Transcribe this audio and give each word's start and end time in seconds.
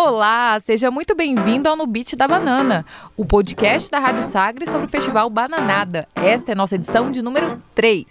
Olá, 0.00 0.60
seja 0.60 0.92
muito 0.92 1.12
bem-vindo 1.16 1.68
ao 1.68 1.74
No 1.74 1.84
Beat 1.84 2.14
da 2.14 2.28
Banana, 2.28 2.86
o 3.16 3.24
podcast 3.24 3.90
da 3.90 3.98
Rádio 3.98 4.22
Sagre 4.22 4.64
sobre 4.64 4.86
o 4.86 4.88
Festival 4.88 5.28
Bananada. 5.28 6.06
Esta 6.14 6.52
é 6.52 6.54
nossa 6.54 6.76
edição 6.76 7.10
de 7.10 7.20
número 7.20 7.60
3. 7.74 8.06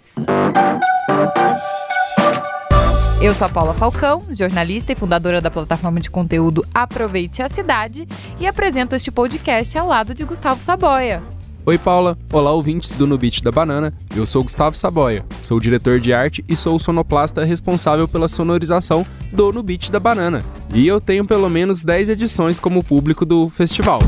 Eu 3.22 3.32
sou 3.32 3.46
a 3.46 3.48
Paula 3.48 3.72
Falcão, 3.72 4.22
jornalista 4.32 4.92
e 4.92 4.96
fundadora 4.96 5.40
da 5.40 5.50
plataforma 5.50 5.98
de 5.98 6.10
conteúdo 6.10 6.62
Aproveite 6.74 7.42
a 7.42 7.48
Cidade 7.48 8.06
e 8.38 8.46
apresento 8.46 8.94
este 8.94 9.10
podcast 9.10 9.78
ao 9.78 9.88
lado 9.88 10.14
de 10.14 10.24
Gustavo 10.24 10.60
Saboia. 10.60 11.22
Oi, 11.68 11.76
Paula. 11.76 12.16
Olá, 12.32 12.50
ouvintes 12.50 12.94
do 12.94 13.06
No 13.06 13.18
Beat 13.18 13.42
da 13.42 13.52
Banana. 13.52 13.92
Eu 14.16 14.24
sou 14.24 14.42
Gustavo 14.42 14.74
Saboia, 14.74 15.22
sou 15.42 15.60
diretor 15.60 16.00
de 16.00 16.14
arte 16.14 16.42
e 16.48 16.56
sou 16.56 16.76
o 16.76 16.80
sonoplasta 16.80 17.44
responsável 17.44 18.08
pela 18.08 18.26
sonorização 18.26 19.04
do 19.30 19.52
No 19.52 19.62
Beat 19.62 19.90
da 19.90 20.00
Banana. 20.00 20.42
E 20.72 20.86
eu 20.86 20.98
tenho 20.98 21.26
pelo 21.26 21.50
menos 21.50 21.84
10 21.84 22.08
edições 22.08 22.58
como 22.58 22.82
público 22.82 23.26
do 23.26 23.50
festival 23.50 24.00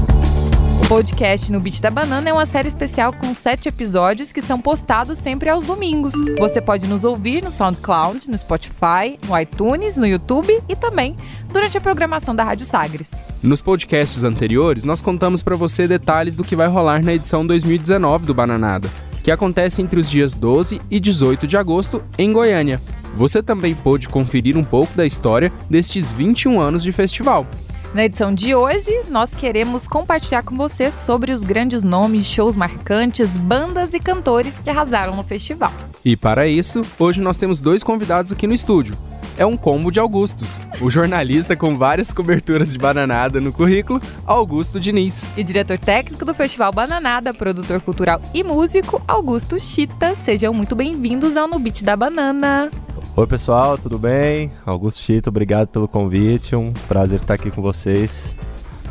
podcast 0.91 1.53
No 1.53 1.61
Beat 1.61 1.81
da 1.81 1.89
Banana 1.89 2.31
é 2.31 2.33
uma 2.33 2.45
série 2.45 2.67
especial 2.67 3.13
com 3.13 3.33
sete 3.33 3.69
episódios 3.69 4.33
que 4.33 4.43
são 4.43 4.61
postados 4.61 5.21
sempre 5.21 5.49
aos 5.49 5.65
domingos. 5.65 6.13
Você 6.37 6.61
pode 6.61 6.89
nos 6.89 7.05
ouvir 7.05 7.45
no 7.45 7.51
SoundCloud, 7.53 8.29
no 8.29 8.37
Spotify, 8.37 9.17
no 9.29 9.39
iTunes, 9.39 9.97
no 9.97 10.05
YouTube 10.05 10.53
e 10.69 10.75
também 10.75 11.15
durante 11.53 11.79
a 11.79 11.81
programação 11.81 12.35
da 12.35 12.43
Rádio 12.43 12.67
Sagres. 12.67 13.13
Nos 13.41 13.63
podcasts 13.63 14.25
anteriores, 14.25 14.83
nós 14.83 15.01
contamos 15.01 15.45
para 15.45 15.55
você 15.55 15.87
detalhes 15.87 16.35
do 16.35 16.43
que 16.43 16.57
vai 16.57 16.67
rolar 16.67 17.05
na 17.05 17.15
edição 17.15 17.47
2019 17.47 18.27
do 18.27 18.35
Bananada, 18.35 18.91
que 19.23 19.31
acontece 19.31 19.81
entre 19.81 20.01
os 20.01 20.11
dias 20.11 20.35
12 20.35 20.81
e 20.91 20.99
18 20.99 21.47
de 21.47 21.57
agosto 21.57 22.03
em 22.19 22.33
Goiânia. 22.33 22.81
Você 23.17 23.41
também 23.41 23.77
pôde 23.77 24.09
conferir 24.09 24.57
um 24.57 24.65
pouco 24.65 24.93
da 24.97 25.07
história 25.07 25.53
destes 25.71 26.11
21 26.11 26.61
anos 26.61 26.83
de 26.83 26.91
festival. 26.91 27.47
Na 27.93 28.05
edição 28.05 28.33
de 28.33 28.55
hoje, 28.55 29.03
nós 29.09 29.35
queremos 29.35 29.89
compartilhar 29.89 30.45
com 30.45 30.57
você 30.57 30.93
sobre 30.93 31.33
os 31.33 31.43
grandes 31.43 31.83
nomes, 31.83 32.25
shows 32.25 32.55
marcantes, 32.55 33.37
bandas 33.37 33.93
e 33.93 33.99
cantores 33.99 34.57
que 34.63 34.71
arrasaram 34.71 35.17
no 35.17 35.25
festival. 35.25 35.73
E 36.05 36.17
para 36.17 36.47
isso, 36.47 36.83
hoje 36.97 37.21
nós 37.21 37.37
temos 37.37 37.61
dois 37.61 37.83
convidados 37.83 38.33
aqui 38.33 38.47
no 38.47 38.55
estúdio. 38.55 38.97
É 39.37 39.45
um 39.45 39.57
combo 39.57 39.91
de 39.91 39.99
Augustos, 39.99 40.61
o 40.81 40.89
jornalista 40.89 41.57
com 41.57 41.77
várias 41.77 42.13
coberturas 42.13 42.71
de 42.73 42.79
bananada 42.79 43.41
no 43.41 43.53
currículo, 43.53 44.01
Augusto 44.25 44.79
Diniz. 44.79 45.27
E 45.37 45.43
diretor 45.43 45.79
técnico 45.79 46.25
do 46.25 46.33
Festival 46.33 46.73
Bananada, 46.73 47.35
produtor 47.35 47.81
cultural 47.81 48.23
e 48.33 48.45
músico, 48.45 49.03
Augusto 49.09 49.59
Chita. 49.59 50.15
Sejam 50.15 50.55
muito 50.55 50.77
bem-vindos 50.77 51.37
ao 51.37 51.49
No 51.49 51.59
Beat 51.59 51.83
da 51.83 51.97
Banana. 51.97 52.71
Oi 53.17 53.27
pessoal, 53.27 53.77
tudo 53.77 53.99
bem? 53.99 54.53
Augusto 54.65 55.01
Chito, 55.01 55.31
obrigado 55.31 55.67
pelo 55.67 55.89
convite, 55.89 56.55
um 56.55 56.73
prazer 56.87 57.21
estar 57.21 57.35
aqui 57.35 57.51
com 57.51 57.61
vocês. 57.61 58.35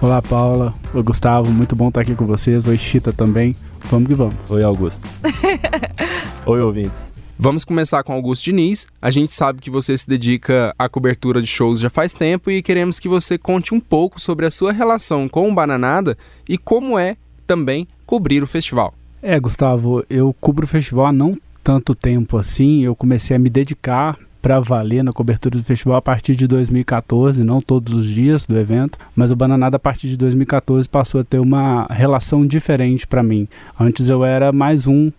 Olá 0.02 0.22
Paula, 0.22 0.74
oi 0.94 1.02
Gustavo, 1.02 1.50
muito 1.50 1.74
bom 1.74 1.88
estar 1.88 2.02
aqui 2.02 2.14
com 2.14 2.28
vocês, 2.28 2.68
oi 2.68 2.78
Chita 2.78 3.14
também, 3.14 3.56
vamos 3.86 4.10
que 4.10 4.14
vamos. 4.14 4.36
Oi 4.50 4.62
Augusto. 4.62 5.08
oi 6.46 6.62
ouvintes. 6.62 7.14
Vamos 7.38 7.64
começar 7.64 8.04
com 8.04 8.12
Augusto 8.12 8.44
Diniz. 8.44 8.86
A 9.02 9.10
gente 9.10 9.34
sabe 9.34 9.62
que 9.62 9.70
você 9.70 9.98
se 9.98 10.06
dedica 10.06 10.76
à 10.78 10.90
cobertura 10.90 11.42
de 11.42 11.48
shows 11.48 11.80
já 11.80 11.90
faz 11.90 12.12
tempo 12.12 12.52
e 12.52 12.62
queremos 12.62 13.00
que 13.00 13.08
você 13.08 13.38
conte 13.38 13.74
um 13.74 13.80
pouco 13.80 14.20
sobre 14.20 14.46
a 14.46 14.52
sua 14.52 14.74
relação 14.74 15.30
com 15.30 15.50
o 15.50 15.56
Bananada 15.56 16.18
e 16.48 16.58
como 16.58 17.00
é 17.00 17.16
também 17.48 17.88
cobrir 18.06 18.44
o 18.44 18.48
festival. 18.48 18.94
É, 19.22 19.40
Gustavo, 19.40 20.04
eu 20.10 20.36
cubro 20.42 20.66
o 20.66 20.68
festival 20.68 21.06
há 21.06 21.12
não 21.14 21.38
tanto 21.70 21.94
tempo 21.94 22.36
assim, 22.36 22.84
eu 22.84 22.96
comecei 22.96 23.36
a 23.36 23.40
me 23.40 23.48
dedicar 23.48 24.18
para 24.42 24.60
valer 24.60 25.04
na 25.04 25.14
cobertura 25.14 25.56
do 25.56 25.64
festival 25.64 25.98
a 25.98 26.02
partir 26.02 26.36
de 26.36 26.48
2014, 26.48 27.44
não 27.44 27.62
todos 27.62 27.94
os 27.94 28.08
dias 28.08 28.44
do 28.48 28.58
evento, 28.58 28.98
mas 29.16 29.30
o 29.30 29.36
Bananada 29.36 29.78
a 29.78 29.80
partir 29.80 30.10
de 30.10 30.18
2014 30.18 30.90
passou 30.90 31.22
a 31.22 31.24
ter 31.24 31.38
uma 31.38 31.86
relação 31.92 32.44
diferente 32.44 33.06
para 33.06 33.22
mim. 33.22 33.48
Antes 33.80 34.10
eu 34.10 34.26
era 34.26 34.52
mais 34.52 34.88
um 34.88 35.12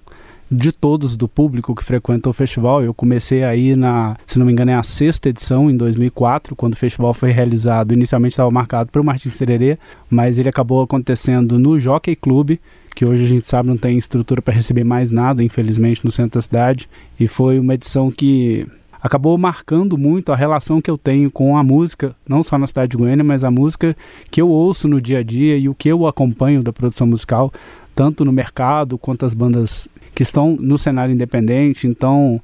de 0.51 0.73
todos 0.73 1.17
do 1.17 1.29
público 1.29 1.75
que 1.75 1.85
frequenta 1.85 2.29
o 2.29 2.33
festival. 2.33 2.83
Eu 2.83 2.93
comecei 2.93 3.45
aí 3.45 3.77
na, 3.77 4.17
se 4.27 4.39
não 4.39 4.47
me 4.47 4.53
engano, 4.53 4.73
é 4.73 4.75
a 4.75 4.83
sexta 4.83 5.29
edição 5.29 5.71
em 5.71 5.77
2004, 5.77 6.57
quando 6.57 6.75
o 6.75 6.77
festival 6.77 7.15
foi 7.15 7.31
realizado. 7.31 7.93
Inicialmente 7.93 8.33
estava 8.33 8.51
marcado 8.51 8.91
para 8.91 9.01
o 9.01 9.05
Martins 9.05 9.35
Sererê, 9.35 9.79
mas 10.09 10.39
ele 10.39 10.49
acabou 10.49 10.83
acontecendo 10.83 11.59
no 11.59 11.79
Jockey 11.79 12.17
Club, 12.17 12.59
que 12.97 13.05
hoje 13.05 13.25
a 13.25 13.29
gente 13.29 13.47
sabe 13.47 13.69
não 13.69 13.77
tem 13.77 13.97
estrutura 13.97 14.43
para 14.43 14.53
receber 14.53 14.83
mais 14.83 15.11
nada, 15.11 15.43
infelizmente, 15.45 16.05
no 16.05 16.11
centro 16.11 16.39
da 16.39 16.43
cidade. 16.43 16.89
E 17.19 17.29
foi 17.29 17.59
uma 17.59 17.75
edição 17.75 18.11
que 18.11 18.67
acabou 19.03 19.39
marcando 19.39 19.97
muito 19.97 20.33
a 20.33 20.37
relação 20.37 20.81
que 20.81 20.91
eu 20.91 20.99
tenho 20.99 21.31
com 21.31 21.57
a 21.57 21.63
música, 21.63 22.15
não 22.29 22.43
só 22.43 22.59
na 22.59 22.67
cidade 22.67 22.91
de 22.91 22.97
Goiânia, 22.97 23.25
mas 23.25 23.45
a 23.45 23.51
música 23.51 23.97
que 24.31 24.43
eu 24.43 24.49
ouço 24.49 24.87
no 24.89 25.01
dia 25.01 25.21
a 25.21 25.23
dia 25.23 25.57
e 25.57 25.69
o 25.69 25.75
que 25.75 25.89
eu 25.89 26.07
acompanho 26.07 26.63
da 26.63 26.73
produção 26.73 27.07
musical, 27.07 27.53
tanto 28.01 28.25
no 28.25 28.33
mercado 28.33 28.97
quanto 28.97 29.27
as 29.27 29.35
bandas 29.35 29.87
que 30.15 30.23
estão 30.23 30.57
no 30.59 30.79
cenário 30.79 31.13
independente. 31.13 31.87
Então, 31.87 32.41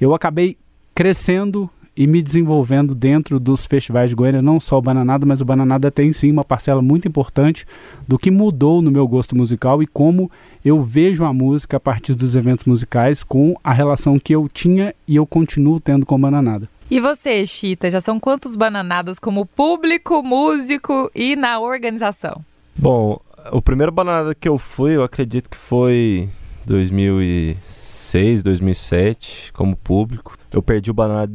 eu 0.00 0.12
acabei 0.12 0.56
crescendo 0.96 1.70
e 1.96 2.08
me 2.08 2.20
desenvolvendo 2.20 2.92
dentro 2.92 3.38
dos 3.38 3.66
festivais 3.66 4.10
de 4.10 4.16
Goiânia, 4.16 4.42
não 4.42 4.58
só 4.58 4.78
o 4.78 4.82
Bananada, 4.82 5.24
mas 5.24 5.40
o 5.40 5.44
Bananada 5.44 5.92
tem 5.92 6.12
sim 6.12 6.32
uma 6.32 6.42
parcela 6.42 6.82
muito 6.82 7.06
importante 7.06 7.64
do 8.08 8.18
que 8.18 8.32
mudou 8.32 8.82
no 8.82 8.90
meu 8.90 9.06
gosto 9.06 9.36
musical 9.36 9.80
e 9.80 9.86
como 9.86 10.28
eu 10.64 10.82
vejo 10.82 11.24
a 11.24 11.32
música 11.32 11.76
a 11.76 11.80
partir 11.80 12.16
dos 12.16 12.34
eventos 12.34 12.64
musicais 12.64 13.22
com 13.22 13.54
a 13.62 13.72
relação 13.72 14.18
que 14.18 14.34
eu 14.34 14.48
tinha 14.52 14.92
e 15.06 15.14
eu 15.14 15.24
continuo 15.24 15.78
tendo 15.78 16.04
com 16.04 16.16
o 16.16 16.18
Bananada. 16.18 16.68
E 16.90 16.98
você, 16.98 17.46
Chita, 17.46 17.88
já 17.88 18.00
são 18.00 18.18
quantos 18.18 18.56
bananadas 18.56 19.20
como 19.20 19.46
público, 19.46 20.20
músico 20.20 21.08
e 21.14 21.36
na 21.36 21.60
organização? 21.60 22.44
Bom, 22.76 23.18
o 23.52 23.62
primeiro 23.62 23.92
bananada 23.92 24.34
que 24.34 24.48
eu 24.48 24.58
fui, 24.58 24.96
eu 24.96 25.02
acredito 25.02 25.48
que 25.50 25.56
foi 25.56 26.28
2006, 26.64 28.42
2007, 28.42 29.52
como 29.52 29.76
público. 29.76 30.36
Eu 30.52 30.62
perdi 30.62 30.90
o 30.90 30.94
bananada 30.94 31.32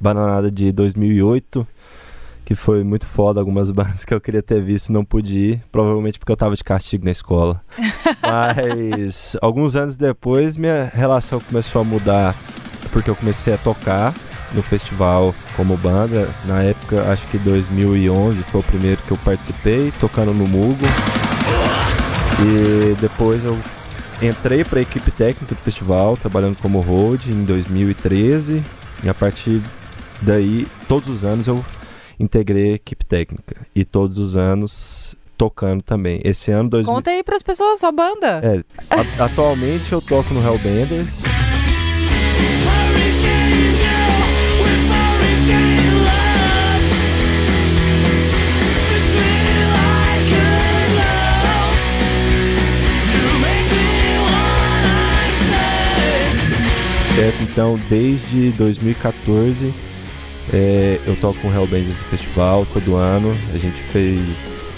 Bananada 0.00 0.50
de 0.50 0.70
2008, 0.72 1.66
que 2.44 2.54
foi 2.54 2.84
muito 2.84 3.06
foda. 3.06 3.40
Algumas 3.40 3.70
bandas 3.72 4.04
que 4.04 4.12
eu 4.12 4.20
queria 4.20 4.42
ter 4.42 4.60
visto 4.60 4.92
não 4.92 5.04
pude 5.04 5.38
ir, 5.38 5.62
provavelmente 5.72 6.18
porque 6.18 6.32
eu 6.32 6.36
tava 6.36 6.56
de 6.56 6.64
castigo 6.64 7.04
na 7.04 7.10
escola. 7.10 7.62
Mas 8.22 9.36
alguns 9.40 9.76
anos 9.76 9.96
depois, 9.96 10.56
minha 10.56 10.90
relação 10.92 11.40
começou 11.40 11.80
a 11.80 11.84
mudar, 11.84 12.36
porque 12.92 13.08
eu 13.08 13.16
comecei 13.16 13.54
a 13.54 13.58
tocar 13.58 14.14
no 14.52 14.62
festival 14.62 15.34
como 15.56 15.76
banda. 15.76 16.28
Na 16.44 16.62
época, 16.62 17.10
acho 17.10 17.26
que 17.28 17.38
2011 17.38 18.42
foi 18.44 18.60
o 18.60 18.64
primeiro 18.64 19.02
que 19.02 19.10
eu 19.10 19.18
participei, 19.18 19.92
tocando 19.98 20.32
no 20.32 20.46
Mugo. 20.46 20.84
E 22.40 22.94
depois 23.00 23.44
eu 23.44 23.58
entrei 24.22 24.64
para 24.64 24.78
a 24.78 24.82
equipe 24.82 25.10
técnica 25.10 25.54
do 25.54 25.60
festival, 25.60 26.16
trabalhando 26.16 26.56
como 26.56 26.80
road 26.80 27.30
em 27.30 27.44
2013. 27.44 28.62
E 29.02 29.08
a 29.08 29.14
partir 29.14 29.62
Daí, 30.20 30.66
todos 30.88 31.08
os 31.08 31.24
anos 31.24 31.46
eu 31.46 31.64
integrei 32.18 32.72
a 32.72 32.74
equipe 32.74 33.04
técnica. 33.04 33.66
E 33.74 33.84
todos 33.84 34.18
os 34.18 34.36
anos 34.36 35.16
tocando 35.36 35.82
também. 35.82 36.20
Esse 36.24 36.50
ano... 36.50 36.68
Dois 36.68 36.86
Conta 36.86 37.10
aí 37.10 37.22
pras 37.22 37.42
pessoas 37.42 37.78
sua 37.78 37.92
banda. 37.92 38.40
É, 38.42 38.64
a, 38.90 39.24
atualmente 39.24 39.92
eu 39.92 40.02
toco 40.02 40.34
no 40.34 40.42
Hellbenders. 40.42 41.22
Então 57.42 57.80
desde 57.88 58.50
2014 58.52 59.74
é, 60.52 61.00
eu 61.06 61.16
toco 61.16 61.40
com 61.40 61.50
Hellbenders 61.52 61.96
no 61.96 62.04
festival 62.04 62.64
todo 62.72 62.94
ano. 62.94 63.36
A 63.52 63.58
gente 63.58 63.82
fez 63.82 64.68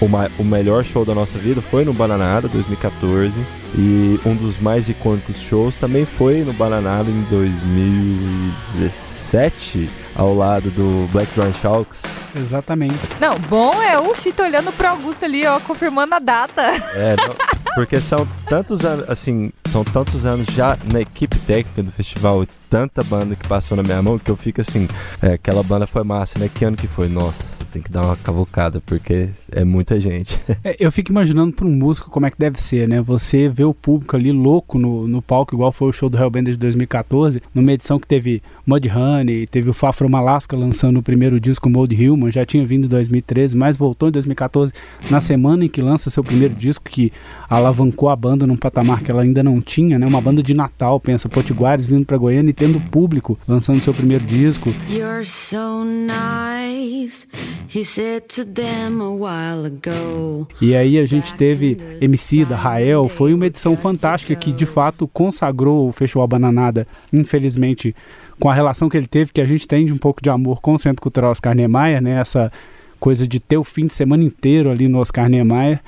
uma, 0.00 0.30
o 0.38 0.44
melhor 0.44 0.82
show 0.84 1.04
da 1.04 1.14
nossa 1.14 1.38
vida 1.38 1.60
foi 1.62 1.84
no 1.84 1.92
Bananada 1.92 2.48
2014 2.48 3.32
e 3.76 4.18
um 4.24 4.34
dos 4.34 4.56
mais 4.58 4.88
icônicos 4.88 5.40
shows 5.40 5.76
também 5.76 6.04
foi 6.04 6.42
no 6.44 6.52
Bananada 6.52 7.08
em 7.10 7.22
2017 7.30 9.88
ao 10.14 10.34
lado 10.34 10.70
do 10.70 11.08
Black 11.12 11.32
Drum 11.34 11.52
Sharks. 11.52 12.04
Exatamente. 12.36 12.98
Não, 13.20 13.38
bom 13.38 13.82
é 13.82 13.98
o 13.98 14.14
Chito 14.14 14.42
olhando 14.42 14.72
pro 14.72 14.88
Augusto 14.88 15.24
ali, 15.24 15.46
ó, 15.46 15.58
confirmando 15.60 16.14
a 16.14 16.18
data. 16.18 16.62
É, 16.94 17.16
não, 17.16 17.34
porque 17.74 18.00
são 18.00 18.26
tantos 18.48 18.84
anos, 18.84 19.08
assim, 19.08 19.52
são 19.66 19.84
tantos 19.84 20.24
anos 20.24 20.46
já 20.46 20.78
na 20.84 21.00
equipe 21.00 21.38
técnica 21.40 21.82
do 21.82 21.90
festival, 21.90 22.46
tanta 22.74 23.04
banda 23.04 23.36
que 23.36 23.46
passou 23.46 23.76
na 23.76 23.84
minha 23.84 24.02
mão, 24.02 24.18
que 24.18 24.28
eu 24.28 24.34
fico 24.34 24.60
assim, 24.60 24.88
é, 25.22 25.34
aquela 25.34 25.62
banda 25.62 25.86
foi 25.86 26.02
massa, 26.02 26.40
né? 26.40 26.50
Que 26.52 26.64
ano 26.64 26.76
que 26.76 26.88
foi? 26.88 27.08
Nossa, 27.08 27.64
tem 27.72 27.80
que 27.80 27.88
dar 27.88 28.04
uma 28.04 28.16
cavucada, 28.16 28.82
porque 28.84 29.28
é 29.52 29.62
muita 29.62 30.00
gente. 30.00 30.40
É, 30.64 30.76
eu 30.80 30.90
fico 30.90 31.10
imaginando 31.10 31.52
para 31.52 31.66
um 31.66 31.70
músico 31.70 32.08
como 32.08 32.24
é 32.24 32.30
que 32.30 32.38
deve 32.38 32.60
ser, 32.60 32.88
né? 32.88 33.02
Você 33.02 33.50
vê 33.50 33.64
o 33.64 33.74
público 33.74 34.16
ali 34.16 34.32
louco 34.32 34.78
no, 34.78 35.06
no 35.06 35.20
palco, 35.20 35.54
igual 35.54 35.70
foi 35.70 35.88
o 35.88 35.92
show 35.92 36.08
do 36.08 36.16
Hellbender 36.16 36.54
de 36.54 36.58
2014, 36.58 37.42
numa 37.52 37.70
edição 37.72 37.98
que 37.98 38.06
teve 38.06 38.42
Mudhoney, 38.66 39.46
teve 39.46 39.68
o 39.68 39.74
Fafro 39.74 40.08
Malaska 40.08 40.56
lançando 40.56 40.98
o 40.98 41.02
primeiro 41.02 41.38
disco, 41.38 41.68
Mold 41.68 41.94
Human, 41.94 42.30
já 42.30 42.46
tinha 42.46 42.64
vindo 42.64 42.86
em 42.86 42.88
2013, 42.88 43.54
mas 43.56 43.76
voltou 43.76 44.08
em 44.08 44.12
2014, 44.12 44.72
na 45.10 45.20
semana 45.20 45.66
em 45.66 45.68
que 45.68 45.82
lança 45.82 46.08
seu 46.08 46.24
primeiro 46.24 46.54
disco, 46.54 46.88
que 46.88 47.12
alavancou 47.50 48.08
a 48.08 48.16
banda 48.16 48.46
num 48.46 48.56
patamar 48.56 49.02
que 49.02 49.10
ela 49.10 49.22
ainda 49.22 49.42
não 49.42 49.60
tinha, 49.60 49.98
né? 49.98 50.06
Uma 50.06 50.20
banda 50.20 50.42
de 50.42 50.54
Natal, 50.54 50.98
pensa, 50.98 51.28
Potiguares 51.28 51.84
vindo 51.84 52.06
para 52.06 52.16
Goiânia 52.16 52.50
e 52.50 52.54
tendo 52.64 52.80
público 52.80 53.38
lançando 53.46 53.82
seu 53.82 53.92
primeiro 53.92 54.24
disco. 54.24 54.70
You're 54.88 55.26
so 55.26 55.84
nice, 55.84 57.28
he 57.70 57.84
said 57.84 58.22
to 58.28 58.44
them 58.46 59.02
a 59.02 59.10
while 59.10 59.66
ago. 59.66 60.48
E 60.62 60.74
aí 60.74 60.98
a 60.98 61.04
gente 61.04 61.34
teve 61.34 61.76
MC 62.00 62.46
da 62.46 62.56
Rael, 62.56 63.06
foi 63.06 63.34
uma 63.34 63.44
edição 63.44 63.76
fantástica 63.76 64.34
que 64.34 64.50
de 64.50 64.64
fato 64.64 65.06
consagrou 65.06 65.86
o 65.86 65.92
Festival 65.92 66.26
Bananada, 66.26 66.86
infelizmente 67.12 67.94
com 68.40 68.48
a 68.48 68.54
relação 68.54 68.88
que 68.88 68.96
ele 68.96 69.06
teve, 69.06 69.30
que 69.30 69.42
a 69.42 69.46
gente 69.46 69.68
tem 69.68 69.84
de 69.84 69.92
um 69.92 69.98
pouco 69.98 70.22
de 70.22 70.30
amor 70.30 70.62
com 70.62 70.72
o 70.72 70.78
Centro 70.78 71.02
Cultural 71.02 71.32
Oscar 71.32 71.54
Niemeyer, 71.54 72.00
né? 72.00 72.18
Essa 72.18 72.50
coisa 72.98 73.28
de 73.28 73.40
ter 73.40 73.58
o 73.58 73.64
fim 73.64 73.86
de 73.86 73.92
semana 73.92 74.24
inteiro 74.24 74.70
ali 74.70 74.88
no 74.88 75.00
Oscar 75.00 75.28
Niemeyer. 75.28 75.80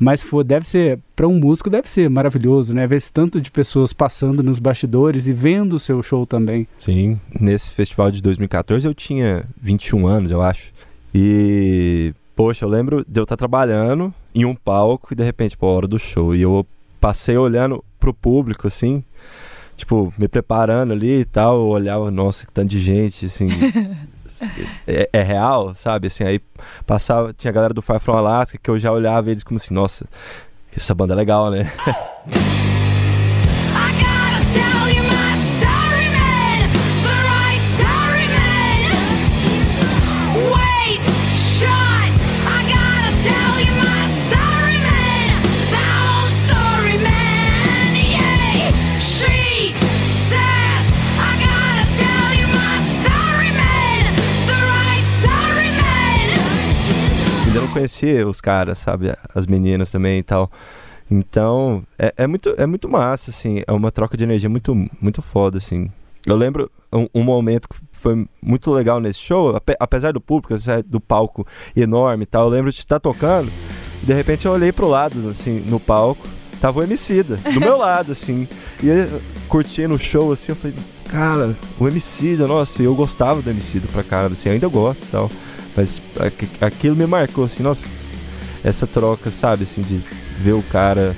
Mas 0.00 0.22
for, 0.22 0.42
deve 0.42 0.66
ser, 0.66 0.98
para 1.14 1.28
um 1.28 1.38
músico, 1.38 1.68
deve 1.68 1.88
ser 1.88 2.08
maravilhoso, 2.08 2.74
né? 2.74 2.86
Ver 2.86 2.96
esse 2.96 3.12
tanto 3.12 3.38
de 3.38 3.50
pessoas 3.50 3.92
passando 3.92 4.42
nos 4.42 4.58
bastidores 4.58 5.28
e 5.28 5.32
vendo 5.34 5.76
o 5.76 5.80
seu 5.80 6.02
show 6.02 6.24
também. 6.24 6.66
Sim, 6.78 7.20
nesse 7.38 7.70
festival 7.72 8.10
de 8.10 8.22
2014 8.22 8.88
eu 8.88 8.94
tinha 8.94 9.44
21 9.60 10.06
anos, 10.06 10.30
eu 10.30 10.40
acho. 10.40 10.72
E, 11.14 12.14
poxa, 12.34 12.64
eu 12.64 12.68
lembro 12.70 13.04
de 13.06 13.20
eu 13.20 13.24
estar 13.24 13.36
trabalhando 13.36 14.12
em 14.34 14.46
um 14.46 14.54
palco 14.54 15.12
e 15.12 15.14
de 15.14 15.22
repente, 15.22 15.54
pô, 15.54 15.66
hora 15.66 15.86
do 15.86 15.98
show. 15.98 16.34
E 16.34 16.40
eu 16.40 16.66
passei 16.98 17.36
olhando 17.36 17.84
pro 17.98 18.14
público, 18.14 18.66
assim, 18.66 19.04
tipo, 19.76 20.10
me 20.16 20.28
preparando 20.28 20.94
ali 20.94 21.20
e 21.20 21.24
tal, 21.26 21.56
eu 21.56 21.66
olhava, 21.66 22.10
nossa, 22.10 22.46
que 22.46 22.52
tanto 22.52 22.70
de 22.70 22.80
gente, 22.80 23.26
assim. 23.26 23.48
é, 24.86 25.08
é, 25.12 25.22
real, 25.22 25.74
sabe? 25.74 26.08
Assim, 26.08 26.24
aí 26.24 26.40
passava, 26.86 27.32
tinha 27.32 27.50
a 27.50 27.54
galera 27.54 27.74
do 27.74 27.82
Fire 27.82 28.00
From 28.00 28.16
Alaska 28.16 28.58
que 28.62 28.70
eu 28.70 28.78
já 28.78 28.92
olhava 28.92 29.30
eles 29.30 29.44
como 29.44 29.56
assim, 29.56 29.74
nossa, 29.74 30.06
essa 30.76 30.94
banda 30.94 31.14
é 31.14 31.16
legal, 31.16 31.50
né? 31.50 31.70
conhecia 57.70 58.26
os 58.26 58.40
caras, 58.40 58.78
sabe? 58.78 59.14
As 59.34 59.46
meninas 59.46 59.90
também 59.90 60.18
e 60.18 60.22
tal. 60.22 60.50
Então, 61.10 61.82
é, 61.98 62.14
é, 62.16 62.26
muito, 62.26 62.54
é 62.56 62.66
muito 62.66 62.88
massa, 62.88 63.30
assim. 63.30 63.62
É 63.66 63.72
uma 63.72 63.90
troca 63.90 64.16
de 64.16 64.24
energia 64.24 64.48
muito, 64.48 64.74
muito 65.00 65.20
foda, 65.20 65.58
assim. 65.58 65.90
Eu 66.26 66.36
lembro 66.36 66.70
um, 66.92 67.08
um 67.14 67.22
momento 67.22 67.68
que 67.68 67.76
foi 67.92 68.26
muito 68.42 68.70
legal 68.70 69.00
nesse 69.00 69.18
show, 69.18 69.58
apesar 69.78 70.12
do 70.12 70.20
público, 70.20 70.54
do 70.86 71.00
palco 71.00 71.46
enorme 71.74 72.24
e 72.24 72.26
tal. 72.26 72.44
Eu 72.44 72.50
lembro 72.50 72.70
de 72.70 72.78
estar 72.78 73.00
tocando 73.00 73.50
e 74.02 74.06
de 74.06 74.14
repente 74.14 74.46
eu 74.46 74.52
olhei 74.52 74.70
pro 74.70 74.88
lado, 74.88 75.30
assim, 75.30 75.60
no 75.60 75.80
palco. 75.80 76.26
Tava 76.60 76.80
o 76.80 76.82
Emicida, 76.82 77.36
do 77.36 77.58
meu 77.58 77.76
lado, 77.78 78.12
assim. 78.12 78.46
E 78.82 78.88
ele, 78.88 79.20
curtindo 79.48 79.94
o 79.94 79.98
show, 79.98 80.30
assim, 80.30 80.52
eu 80.52 80.56
falei, 80.56 80.76
cara, 81.08 81.56
o 81.78 81.88
Emicida, 81.88 82.46
nossa, 82.46 82.82
eu 82.82 82.94
gostava 82.94 83.40
do 83.40 83.48
Emicida 83.48 83.88
pra 83.90 84.02
caramba, 84.02 84.34
assim, 84.34 84.50
ainda 84.50 84.68
gosto 84.68 85.04
e 85.04 85.06
tal. 85.06 85.30
Mas 85.76 86.02
aquilo 86.60 86.96
me 86.96 87.06
marcou, 87.06 87.44
assim, 87.44 87.62
nossa, 87.62 87.88
essa 88.62 88.86
troca, 88.86 89.30
sabe, 89.30 89.64
assim, 89.64 89.82
de 89.82 90.04
ver 90.36 90.52
o 90.52 90.62
cara 90.62 91.16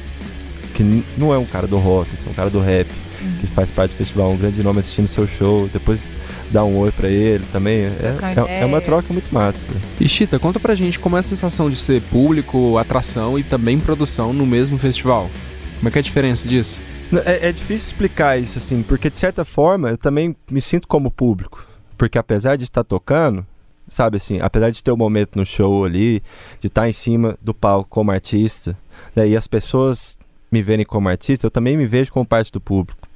que 0.75 0.83
não 1.19 1.33
é 1.33 1.39
um 1.39 1.45
cara 1.45 1.67
do 1.67 1.79
rock, 1.79 2.11
assim, 2.13 2.27
é 2.27 2.31
um 2.31 2.35
cara 2.35 2.51
do 2.51 2.61
rap, 2.61 2.89
uhum. 3.21 3.37
que 3.41 3.47
faz 3.47 3.71
parte 3.71 3.93
do 3.93 3.97
festival, 3.97 4.31
um 4.31 4.37
grande 4.37 4.63
nome 4.63 4.81
assistindo 4.81 5.07
seu 5.07 5.27
show, 5.27 5.69
depois 5.73 6.05
dar 6.51 6.65
um 6.65 6.77
oi 6.77 6.93
para 6.93 7.09
ele 7.09 7.45
também. 7.51 7.85
É, 7.85 8.17
é, 8.49 8.61
é, 8.61 8.65
uma 8.65 8.81
troca 8.81 9.13
muito 9.13 9.33
massa. 9.33 9.69
E 9.99 10.09
Chita, 10.09 10.39
conta 10.39 10.61
pra 10.61 10.75
gente 10.75 10.99
como 10.99 11.17
é 11.17 11.21
a 11.21 11.23
sensação 11.23 11.71
de 11.71 11.77
ser 11.77 12.03
público, 12.03 12.77
atração 12.79 13.39
e 13.39 13.43
também 13.43 13.79
produção 13.81 14.33
no 14.33 14.47
mesmo 14.47 14.79
festival. 14.79 15.31
Como 15.79 15.89
é 15.89 15.91
que 15.91 15.99
é 15.99 16.01
a 16.01 16.03
diferença 16.03 16.47
disso? 16.47 16.81
É, 17.25 17.49
é 17.49 17.53
difícil 17.53 17.87
explicar 17.87 18.39
isso, 18.39 18.59
assim, 18.59 18.83
porque 18.83 19.11
de 19.11 19.17
certa 19.17 19.45
forma 19.45 19.91
eu 19.91 19.99
também 19.99 20.37
me 20.51 20.61
sinto 20.61 20.87
como 20.87 21.11
público. 21.11 21.67
Porque 21.97 22.19
apesar 22.19 22.57
de 22.57 22.65
estar 22.65 22.85
tocando, 22.85 23.47
sabe 23.93 24.17
assim, 24.17 24.41
apesar 24.41 24.71
de 24.71 24.83
ter 24.83 24.91
o 24.91 24.95
um 24.95 24.99
momento 24.99 25.37
no 25.37 25.45
show 25.45 25.85
ali, 25.85 26.23
de 26.61 26.69
estar 26.69 26.89
em 26.89 26.93
cima 26.93 27.39
do 27.41 27.53
palco 27.53 27.89
como 27.89 28.11
artista, 28.11 28.77
né, 29.15 29.29
e 29.29 29.37
as 29.37 29.47
pessoas 29.47 30.19
me 30.51 30.63
verem 30.63 30.85
como 30.85 31.09
artista, 31.09 31.47
eu 31.47 31.51
também 31.51 31.77
me 31.77 31.87
vejo 31.87 32.13
como 32.13 32.27
parte 32.27 32.53
do 32.53 32.61
público. 32.61 33.09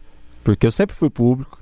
Porque 0.42 0.66
eu 0.66 0.72
sempre 0.72 0.94
fui 0.94 1.10
público 1.10 1.58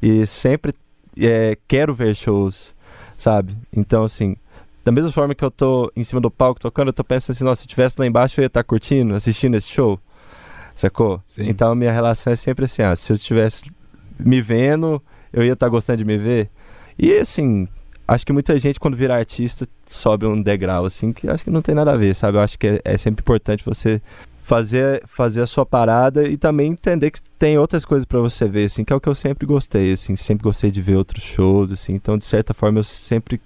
e 0.00 0.26
sempre 0.26 0.72
é, 1.20 1.56
quero 1.66 1.94
ver 1.94 2.14
shows, 2.14 2.74
sabe? 3.16 3.56
Então, 3.74 4.04
assim, 4.04 4.36
da 4.84 4.92
mesma 4.92 5.10
forma 5.10 5.34
que 5.34 5.44
eu 5.44 5.50
tô 5.50 5.92
em 5.94 6.04
cima 6.04 6.20
do 6.20 6.30
palco 6.30 6.60
tocando, 6.60 6.88
eu 6.88 6.92
tô 6.92 7.04
pensando 7.04 7.34
assim, 7.34 7.44
nossa, 7.44 7.60
se 7.60 7.66
eu 7.66 7.68
estivesse 7.68 7.96
lá 7.98 8.06
embaixo 8.06 8.40
eu 8.40 8.42
ia 8.42 8.46
estar 8.46 8.64
curtindo, 8.64 9.14
assistindo 9.14 9.54
esse 9.54 9.68
show, 9.68 10.00
sacou? 10.74 11.20
Sim. 11.24 11.48
Então 11.48 11.72
a 11.72 11.74
minha 11.74 11.92
relação 11.92 12.32
é 12.32 12.36
sempre 12.36 12.64
assim, 12.64 12.82
ah, 12.82 12.96
se 12.96 13.12
eu 13.12 13.14
estivesse 13.14 13.70
me 14.18 14.40
vendo, 14.40 15.02
eu 15.32 15.42
ia 15.42 15.52
estar 15.52 15.68
gostando 15.68 15.98
de 15.98 16.04
me 16.04 16.16
ver. 16.16 16.48
E 16.98 17.12
assim, 17.12 17.68
acho 18.08 18.24
que 18.24 18.32
muita 18.32 18.58
gente, 18.58 18.80
quando 18.80 18.96
vira 18.96 19.14
artista, 19.14 19.68
sobe 19.86 20.26
um 20.26 20.40
degrau, 20.40 20.86
assim, 20.86 21.12
que 21.12 21.28
acho 21.28 21.44
que 21.44 21.50
não 21.50 21.60
tem 21.60 21.74
nada 21.74 21.92
a 21.92 21.96
ver, 21.96 22.14
sabe? 22.16 22.38
Eu 22.38 22.40
acho 22.40 22.58
que 22.58 22.66
é, 22.66 22.80
é 22.82 22.96
sempre 22.96 23.20
importante 23.20 23.62
você 23.62 24.00
fazer, 24.40 25.02
fazer 25.06 25.42
a 25.42 25.46
sua 25.46 25.66
parada 25.66 26.26
e 26.26 26.38
também 26.38 26.70
entender 26.72 27.10
que 27.10 27.20
tem 27.38 27.58
outras 27.58 27.84
coisas 27.84 28.06
para 28.06 28.18
você 28.18 28.48
ver, 28.48 28.64
assim, 28.64 28.82
que 28.82 28.90
é 28.90 28.96
o 28.96 29.00
que 29.00 29.08
eu 29.08 29.14
sempre 29.14 29.46
gostei, 29.46 29.92
assim, 29.92 30.16
sempre 30.16 30.42
gostei 30.42 30.70
de 30.70 30.80
ver 30.80 30.96
outros 30.96 31.22
shows, 31.22 31.70
assim, 31.70 31.92
então 31.92 32.16
de 32.16 32.24
certa 32.24 32.54
forma 32.54 32.78
eu 32.78 32.84
sempre 32.84 33.38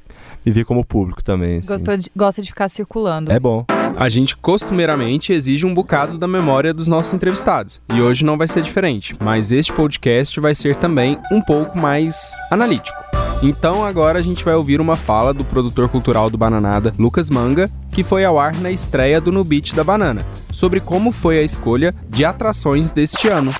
me 0.46 0.52
vi 0.52 0.64
como 0.64 0.84
público 0.84 1.22
também. 1.22 1.58
Assim. 1.58 1.66
Gostou 1.66 1.96
de, 1.96 2.08
gosta 2.14 2.40
de 2.40 2.48
ficar 2.48 2.68
circulando. 2.68 3.32
É 3.32 3.40
bom. 3.40 3.64
A 3.96 4.08
gente 4.08 4.36
costumeiramente 4.36 5.32
exige 5.32 5.66
um 5.66 5.74
bocado 5.74 6.16
da 6.16 6.28
memória 6.28 6.72
dos 6.72 6.86
nossos 6.86 7.12
entrevistados, 7.12 7.82
e 7.92 8.00
hoje 8.00 8.24
não 8.24 8.38
vai 8.38 8.46
ser 8.46 8.62
diferente, 8.62 9.16
mas 9.20 9.50
este 9.50 9.72
podcast 9.72 10.38
vai 10.38 10.54
ser 10.54 10.76
também 10.76 11.18
um 11.32 11.42
pouco 11.42 11.76
mais 11.76 12.32
analítico. 12.48 13.01
Então 13.44 13.84
agora 13.84 14.20
a 14.20 14.22
gente 14.22 14.44
vai 14.44 14.54
ouvir 14.54 14.80
uma 14.80 14.96
fala 14.96 15.34
do 15.34 15.44
produtor 15.44 15.88
cultural 15.88 16.30
do 16.30 16.38
Bananada, 16.38 16.94
Lucas 16.96 17.28
Manga, 17.28 17.68
que 17.90 18.04
foi 18.04 18.24
ao 18.24 18.38
ar 18.38 18.54
na 18.60 18.70
estreia 18.70 19.20
do 19.20 19.32
No 19.32 19.42
Beat 19.42 19.74
da 19.74 19.82
Banana, 19.82 20.24
sobre 20.52 20.80
como 20.80 21.10
foi 21.10 21.40
a 21.40 21.42
escolha 21.42 21.92
de 22.08 22.24
atrações 22.24 22.92
deste 22.92 23.26
ano. 23.26 23.52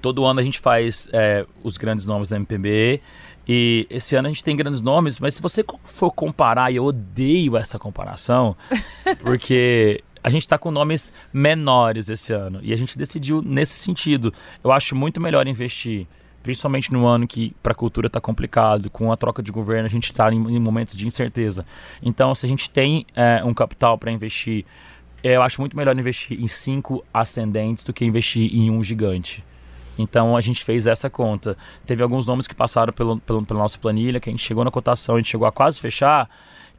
Todo 0.00 0.24
ano 0.24 0.40
a 0.40 0.42
gente 0.42 0.58
faz 0.58 1.10
é, 1.12 1.44
os 1.62 1.76
grandes 1.76 2.06
nomes 2.06 2.30
da 2.30 2.36
MPB 2.36 3.02
e 3.46 3.86
esse 3.90 4.16
ano 4.16 4.28
a 4.28 4.30
gente 4.30 4.42
tem 4.42 4.56
grandes 4.56 4.80
nomes, 4.80 5.18
mas 5.20 5.34
se 5.34 5.42
você 5.42 5.62
for 5.84 6.10
comparar, 6.10 6.72
e 6.72 6.76
eu 6.76 6.84
odeio 6.84 7.58
essa 7.58 7.78
comparação, 7.78 8.56
porque 9.20 10.02
a 10.22 10.30
gente 10.30 10.42
está 10.42 10.56
com 10.56 10.70
nomes 10.70 11.12
menores 11.30 12.08
esse 12.08 12.32
ano 12.32 12.58
e 12.62 12.72
a 12.72 12.76
gente 12.76 12.96
decidiu 12.96 13.42
nesse 13.42 13.74
sentido. 13.74 14.32
Eu 14.62 14.72
acho 14.72 14.96
muito 14.96 15.20
melhor 15.20 15.46
investir 15.46 16.06
principalmente 16.44 16.92
no 16.92 17.06
ano 17.06 17.26
que 17.26 17.56
para 17.62 17.72
a 17.72 17.74
cultura 17.74 18.06
está 18.06 18.20
complicado, 18.20 18.90
com 18.90 19.10
a 19.10 19.16
troca 19.16 19.42
de 19.42 19.50
governo 19.50 19.86
a 19.86 19.90
gente 19.90 20.12
está 20.12 20.30
em, 20.30 20.36
em, 20.36 20.60
momentos 20.60 20.94
de 20.96 21.06
incerteza. 21.06 21.64
Então, 22.02 22.34
se 22.34 22.44
a 22.44 22.48
gente 22.48 22.68
tem 22.68 23.06
é, 23.16 23.42
um 23.42 23.54
capital 23.54 23.96
para 23.96 24.12
investir, 24.12 24.66
eu 25.22 25.42
acho 25.42 25.58
muito 25.60 25.74
melhor 25.74 25.98
investir 25.98 26.38
em 26.38 26.46
cinco 26.46 27.02
ascendentes 27.12 27.82
do 27.82 27.94
que 27.94 28.04
investir 28.04 28.54
em 28.54 28.70
um 28.70 28.84
gigante. 28.84 29.42
Então 29.98 30.36
a 30.36 30.40
gente 30.40 30.62
fez 30.62 30.86
essa 30.86 31.08
conta. 31.08 31.56
Teve 31.86 32.02
alguns 32.02 32.26
nomes 32.26 32.46
que 32.46 32.54
passaram 32.54 32.92
pelo, 32.92 33.18
pelo, 33.20 33.44
pela 33.46 33.60
nossa 33.60 33.78
planilha, 33.78 34.20
que 34.20 34.28
a 34.28 34.32
gente 34.32 34.42
chegou 34.42 34.64
na 34.64 34.70
cotação, 34.70 35.14
a 35.14 35.18
gente 35.18 35.30
chegou 35.30 35.46
a 35.46 35.52
quase 35.52 35.80
fechar, 35.80 36.28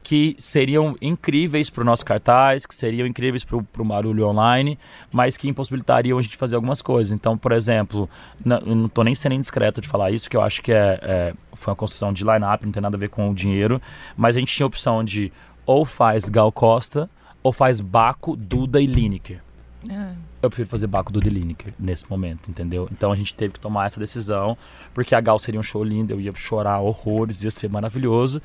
que 0.06 0.36
seriam 0.38 0.96
incríveis 1.02 1.68
para 1.68 1.82
o 1.82 1.84
nosso 1.84 2.04
cartaz, 2.04 2.64
que 2.64 2.72
seriam 2.72 3.08
incríveis 3.08 3.42
para 3.42 3.56
o 3.56 3.84
barulho 3.84 4.28
online, 4.28 4.78
mas 5.10 5.36
que 5.36 5.48
impossibilitariam 5.48 6.16
a 6.16 6.22
gente 6.22 6.36
fazer 6.36 6.54
algumas 6.54 6.80
coisas. 6.80 7.12
Então, 7.12 7.36
por 7.36 7.50
exemplo, 7.50 8.08
não, 8.44 8.84
estou 8.84 9.02
nem 9.02 9.16
sendo 9.16 9.34
indiscreto 9.34 9.80
de 9.80 9.88
falar 9.88 10.12
isso, 10.12 10.30
que 10.30 10.36
eu 10.36 10.42
acho 10.42 10.62
que 10.62 10.70
é, 10.70 11.00
é 11.02 11.34
foi 11.54 11.72
uma 11.72 11.76
construção 11.76 12.12
de 12.12 12.22
line-up, 12.22 12.64
não 12.64 12.70
tem 12.70 12.80
nada 12.80 12.96
a 12.96 13.00
ver 13.00 13.08
com 13.08 13.28
o 13.28 13.34
dinheiro, 13.34 13.82
mas 14.16 14.36
a 14.36 14.38
gente 14.38 14.54
tinha 14.54 14.64
a 14.64 14.68
opção 14.68 15.02
de 15.02 15.32
ou 15.66 15.84
faz 15.84 16.28
Gal 16.28 16.52
Costa 16.52 17.10
ou 17.42 17.50
faz 17.50 17.80
Baco, 17.80 18.36
Duda 18.36 18.80
e 18.80 18.86
Lineker. 18.86 19.40
É. 19.90 20.12
eu 20.42 20.50
prefiro 20.50 20.68
fazer 20.68 20.86
Baco 20.86 21.12
do 21.12 21.20
The 21.20 21.28
Lineker 21.28 21.72
nesse 21.78 22.08
momento, 22.08 22.48
entendeu? 22.48 22.88
Então 22.90 23.12
a 23.12 23.16
gente 23.16 23.34
teve 23.34 23.54
que 23.54 23.60
tomar 23.60 23.86
essa 23.86 23.98
decisão, 23.98 24.56
porque 24.94 25.14
a 25.16 25.20
Gal 25.20 25.38
seria 25.38 25.58
um 25.58 25.64
show 25.64 25.82
lindo, 25.82 26.12
eu 26.12 26.20
ia 26.20 26.32
chorar 26.34 26.80
horrores, 26.80 27.42
ia 27.42 27.50
ser 27.50 27.68
maravilhoso 27.68 28.40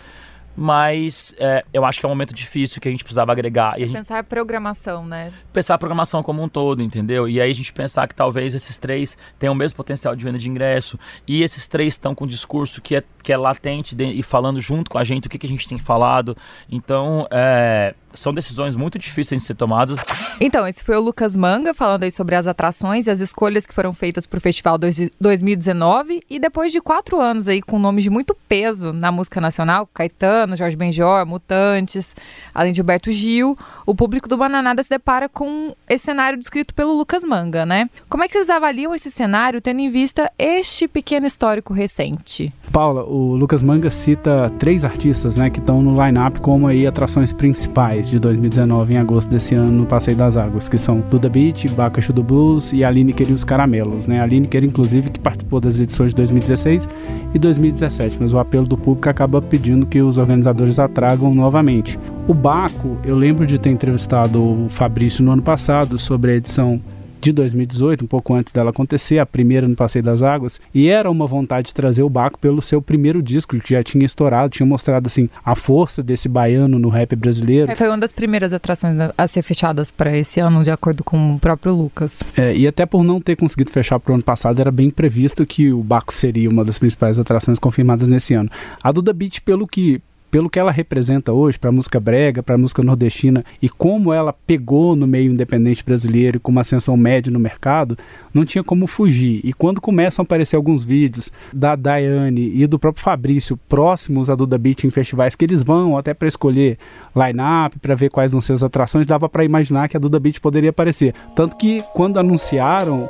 mas 0.55 1.33
é, 1.37 1.63
eu 1.73 1.85
acho 1.85 1.99
que 1.99 2.05
é 2.05 2.07
um 2.07 2.11
momento 2.11 2.33
difícil 2.33 2.81
que 2.81 2.87
a 2.87 2.91
gente 2.91 3.03
precisava 3.03 3.31
agregar. 3.31 3.79
E 3.79 3.83
a 3.83 3.87
gente 3.87 3.95
Pensar 3.95 4.19
a 4.19 4.23
programação, 4.23 5.05
né? 5.05 5.31
pensar 5.53 5.75
a 5.75 5.77
programação 5.77 6.21
como 6.23 6.41
um 6.43 6.49
todo, 6.49 6.81
entendeu? 6.81 7.27
E 7.29 7.39
aí 7.39 7.49
a 7.49 7.53
gente 7.53 7.71
pensar 7.73 8.07
que 8.07 8.15
talvez 8.15 8.53
esses 8.55 8.77
três 8.77 9.17
tenham 9.39 9.53
o 9.53 9.55
mesmo 9.57 9.75
potencial 9.77 10.15
de 10.15 10.23
venda 10.23 10.37
de 10.37 10.49
ingresso 10.49 10.99
e 11.27 11.43
esses 11.43 11.67
três 11.67 11.93
estão 11.93 12.13
com 12.13 12.25
um 12.25 12.27
discurso 12.27 12.81
que 12.81 12.95
é, 12.95 13.03
que 13.23 13.31
é 13.31 13.37
latente 13.37 13.95
de- 13.95 14.05
e 14.11 14.23
falando 14.23 14.59
junto 14.59 14.89
com 14.91 14.97
a 14.97 15.03
gente 15.03 15.27
o 15.27 15.29
que, 15.29 15.37
que 15.37 15.45
a 15.45 15.49
gente 15.49 15.67
tem 15.67 15.79
falado. 15.79 16.35
Então, 16.69 17.27
é, 17.31 17.93
são 18.13 18.33
decisões 18.33 18.75
muito 18.75 18.97
difíceis 18.99 19.41
de 19.41 19.47
ser 19.47 19.55
tomadas. 19.55 19.97
Então, 20.39 20.67
esse 20.67 20.83
foi 20.83 20.95
o 20.95 21.01
Lucas 21.01 21.35
Manga 21.37 21.73
falando 21.73 22.03
aí 22.03 22.11
sobre 22.11 22.35
as 22.35 22.47
atrações 22.47 23.07
e 23.07 23.11
as 23.11 23.19
escolhas 23.19 23.65
que 23.65 23.73
foram 23.73 23.93
feitas 23.93 24.25
para 24.25 24.37
o 24.37 24.41
Festival 24.41 24.77
dois- 24.77 25.09
2019. 25.19 26.21
E 26.29 26.39
depois 26.39 26.71
de 26.71 26.81
quatro 26.81 27.19
anos 27.19 27.47
aí 27.47 27.61
com 27.61 27.77
nomes 27.79 28.03
de 28.03 28.09
muito 28.09 28.35
peso 28.47 28.91
na 28.93 29.11
música 29.11 29.39
nacional, 29.39 29.87
Caetano, 29.93 30.55
Jorge 30.55 30.75
Benjor, 30.75 31.25
Mutantes, 31.25 32.15
além 32.53 32.71
de 32.71 32.77
Gilberto 32.77 33.11
Gil, 33.11 33.57
o 33.85 33.93
público 33.93 34.27
do 34.27 34.37
Bananada 34.37 34.81
se 34.83 34.89
depara 34.89 35.29
com 35.29 35.75
esse 35.89 36.05
cenário 36.05 36.37
descrito 36.39 36.73
pelo 36.73 36.95
Lucas 36.97 37.23
Manga, 37.23 37.65
né? 37.65 37.89
Como 38.09 38.23
é 38.23 38.27
que 38.27 38.33
vocês 38.33 38.49
avaliam 38.49 38.93
esse 38.95 39.11
cenário 39.11 39.61
tendo 39.61 39.79
em 39.79 39.89
vista 39.89 40.31
este 40.37 40.87
pequeno 40.87 41.27
histórico 41.27 41.73
recente? 41.73 42.53
Paula, 42.71 43.03
o 43.03 43.35
Lucas 43.35 43.61
Manga 43.61 43.89
cita 43.91 44.51
três 44.57 44.85
artistas, 44.85 45.35
né, 45.37 45.49
que 45.49 45.59
estão 45.59 45.81
no 45.81 46.01
line-up 46.03 46.39
como 46.39 46.67
aí 46.67 46.87
atrações 46.87 47.33
principais 47.33 48.00
de 48.09 48.19
2019 48.19 48.93
em 48.93 48.97
agosto 48.97 49.29
desse 49.29 49.55
ano 49.55 49.71
no 49.71 49.85
Passeio 49.85 50.17
das 50.17 50.35
Águas, 50.35 50.67
que 50.67 50.77
são 50.77 51.01
Duda 51.09 51.29
Beat, 51.29 51.71
Bacacho 51.71 52.11
do 52.13 52.23
Blues 52.23 52.73
e 52.73 52.83
a 52.83 52.89
Lineker 52.91 53.29
e 53.29 53.33
os 53.33 53.43
Caramelos, 53.43 54.07
né? 54.07 54.21
A 54.21 54.25
Lineker, 54.25 54.63
inclusive, 54.63 55.09
que 55.09 55.19
participou 55.19 55.59
das 55.59 55.79
edições 55.79 56.09
de 56.09 56.15
2016 56.15 56.87
e 57.33 57.39
2017, 57.39 58.17
mas 58.19 58.33
o 58.33 58.39
apelo 58.39 58.65
do 58.65 58.77
público 58.77 59.09
acaba 59.09 59.41
pedindo 59.41 59.85
que 59.85 60.01
os 60.01 60.17
organizadores 60.17 60.79
a 60.79 60.87
tragam 60.87 61.33
novamente. 61.33 61.99
O 62.27 62.33
Baco, 62.33 62.97
eu 63.03 63.15
lembro 63.15 63.45
de 63.45 63.57
ter 63.57 63.69
entrevistado 63.69 64.41
o 64.41 64.67
Fabrício 64.69 65.23
no 65.23 65.31
ano 65.31 65.41
passado 65.41 65.97
sobre 65.97 66.31
a 66.31 66.35
edição 66.35 66.79
de 67.21 67.31
2018, 67.31 68.03
um 68.03 68.07
pouco 68.07 68.33
antes 68.33 68.51
dela 68.51 68.71
acontecer, 68.71 69.19
a 69.19 69.25
primeira 69.25 69.67
no 69.67 69.75
Passeio 69.75 70.03
das 70.03 70.23
Águas, 70.23 70.59
e 70.73 70.89
era 70.89 71.09
uma 71.09 71.27
vontade 71.27 71.67
de 71.67 71.73
trazer 71.73 72.01
o 72.01 72.09
Baco 72.09 72.39
pelo 72.39 72.61
seu 72.61 72.81
primeiro 72.81 73.21
disco, 73.21 73.57
que 73.59 73.73
já 73.73 73.83
tinha 73.83 74.05
estourado, 74.05 74.49
tinha 74.49 74.65
mostrado 74.65 75.07
assim 75.07 75.29
a 75.45 75.53
força 75.53 76.01
desse 76.01 76.27
baiano 76.27 76.79
no 76.79 76.89
rap 76.89 77.15
brasileiro. 77.15 77.75
Foi 77.75 77.87
uma 77.87 77.97
das 77.97 78.11
primeiras 78.11 78.51
atrações 78.53 78.97
a 79.15 79.27
ser 79.27 79.43
fechadas 79.43 79.91
para 79.91 80.17
esse 80.17 80.39
ano, 80.39 80.63
de 80.63 80.71
acordo 80.71 81.03
com 81.03 81.35
o 81.35 81.39
próprio 81.39 81.73
Lucas. 81.73 82.23
É, 82.35 82.55
e 82.55 82.67
até 82.67 82.85
por 82.85 83.03
não 83.03 83.21
ter 83.21 83.35
conseguido 83.35 83.71
fechar 83.71 83.99
pro 83.99 84.15
ano 84.15 84.23
passado, 84.23 84.59
era 84.59 84.71
bem 84.71 84.89
previsto 84.89 85.45
que 85.45 85.71
o 85.71 85.83
Baco 85.83 86.11
seria 86.11 86.49
uma 86.49 86.65
das 86.65 86.79
principais 86.79 87.19
atrações 87.19 87.59
confirmadas 87.59 88.09
nesse 88.09 88.33
ano. 88.33 88.49
A 88.81 88.91
Duda 88.91 89.13
Beat, 89.13 89.41
pelo 89.41 89.67
que 89.67 90.01
pelo 90.31 90.49
que 90.49 90.57
ela 90.57 90.71
representa 90.71 91.33
hoje 91.33 91.59
para 91.59 91.69
a 91.69 91.73
música 91.73 91.99
brega, 91.99 92.41
para 92.41 92.55
a 92.55 92.57
música 92.57 92.81
nordestina 92.81 93.43
e 93.61 93.67
como 93.67 94.13
ela 94.13 94.31
pegou 94.31 94.95
no 94.95 95.05
meio 95.05 95.31
independente 95.31 95.83
brasileiro 95.83 96.37
e 96.37 96.39
com 96.39 96.51
uma 96.51 96.61
ascensão 96.61 96.95
média 96.95 97.31
no 97.31 97.39
mercado, 97.39 97.97
não 98.33 98.45
tinha 98.45 98.63
como 98.63 98.87
fugir. 98.87 99.41
E 99.43 99.51
quando 99.51 99.81
começam 99.81 100.23
a 100.23 100.25
aparecer 100.25 100.55
alguns 100.55 100.85
vídeos 100.85 101.31
da 101.51 101.75
Daiane 101.75 102.51
e 102.55 102.65
do 102.65 102.79
próprio 102.79 103.03
Fabrício 103.03 103.57
próximos 103.67 104.29
a 104.29 104.35
Duda 104.35 104.57
Beat 104.57 104.85
em 104.85 104.89
festivais 104.89 105.35
que 105.35 105.43
eles 105.43 105.61
vão 105.61 105.97
até 105.97 106.13
para 106.13 106.27
escolher 106.27 106.77
line-up, 107.13 107.77
para 107.79 107.95
ver 107.95 108.09
quais 108.09 108.31
vão 108.31 108.39
ser 108.39 108.53
as 108.53 108.63
atrações, 108.63 109.05
dava 109.05 109.27
para 109.27 109.43
imaginar 109.43 109.89
que 109.89 109.97
a 109.97 109.99
Duda 109.99 110.19
Beat 110.19 110.39
poderia 110.39 110.69
aparecer. 110.69 111.13
Tanto 111.35 111.57
que 111.57 111.83
quando 111.93 112.17
anunciaram 112.17 113.09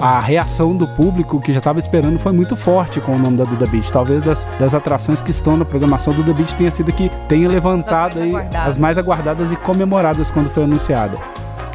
a 0.00 0.18
reação 0.18 0.74
do 0.74 0.88
público 0.88 1.38
que 1.38 1.52
já 1.52 1.58
estava 1.58 1.78
esperando 1.78 2.18
foi 2.18 2.32
muito 2.32 2.56
forte 2.56 3.00
com 3.00 3.16
o 3.16 3.18
nome 3.18 3.36
da 3.36 3.44
Duda 3.44 3.66
Beat. 3.66 3.90
Talvez 3.90 4.22
das, 4.22 4.44
das 4.58 4.74
atrações 4.74 5.20
que 5.20 5.30
estão 5.30 5.58
na 5.58 5.64
programação, 5.64 6.14
Duda 6.14 6.32
Beat 6.32 6.54
tenha 6.54 6.70
sido 6.70 6.90
que 6.90 7.10
tenha 7.28 7.46
levantado 7.46 8.18
aí 8.18 8.32
as 8.54 8.78
mais 8.78 8.96
aguardadas 8.96 9.52
e 9.52 9.56
comemoradas 9.56 10.30
quando 10.30 10.48
foi 10.48 10.64
anunciada. 10.64 11.18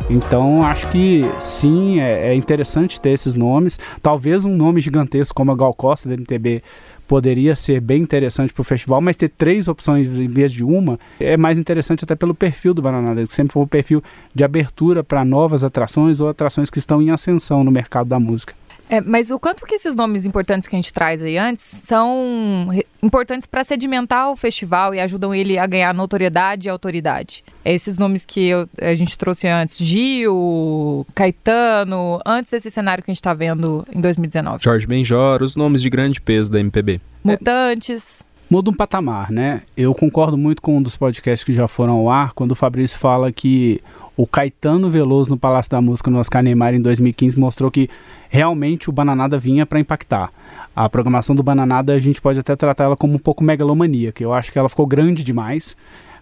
Então 0.09 0.63
acho 0.63 0.87
que 0.89 1.29
sim, 1.39 1.99
é, 1.99 2.29
é 2.29 2.35
interessante 2.35 2.99
ter 2.99 3.11
esses 3.11 3.35
nomes. 3.35 3.79
Talvez 4.01 4.43
um 4.43 4.55
nome 4.55 4.81
gigantesco 4.81 5.35
como 5.35 5.51
a 5.51 5.55
Gal 5.55 5.73
Costa 5.73 6.09
da 6.09 6.15
MTB 6.15 6.63
poderia 7.07 7.55
ser 7.55 7.79
bem 7.79 8.01
interessante 8.01 8.53
para 8.53 8.61
o 8.61 8.63
festival, 8.63 9.01
mas 9.01 9.17
ter 9.17 9.29
três 9.29 9.67
opções 9.67 10.07
em 10.07 10.27
vez 10.27 10.51
de 10.51 10.63
uma 10.63 10.99
é 11.19 11.37
mais 11.37 11.57
interessante 11.57 12.03
até 12.03 12.15
pelo 12.15 12.33
perfil 12.33 12.73
do 12.73 12.81
Bananada, 12.81 13.25
que 13.25 13.33
sempre 13.33 13.53
foi 13.53 13.63
um 13.63 13.67
perfil 13.67 14.03
de 14.33 14.43
abertura 14.43 15.03
para 15.03 15.23
novas 15.23 15.63
atrações 15.63 16.19
ou 16.19 16.27
atrações 16.27 16.69
que 16.69 16.79
estão 16.79 17.01
em 17.01 17.11
ascensão 17.11 17.63
no 17.63 17.71
mercado 17.71 18.07
da 18.07 18.19
música. 18.19 18.53
É, 18.89 19.01
mas 19.01 19.31
o 19.31 19.39
quanto 19.39 19.65
que 19.65 19.75
esses 19.75 19.95
nomes 19.95 20.25
importantes 20.25 20.67
que 20.67 20.75
a 20.75 20.79
gente 20.79 20.93
traz 20.93 21.21
aí 21.21 21.37
antes 21.37 21.63
são 21.65 22.69
importantes 23.01 23.47
para 23.47 23.63
sedimentar 23.63 24.29
o 24.31 24.35
festival 24.35 24.93
e 24.93 24.99
ajudam 24.99 25.33
ele 25.33 25.57
a 25.57 25.65
ganhar 25.65 25.93
notoriedade 25.93 26.67
e 26.67 26.69
autoridade? 26.69 27.43
É 27.63 27.73
esses 27.73 27.97
nomes 27.97 28.25
que 28.25 28.45
eu- 28.47 28.69
a 28.79 28.93
gente 28.93 29.17
trouxe 29.17 29.47
antes, 29.47 29.77
Gil, 29.83 31.05
Caetano, 31.15 32.19
antes 32.25 32.51
desse 32.51 32.69
cenário 32.69 33.03
que 33.03 33.09
a 33.09 33.13
gente 33.13 33.19
está 33.21 33.33
vendo 33.33 33.85
em 33.91 33.99
2019. 33.99 34.63
Jorge 34.63 34.85
Benjor, 34.85 35.41
os 35.41 35.55
nomes 35.55 35.81
de 35.81 35.89
grande 35.89 36.21
peso 36.21 36.51
da 36.51 36.59
MPB. 36.59 37.01
Mutantes. 37.23 38.23
muda 38.47 38.69
um 38.69 38.73
patamar, 38.73 39.31
né? 39.31 39.63
Eu 39.75 39.91
concordo 39.95 40.37
muito 40.37 40.61
com 40.61 40.77
um 40.77 40.81
dos 40.81 40.95
podcasts 40.95 41.43
que 41.43 41.51
já 41.51 41.67
foram 41.67 41.93
ao 41.93 42.09
ar, 42.11 42.31
quando 42.33 42.51
o 42.51 42.55
Fabrício 42.55 42.97
fala 42.99 43.31
que 43.31 43.81
o 44.17 44.25
Caetano 44.25 44.89
Veloso 44.89 45.29
no 45.29 45.37
Palácio 45.37 45.71
da 45.71 45.81
Música 45.81 46.09
no 46.09 46.19
Oscar 46.19 46.41
Neymar 46.41 46.73
em 46.73 46.81
2015 46.81 47.37
mostrou 47.37 47.69
que 47.69 47.89
realmente 48.29 48.89
o 48.89 48.93
Bananada 48.93 49.37
vinha 49.37 49.65
para 49.65 49.79
impactar. 49.79 50.31
A 50.75 50.89
programação 50.89 51.35
do 51.35 51.43
Bananada 51.43 51.93
a 51.93 51.99
gente 51.99 52.21
pode 52.21 52.39
até 52.39 52.55
tratar 52.55 52.85
ela 52.85 52.95
como 52.95 53.13
um 53.13 53.19
pouco 53.19 53.43
megalomaníaca. 53.43 54.23
Eu 54.23 54.33
acho 54.33 54.51
que 54.51 54.59
ela 54.59 54.69
ficou 54.69 54.85
grande 54.85 55.23
demais, 55.23 55.75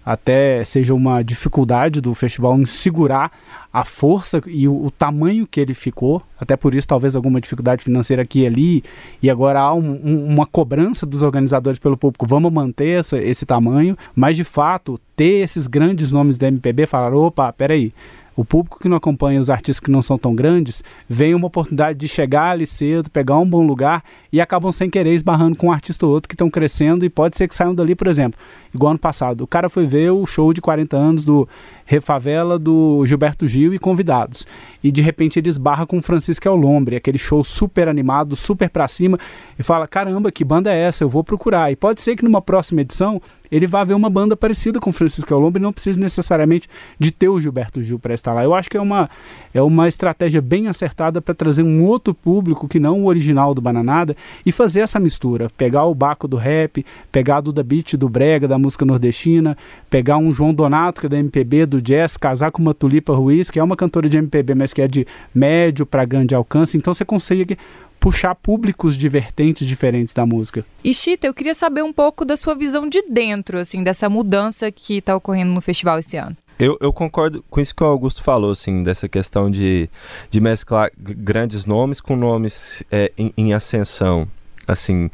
até 0.06 0.66
seja 0.66 0.94
uma 0.94 1.24
dificuldade 1.24 2.02
do 2.02 2.14
festival 2.14 2.58
em 2.60 2.66
segurar 2.66 3.32
a 3.74 3.84
força 3.84 4.40
e 4.46 4.68
o, 4.68 4.86
o 4.86 4.92
tamanho 4.92 5.48
que 5.48 5.60
ele 5.60 5.74
ficou, 5.74 6.22
até 6.40 6.56
por 6.56 6.76
isso 6.76 6.88
talvez 6.88 7.16
alguma 7.16 7.42
dificuldade 7.42 7.84
financeira 7.84 8.22
aqui 8.22 8.42
e 8.42 8.46
ali, 8.46 8.84
e 9.22 9.32
agora 9.32 9.60
há 9.62 9.74
um- 9.74 10.00
um- 10.04 10.26
uma 10.28 10.46
cobrança 10.46 11.08
dos 11.08 11.24
organizadores 11.24 11.80
pelo 11.80 11.98
público, 11.98 12.28
vamos 12.28 12.54
manter 12.54 13.00
essa- 13.00 13.18
esse 13.18 13.48
tamanho, 13.48 13.98
mas 14.16 14.36
de 14.38 14.44
fato 14.44 15.00
ter 15.16 15.42
esses 15.44 15.66
grandes 15.66 16.12
nomes 16.12 16.38
da 16.38 16.48
MPB 16.48 16.86
falar, 16.86 17.16
opa, 17.16 17.52
peraí, 17.52 17.92
o 18.36 18.44
público 18.44 18.80
que 18.80 18.90
não 18.90 18.98
acompanha 18.98 19.40
os 19.40 19.48
artistas 19.48 19.80
que 19.80 19.92
não 19.92 20.02
são 20.02 20.18
tão 20.18 20.34
grandes, 20.34 20.84
vem 21.08 21.36
uma 21.36 21.46
oportunidade 21.46 22.00
de 22.00 22.08
chegar 22.08 22.50
ali 22.50 22.66
cedo, 22.66 23.12
pegar 23.12 23.38
um 23.38 23.48
bom 23.48 23.64
lugar 23.64 24.04
e 24.32 24.42
acabam 24.42 24.72
sem 24.72 24.90
querer 24.90 25.14
esbarrando 25.14 25.56
com 25.56 25.68
um 25.68 25.72
artista 25.72 26.04
ou 26.08 26.12
outro 26.12 26.28
que 26.28 26.34
estão 26.34 26.50
crescendo 26.50 27.06
e 27.06 27.10
pode 27.12 27.38
ser 27.38 27.48
que 27.48 27.54
saiam 27.54 27.76
dali, 27.76 27.94
por 27.94 28.08
exemplo, 28.08 28.40
igual 28.74 28.90
ano 28.90 29.00
passado. 29.00 29.42
O 29.44 29.48
cara 29.48 29.70
foi 29.70 29.86
ver 29.86 30.10
o 30.12 30.26
show 30.26 30.52
de 30.52 30.62
40 30.62 30.98
anos 30.98 31.24
do 31.24 31.48
Refavela 31.86 32.58
do 32.58 33.06
Gilberto 33.06 33.48
Gil 33.48 33.74
e 33.74 33.80
convidados. 33.80 34.46
E 34.84 34.92
de 34.92 35.02
repente 35.02 35.40
ele 35.40 35.50
esbarra 35.50 35.86
com 35.86 36.02
Francisco 36.02 36.48
Elombre, 36.48 36.96
aquele 36.96 37.18
show 37.18 37.44
super 37.44 37.88
animado, 37.88 38.36
super 38.36 38.70
pra 38.70 38.88
cima, 38.88 39.18
e 39.58 39.64
fala: 39.64 39.88
caramba, 39.88 40.32
que 40.32 40.44
banda 40.44 40.74
é 40.74 40.80
essa? 40.82 41.04
Eu 41.04 41.10
vou 41.10 41.24
procurar. 41.24 41.72
E 41.72 41.76
pode 41.76 42.02
ser 42.02 42.16
que 42.16 42.24
numa 42.24 42.42
próxima 42.42 42.82
edição 42.82 43.22
ele 43.52 43.68
vá 43.68 43.84
ver 43.84 43.94
uma 43.94 44.10
banda 44.10 44.36
parecida 44.36 44.80
com 44.80 44.92
Francisco 44.92 45.32
Elombre 45.32 45.62
e 45.62 45.64
não 45.64 45.72
precise 45.72 46.00
necessariamente 46.00 46.68
de 46.98 47.12
ter 47.12 47.30
o 47.30 47.40
Gilberto 47.40 47.84
Gil 47.84 48.00
para 48.00 48.14
estar 48.14 48.34
lá. 48.34 48.44
Eu 48.44 48.54
acho 48.54 48.68
que 48.68 48.76
é 48.76 48.82
uma, 48.82 49.08
é 49.54 49.62
uma 49.62 49.88
estratégia 49.88 50.42
bem 50.42 50.68
acertada 50.68 51.22
para 51.22 51.36
trazer 51.36 51.62
um 51.62 51.84
outro 51.84 52.16
público 52.16 52.68
que 52.68 52.80
não 52.80 53.04
o 53.04 53.06
original 53.06 53.54
do 53.54 53.62
Bananada 53.62 54.16
e 54.44 54.52
fazer 54.52 54.80
essa 54.80 55.00
mistura. 55.00 55.50
Pegar 55.56 55.86
o 55.86 55.94
Baco 55.94 56.28
do 56.28 56.36
rap, 56.36 56.84
pegar 57.12 57.38
a 57.38 57.42
Duda 57.42 57.62
Beat 57.62 57.94
do 57.94 58.10
Brega, 58.10 58.48
da 58.48 58.58
música 58.58 58.86
nordestina, 58.86 59.56
pegar 59.88 60.18
um 60.18 60.34
João 60.34 60.52
Donato, 60.52 61.02
que 61.02 61.06
é 61.06 61.10
da 61.10 61.18
MPB, 61.20 61.68
do 61.74 61.82
jazz, 61.82 62.16
casar 62.18 62.52
com 62.52 62.62
uma 62.62 62.74
Tulipa 62.74 63.14
Ruiz, 63.14 63.50
que 63.50 63.60
é 63.60 63.64
uma 63.64 63.76
cantora 63.76 64.08
de 64.08 64.18
MPB, 64.18 64.56
mas 64.56 64.74
que 64.74 64.82
é 64.82 64.88
de 64.88 65.06
médio 65.34 65.86
para 65.86 66.06
grande 66.06 66.36
alcance. 66.36 66.78
Então 66.78 66.94
você 66.94 67.04
consegue 67.04 67.58
puxar 68.00 68.36
públicos 68.36 68.98
de 68.98 69.08
vertentes 69.08 69.66
diferentes 69.66 70.14
da 70.14 70.26
música. 70.26 70.66
E 70.84 70.94
Chita, 70.94 71.26
eu 71.26 71.34
queria 71.34 71.56
saber 71.56 71.84
um 71.84 71.94
pouco 71.94 72.26
da 72.26 72.36
sua 72.36 72.54
visão 72.54 72.88
de 72.90 73.02
dentro, 73.04 73.58
assim, 73.58 73.82
dessa 73.82 74.10
mudança 74.10 74.70
que 74.72 74.98
está 74.98 75.16
ocorrendo 75.16 75.54
no 75.54 75.62
festival 75.62 75.98
esse 76.00 76.18
ano. 76.18 76.36
Eu, 76.60 76.78
eu 76.80 76.94
concordo 76.94 77.44
com 77.50 77.60
isso 77.60 77.74
que 77.74 77.84
o 77.84 77.88
Augusto 77.88 78.22
falou, 78.22 78.52
assim, 78.52 78.84
dessa 78.84 79.08
questão 79.10 79.50
de, 79.50 79.90
de 80.30 80.40
mesclar 80.40 80.92
grandes 80.98 81.66
nomes 81.66 82.00
com 82.00 82.16
nomes 82.16 82.84
é, 82.92 83.12
em, 83.18 83.34
em 83.38 83.54
ascensão. 83.54 84.28
Assim, 84.66 85.10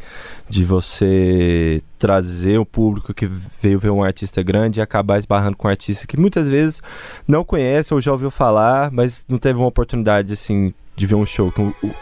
de 0.47 0.63
você 0.63 1.81
trazer 1.97 2.59
o 2.59 2.65
público 2.65 3.13
que 3.13 3.27
veio 3.61 3.79
ver 3.79 3.89
um 3.89 4.03
artista 4.03 4.43
grande 4.43 4.79
e 4.79 4.81
acabar 4.81 5.17
esbarrando 5.17 5.57
com 5.57 5.67
um 5.67 5.71
artista 5.71 6.05
que 6.05 6.19
muitas 6.19 6.47
vezes 6.47 6.81
não 7.27 7.43
conhece 7.43 7.93
ou 7.93 7.99
já 7.99 8.11
ouviu 8.11 8.29
falar, 8.29 8.91
mas 8.91 9.25
não 9.27 9.39
teve 9.39 9.57
uma 9.57 9.67
oportunidade, 9.67 10.33
assim, 10.33 10.71
de 10.95 11.05
ver 11.05 11.15
um 11.15 11.25
show. 11.25 11.51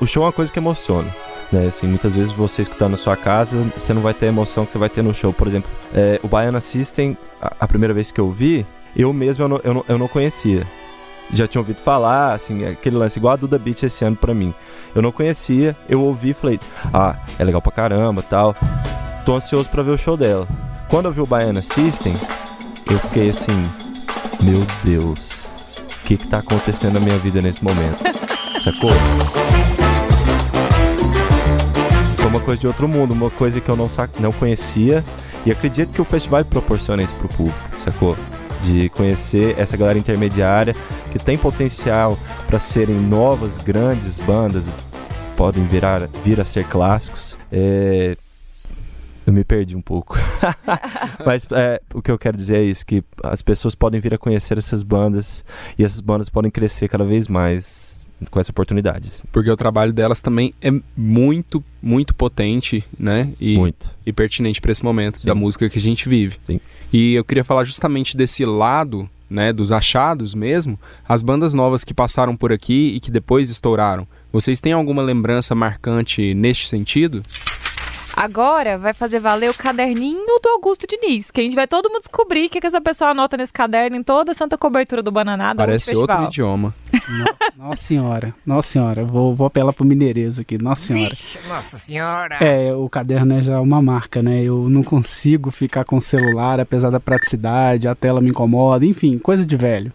O, 0.02 0.06
show 0.06 0.24
é 0.24 0.26
uma 0.26 0.34
coisa 0.34 0.52
que 0.52 0.60
emociona. 0.60 1.14
Né, 1.50 1.68
assim, 1.68 1.88
muitas 1.88 2.14
vezes 2.14 2.34
você 2.34 2.62
escutando 2.62 2.92
na 2.92 2.98
sua 2.98 3.16
casa, 3.16 3.72
você 3.74 3.94
não 3.94 4.02
vai 4.02 4.14
ter 4.14 4.26
a 4.26 4.30
emoção 4.30 4.66
que 4.66 4.72
você 4.74 4.78
vai 4.78 4.90
ter 4.90 5.02
no 5.02 5.14
show. 5.14 5.32
Por 5.32 5.48
exemplo, 5.48 5.72
é, 5.94 6.20
o 6.22 6.28
Baiana 6.28 6.60
System, 6.60 7.18
a, 7.42 7.56
a 7.62 7.68
primeira 7.68 7.94
vez 7.94 8.12
que 8.12 8.20
eu 8.20 8.30
vi, 8.30 8.66
eu 8.94 9.14
mesmo 9.14 9.46
eu 9.46 9.48
não, 9.48 9.62
eu 9.64 9.74
não, 9.74 9.86
eu 9.88 9.98
não 9.98 10.08
conhecia. 10.10 10.68
Já 11.32 11.48
tinha 11.48 11.62
ouvido 11.62 11.82
falar, 11.82 12.34
assim, 12.34 12.66
aquele 12.66 12.96
lance 12.96 13.20
igual 13.20 13.34
a 13.34 13.38
Duda 13.38 13.58
Beat 13.58 13.84
esse 13.84 14.04
ano 14.06 14.16
pra 14.16 14.34
mim. 14.34 14.54
Eu 14.96 15.02
não 15.02 15.12
conhecia, 15.12 15.76
eu 15.90 16.02
ouvi 16.02 16.30
e 16.30 16.34
falei, 16.34 16.60
ah, 16.94 17.18
é 17.38 17.44
legal 17.44 17.62
pra 17.62 17.72
caramba 17.72 18.22
tal. 18.22 18.56
Tô 19.26 19.36
ansioso 19.36 19.70
pra 19.70 19.84
ver 19.84 19.92
o 19.92 19.98
show 19.98 20.16
dela. 20.16 20.48
Quando 20.90 21.06
eu 21.06 21.12
vi 21.12 21.20
o 21.20 21.26
Baiana 21.26 21.62
System, 21.62 22.16
eu 22.90 23.00
fiquei 23.00 23.30
assim, 23.30 23.70
meu 24.42 24.66
Deus, 24.84 25.52
o 26.02 26.06
que 26.06 26.18
que 26.18 26.28
tá 26.28 26.38
acontecendo 26.38 26.94
na 26.94 27.00
minha 27.00 27.18
vida 27.18 27.42
nesse 27.42 27.64
momento? 27.64 27.98
Sacou? 28.62 28.92
Foi 32.16 32.26
uma 32.26 32.40
coisa 32.40 32.62
de 32.62 32.68
outro 32.68 32.88
mundo, 32.88 33.14
uma 33.14 33.30
coisa 33.30 33.60
que 33.60 33.70
eu 33.70 33.76
não, 33.76 33.88
não 34.20 34.32
conhecia 34.32 35.04
e 35.46 35.52
acredito 35.52 35.94
que 35.94 36.02
o 36.02 36.06
festival 36.06 36.44
proporciona 36.46 37.04
isso 37.04 37.14
pro 37.16 37.28
público, 37.28 37.60
sacou? 37.78 38.16
de 38.62 38.90
conhecer 38.90 39.56
essa 39.58 39.78
galera 39.78 39.98
intermediária 39.98 40.76
que 41.18 41.26
tem 41.26 41.38
potencial 41.38 42.18
para 42.48 42.60
serem 42.60 42.96
novas, 42.96 43.58
grandes 43.58 44.18
bandas, 44.18 44.70
podem 45.36 45.66
virar, 45.66 46.08
vir 46.24 46.40
a 46.40 46.44
ser 46.44 46.66
clássicos. 46.66 47.38
É... 47.52 48.18
Eu 49.26 49.34
me 49.34 49.44
perdi 49.44 49.76
um 49.76 49.82
pouco. 49.82 50.18
Mas 51.26 51.46
é, 51.52 51.82
o 51.94 52.02
que 52.02 52.10
eu 52.10 52.18
quero 52.18 52.38
dizer 52.38 52.58
é 52.58 52.64
isso: 52.64 52.86
que 52.86 53.04
as 53.22 53.42
pessoas 53.42 53.76
podem 53.76 54.00
vir 54.00 54.14
a 54.14 54.18
conhecer 54.18 54.58
essas 54.58 54.84
bandas 54.84 55.44
e 55.78 55.84
essas 55.84 56.00
bandas 56.00 56.30
podem 56.30 56.50
crescer 56.50 56.88
cada 56.88 57.04
vez 57.04 57.28
mais 57.28 58.08
com 58.32 58.40
essa 58.40 58.52
oportunidade. 58.52 59.10
Assim. 59.14 59.28
Porque 59.32 59.52
o 59.52 59.58
trabalho 59.58 59.92
delas 59.92 60.22
também 60.22 60.54
é 60.62 60.72
muito, 60.96 61.64
muito 61.82 62.16
potente, 62.16 62.84
né? 62.98 63.34
E, 63.40 63.58
muito. 63.58 63.92
E 64.06 64.14
pertinente 64.14 64.62
para 64.62 64.72
esse 64.72 64.84
momento 64.84 65.20
Sim. 65.20 65.28
da 65.28 65.36
música 65.36 65.70
que 65.70 65.78
a 65.78 65.82
gente 65.82 66.08
vive. 66.08 66.38
Sim. 66.46 66.60
E 66.92 67.14
eu 67.14 67.24
queria 67.24 67.44
falar 67.44 67.66
justamente 67.66 68.16
desse 68.16 68.46
lado, 68.46 69.10
né, 69.30 69.52
dos 69.52 69.72
achados 69.72 70.34
mesmo, 70.34 70.80
as 71.08 71.22
bandas 71.24 71.54
novas 71.54 71.84
que 71.84 71.94
passaram 71.94 72.36
por 72.36 72.52
aqui 72.52 72.94
e 72.96 73.00
que 73.00 73.12
depois 73.12 73.50
estouraram. 73.50 74.08
Vocês 74.32 74.60
têm 74.60 74.74
alguma 74.74 75.02
lembrança 75.02 75.56
marcante 75.56 76.34
neste 76.34 76.68
sentido? 76.68 77.24
Agora 78.18 78.80
vai 78.80 78.96
fazer 78.96 79.20
valer 79.20 79.48
o 79.48 79.54
caderninho 79.54 80.26
do 80.42 80.50
Augusto 80.50 80.88
Diniz, 80.88 81.30
que 81.30 81.40
a 81.40 81.44
gente 81.44 81.56
vai 81.56 81.68
todo 81.68 81.88
mundo 81.88 82.00
descobrir 82.00 82.48
o 82.48 82.50
que, 82.50 82.60
que 82.60 82.66
essa 82.66 82.82
pessoa 82.82 83.12
anota 83.12 83.38
nesse 83.38 83.54
caderno 83.54 83.96
em 83.96 84.02
toda 84.02 84.32
a 84.32 84.36
santa 84.36 84.58
cobertura 84.58 85.04
do 85.04 85.12
Bananada. 85.12 85.56
Parece 85.64 85.96
outro 85.96 86.24
idioma. 86.24 86.74
No, 86.92 87.66
nossa 87.66 87.82
senhora, 87.84 88.34
nossa 88.44 88.70
senhora, 88.70 89.06
vou, 89.06 89.36
vou 89.36 89.46
apelar 89.46 89.72
pro 89.72 89.86
mineirês 89.86 90.40
aqui, 90.40 90.58
nossa 90.58 90.82
senhora. 90.82 91.14
Vixe, 91.14 91.38
nossa 91.48 91.78
senhora. 91.78 92.38
É, 92.42 92.74
o 92.74 92.90
caderno 92.90 93.38
é 93.38 93.42
já 93.44 93.62
uma 93.62 93.84
marca, 93.84 94.24
né? 94.24 94.42
Eu 94.42 94.68
não 94.68 94.82
consigo 94.82 95.52
ficar 95.52 95.86
com 95.86 95.98
o 95.98 96.02
celular, 96.02 96.60
apesar 96.60 96.90
da 96.90 97.00
praticidade, 97.00 97.88
a 97.88 97.94
tela 97.94 98.20
me 98.20 98.32
incomoda, 98.32 98.84
enfim, 98.84 99.20
coisa 99.20 99.46
de 99.46 99.56
velho. 99.56 99.94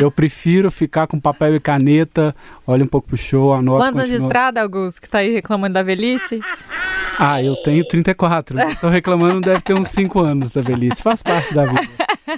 Eu 0.00 0.10
prefiro 0.12 0.70
ficar 0.70 1.08
com 1.08 1.18
papel 1.18 1.56
e 1.56 1.60
caneta, 1.60 2.34
olha 2.64 2.84
um 2.84 2.88
pouco 2.88 3.08
pro 3.08 3.16
show, 3.16 3.52
anota. 3.52 3.84
Quantos 3.84 3.98
anos 3.98 4.10
de 4.10 4.16
estrada, 4.18 4.62
Augusto, 4.62 5.02
que 5.02 5.10
tá 5.10 5.18
aí 5.18 5.32
reclamando 5.32 5.74
da 5.74 5.82
velhice? 5.82 6.40
Ah, 7.18 7.42
eu 7.42 7.56
tenho 7.56 7.86
34. 7.86 8.58
Estou 8.70 8.90
reclamando, 8.90 9.40
deve 9.40 9.60
ter 9.60 9.74
uns 9.74 9.90
5 9.90 10.20
anos 10.20 10.50
da 10.50 10.60
velhice. 10.60 11.02
Faz 11.02 11.22
parte 11.22 11.54
da 11.54 11.66
vida. 11.66 11.88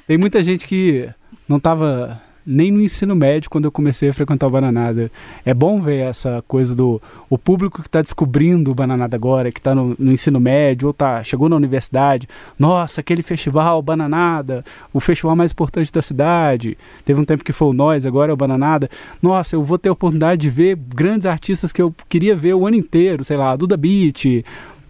Tem 0.06 0.16
muita 0.16 0.42
gente 0.42 0.66
que 0.66 1.08
não 1.48 1.56
estava 1.56 2.20
nem 2.48 2.72
no 2.72 2.80
ensino 2.80 3.14
médio 3.14 3.50
quando 3.50 3.66
eu 3.66 3.72
comecei 3.72 4.08
a 4.08 4.12
frequentar 4.14 4.46
o 4.46 4.50
Bananada. 4.50 5.10
É 5.44 5.52
bom 5.52 5.80
ver 5.82 5.98
essa 5.98 6.42
coisa 6.48 6.74
do 6.74 7.00
o 7.28 7.36
público 7.36 7.82
que 7.82 7.88
está 7.88 8.00
descobrindo 8.00 8.70
o 8.70 8.74
Bananada 8.74 9.14
agora, 9.14 9.52
que 9.52 9.60
está 9.60 9.74
no, 9.74 9.94
no, 9.98 10.10
ensino 10.10 10.40
médio 10.40 10.88
ou 10.88 10.94
tá, 10.94 11.22
chegou 11.22 11.48
na 11.48 11.56
universidade. 11.56 12.26
Nossa, 12.58 13.02
aquele 13.02 13.20
festival 13.20 13.82
Bananada, 13.82 14.64
o 14.94 14.98
festival 14.98 15.36
mais 15.36 15.52
importante 15.52 15.92
da 15.92 16.00
cidade. 16.00 16.78
Teve 17.04 17.20
um 17.20 17.24
tempo 17.24 17.44
que 17.44 17.52
foi 17.52 17.68
o 17.68 17.72
Nós, 17.74 18.06
agora 18.06 18.32
é 18.32 18.34
o 18.34 18.36
Bananada. 18.36 18.88
Nossa, 19.20 19.54
eu 19.54 19.62
vou 19.62 19.76
ter 19.76 19.90
a 19.90 19.92
oportunidade 19.92 20.40
de 20.40 20.48
ver 20.48 20.76
grandes 20.76 21.26
artistas 21.26 21.70
que 21.70 21.82
eu 21.82 21.94
queria 22.08 22.34
ver 22.34 22.54
o 22.54 22.66
ano 22.66 22.76
inteiro, 22.76 23.22
sei 23.24 23.36
lá, 23.36 23.54
Duda 23.56 23.76
Beat, 23.76 24.42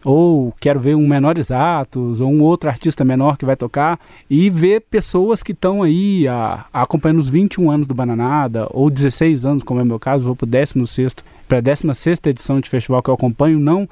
ou 0.05 0.55
quero 0.61 0.81
ver 0.81 0.95
um 0.95 1.07
Menores 1.07 1.51
Atos, 1.51 2.21
ou 2.21 2.31
um 2.31 2.43
outro 2.43 2.69
artista 2.69 3.05
menor 3.05 3.37
que 3.37 3.45
vai 3.45 3.57
tocar, 3.57 3.99
e 4.29 4.51
ver 4.51 4.83
pessoas 4.83 5.43
que 5.43 5.53
estão 5.53 5.83
aí 5.83 6.27
a, 6.29 6.67
a 6.73 6.83
acompanhando 6.83 7.19
os 7.19 7.29
21 7.29 7.71
anos 7.71 7.87
do 7.87 7.95
Bananada, 7.95 8.67
ou 8.71 8.91
16 8.91 9.45
anos, 9.45 9.63
como 9.63 9.81
é 9.81 9.83
o 9.83 9.87
meu 9.87 9.99
caso, 9.99 10.25
vou 10.25 10.37
para 10.37 10.45
o 10.45 10.49
16 10.49 11.17
para 11.47 11.59
a 11.59 11.61
16 11.63 12.21
edição 12.27 12.61
de 12.61 12.69
festival 12.69 13.03
que 13.03 13.09
eu 13.09 13.15
acompanho, 13.15 13.59
não, 13.59 13.89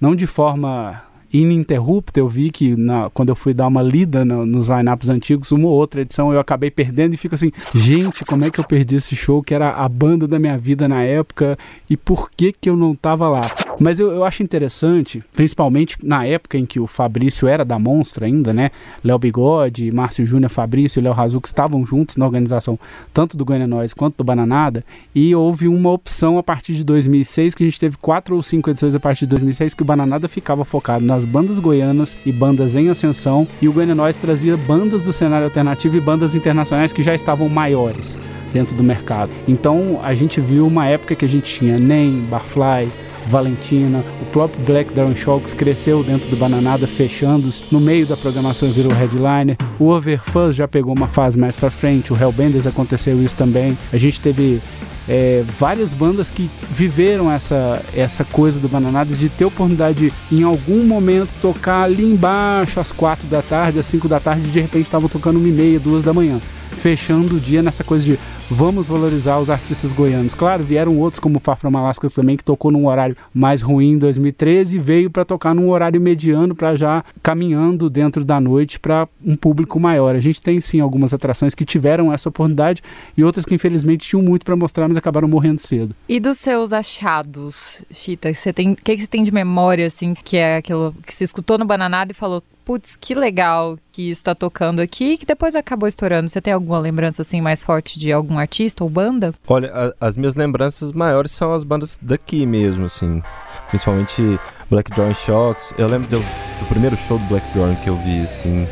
não 0.00 0.16
de 0.16 0.26
forma 0.26 1.02
ininterrupta. 1.32 2.18
Eu 2.18 2.28
vi 2.28 2.50
que 2.50 2.76
na, 2.76 3.10
quando 3.10 3.28
eu 3.28 3.36
fui 3.36 3.54
dar 3.54 3.66
uma 3.66 3.82
lida 3.82 4.24
no, 4.24 4.44
nos 4.44 4.68
lineups 4.68 5.08
antigos, 5.08 5.52
uma 5.52 5.68
ou 5.68 5.74
outra 5.74 6.00
edição 6.00 6.32
eu 6.32 6.40
acabei 6.40 6.70
perdendo 6.70 7.14
e 7.14 7.16
fico 7.16 7.34
assim, 7.34 7.52
gente, 7.74 8.24
como 8.24 8.44
é 8.44 8.50
que 8.50 8.58
eu 8.58 8.64
perdi 8.64 8.96
esse 8.96 9.14
show 9.14 9.42
que 9.42 9.54
era 9.54 9.70
a 9.70 9.88
banda 9.88 10.26
da 10.26 10.38
minha 10.38 10.58
vida 10.58 10.88
na 10.88 11.02
época 11.04 11.58
e 11.88 11.96
por 11.96 12.30
que 12.30 12.52
que 12.52 12.68
eu 12.68 12.76
não 12.76 12.92
estava 12.92 13.28
lá? 13.28 13.42
Mas 13.78 14.00
eu, 14.00 14.10
eu 14.10 14.24
acho 14.24 14.42
interessante, 14.42 15.22
principalmente 15.34 15.96
na 16.02 16.24
época 16.24 16.56
em 16.56 16.64
que 16.64 16.80
o 16.80 16.86
Fabrício 16.86 17.46
era 17.46 17.64
da 17.64 17.78
Monstro 17.78 18.24
ainda, 18.24 18.52
né? 18.52 18.70
Léo 19.04 19.18
Bigode, 19.18 19.92
Márcio 19.92 20.24
Júnior, 20.24 20.50
Fabrício 20.50 21.00
e 21.00 21.02
Léo 21.02 21.12
Razuc 21.12 21.46
estavam 21.46 21.84
juntos 21.84 22.16
na 22.16 22.24
organização, 22.24 22.78
tanto 23.12 23.36
do 23.36 23.44
Goiânia 23.44 23.66
Nós 23.66 23.92
quanto 23.92 24.16
do 24.18 24.24
Bananada, 24.24 24.84
e 25.14 25.34
houve 25.34 25.68
uma 25.68 25.90
opção 25.90 26.38
a 26.38 26.42
partir 26.42 26.74
de 26.74 26.84
2006, 26.84 27.54
que 27.54 27.64
a 27.64 27.66
gente 27.66 27.80
teve 27.80 27.96
quatro 27.98 28.34
ou 28.34 28.42
cinco 28.42 28.70
edições 28.70 28.94
a 28.94 29.00
partir 29.00 29.20
de 29.20 29.30
2006, 29.30 29.74
que 29.74 29.82
o 29.82 29.86
Bananada 29.86 30.28
ficava 30.28 30.64
focado 30.64 31.04
nas 31.04 31.24
bandas 31.24 31.58
goianas 31.58 32.16
e 32.24 32.32
bandas 32.32 32.76
em 32.76 32.88
ascensão, 32.88 33.46
e 33.60 33.68
o 33.68 33.72
Goiânia 33.72 33.94
Nós 33.94 34.16
trazia 34.16 34.56
bandas 34.56 35.04
do 35.04 35.12
cenário 35.12 35.46
alternativo 35.46 35.96
e 35.96 36.00
bandas 36.00 36.34
internacionais 36.34 36.92
que 36.92 37.02
já 37.02 37.14
estavam 37.14 37.48
maiores 37.48 38.18
dentro 38.52 38.74
do 38.74 38.82
mercado. 38.82 39.30
Então 39.46 40.00
a 40.02 40.14
gente 40.14 40.40
viu 40.40 40.66
uma 40.66 40.86
época 40.86 41.14
que 41.14 41.24
a 41.24 41.28
gente 41.28 41.52
tinha 41.52 41.78
NEM, 41.78 42.26
Barfly, 42.30 42.90
Valentina, 43.26 44.04
o 44.22 44.26
próprio 44.26 44.64
Black 44.64 44.92
Darren 44.94 45.14
Shocks 45.14 45.52
cresceu 45.52 46.02
dentro 46.02 46.30
do 46.30 46.36
Bananada, 46.36 46.86
fechando 46.86 47.48
no 47.70 47.80
meio 47.80 48.06
da 48.06 48.16
programação 48.16 48.68
virou 48.70 48.92
headliner. 48.92 49.56
O 49.78 49.88
Overfuzz 49.88 50.54
já 50.54 50.68
pegou 50.68 50.94
uma 50.96 51.08
fase 51.08 51.38
mais 51.38 51.56
para 51.56 51.70
frente, 51.70 52.12
o 52.12 52.16
Hellbenders 52.16 52.66
aconteceu 52.66 53.22
isso 53.22 53.36
também. 53.36 53.76
A 53.92 53.96
gente 53.96 54.20
teve 54.20 54.60
é, 55.08 55.44
várias 55.46 55.94
bandas 55.94 56.30
que 56.30 56.50
viveram 56.70 57.30
essa, 57.30 57.82
essa 57.94 58.24
coisa 58.24 58.58
do 58.58 58.68
Bananada 58.68 59.14
de 59.14 59.28
ter 59.28 59.44
oportunidade 59.44 60.10
de, 60.10 60.36
em 60.36 60.42
algum 60.42 60.84
momento, 60.84 61.34
tocar 61.40 61.82
ali 61.82 62.04
embaixo 62.04 62.80
às 62.80 62.92
quatro 62.92 63.26
da 63.26 63.42
tarde, 63.42 63.78
às 63.78 63.86
cinco 63.86 64.08
da 64.08 64.20
tarde, 64.20 64.48
e 64.48 64.50
de 64.50 64.60
repente 64.60 64.84
estavam 64.84 65.08
tocando 65.08 65.38
uma 65.38 65.48
e 65.48 65.52
meia, 65.52 65.78
duas 65.78 66.02
da 66.02 66.12
manhã 66.12 66.40
fechando 66.76 67.36
o 67.36 67.40
dia 67.40 67.62
nessa 67.62 67.82
coisa 67.82 68.04
de 68.04 68.18
vamos 68.50 68.86
valorizar 68.86 69.38
os 69.38 69.50
artistas 69.50 69.92
goianos. 69.92 70.34
Claro, 70.34 70.62
vieram 70.62 70.98
outros 70.98 71.18
como 71.18 71.40
Fafra 71.40 71.70
Malasca 71.70 72.08
também, 72.08 72.36
que 72.36 72.44
tocou 72.44 72.70
num 72.70 72.86
horário 72.86 73.16
mais 73.34 73.62
ruim 73.62 73.92
em 73.92 73.98
2013 73.98 74.76
e 74.76 74.78
veio 74.78 75.10
para 75.10 75.24
tocar 75.24 75.54
num 75.54 75.70
horário 75.70 76.00
mediano 76.00 76.54
para 76.54 76.76
já 76.76 77.04
caminhando 77.22 77.90
dentro 77.90 78.24
da 78.24 78.40
noite 78.40 78.78
para 78.78 79.08
um 79.24 79.36
público 79.36 79.80
maior. 79.80 80.14
A 80.14 80.20
gente 80.20 80.40
tem 80.40 80.60
sim 80.60 80.80
algumas 80.80 81.12
atrações 81.12 81.54
que 81.54 81.64
tiveram 81.64 82.12
essa 82.12 82.28
oportunidade 82.28 82.82
e 83.16 83.24
outras 83.24 83.44
que 83.44 83.54
infelizmente 83.54 84.08
tinham 84.08 84.22
muito 84.22 84.44
para 84.44 84.54
mostrar, 84.54 84.86
mas 84.86 84.96
acabaram 84.96 85.26
morrendo 85.26 85.58
cedo. 85.58 85.94
E 86.08 86.20
dos 86.20 86.38
seus 86.38 86.72
achados, 86.72 87.84
Chita, 87.92 88.32
você 88.32 88.52
tem, 88.52 88.72
o 88.72 88.76
que, 88.76 88.94
que 88.94 89.02
você 89.02 89.06
tem 89.06 89.22
de 89.22 89.32
memória 89.32 89.86
assim, 89.86 90.14
que 90.14 90.36
é 90.36 90.56
aquilo 90.56 90.94
que 91.04 91.12
você 91.12 91.24
escutou 91.24 91.58
no 91.58 91.64
Bananada 91.64 92.12
e 92.12 92.14
falou, 92.14 92.42
putz, 92.66 92.96
que 92.96 93.14
legal 93.14 93.78
que 93.92 94.10
está 94.10 94.34
tocando 94.34 94.80
aqui, 94.80 95.16
que 95.16 95.24
depois 95.24 95.54
acabou 95.54 95.88
estourando. 95.88 96.28
Você 96.28 96.40
tem 96.40 96.52
alguma 96.52 96.80
lembrança 96.80 97.22
assim 97.22 97.40
mais 97.40 97.62
forte 97.62 97.96
de 97.96 98.10
algum 98.10 98.36
artista 98.40 98.82
ou 98.82 98.90
banda? 98.90 99.32
Olha, 99.46 99.72
a, 99.72 100.08
as 100.08 100.16
minhas 100.16 100.34
lembranças 100.34 100.90
maiores 100.90 101.30
são 101.30 101.54
as 101.54 101.62
bandas 101.62 101.96
daqui 102.02 102.44
mesmo, 102.44 102.86
assim. 102.86 103.22
Principalmente 103.68 104.38
Black 104.68 104.90
Drawing 104.90 105.14
Shocks. 105.14 105.72
Eu 105.78 105.86
lembro 105.86 106.08
do, 106.08 106.18
do 106.18 106.66
primeiro 106.68 106.96
show 106.96 107.18
do 107.20 107.24
Black 107.26 107.46
Drawing 107.54 107.76
que 107.76 107.88
eu 107.88 107.96
vi, 107.98 108.22
assim. 108.22 108.66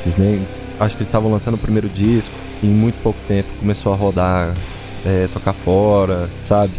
Eles 0.00 0.16
nem, 0.16 0.36
acho 0.80 0.96
que 0.96 1.02
eles 1.02 1.08
estavam 1.08 1.30
lançando 1.30 1.54
o 1.54 1.58
primeiro 1.58 1.88
disco 1.90 2.34
e 2.62 2.66
em 2.66 2.70
muito 2.70 2.96
pouco 3.02 3.18
tempo 3.28 3.48
começou 3.60 3.92
a 3.92 3.96
rodar, 3.96 4.54
é, 5.04 5.28
tocar 5.34 5.52
fora, 5.52 6.30
sabe? 6.42 6.72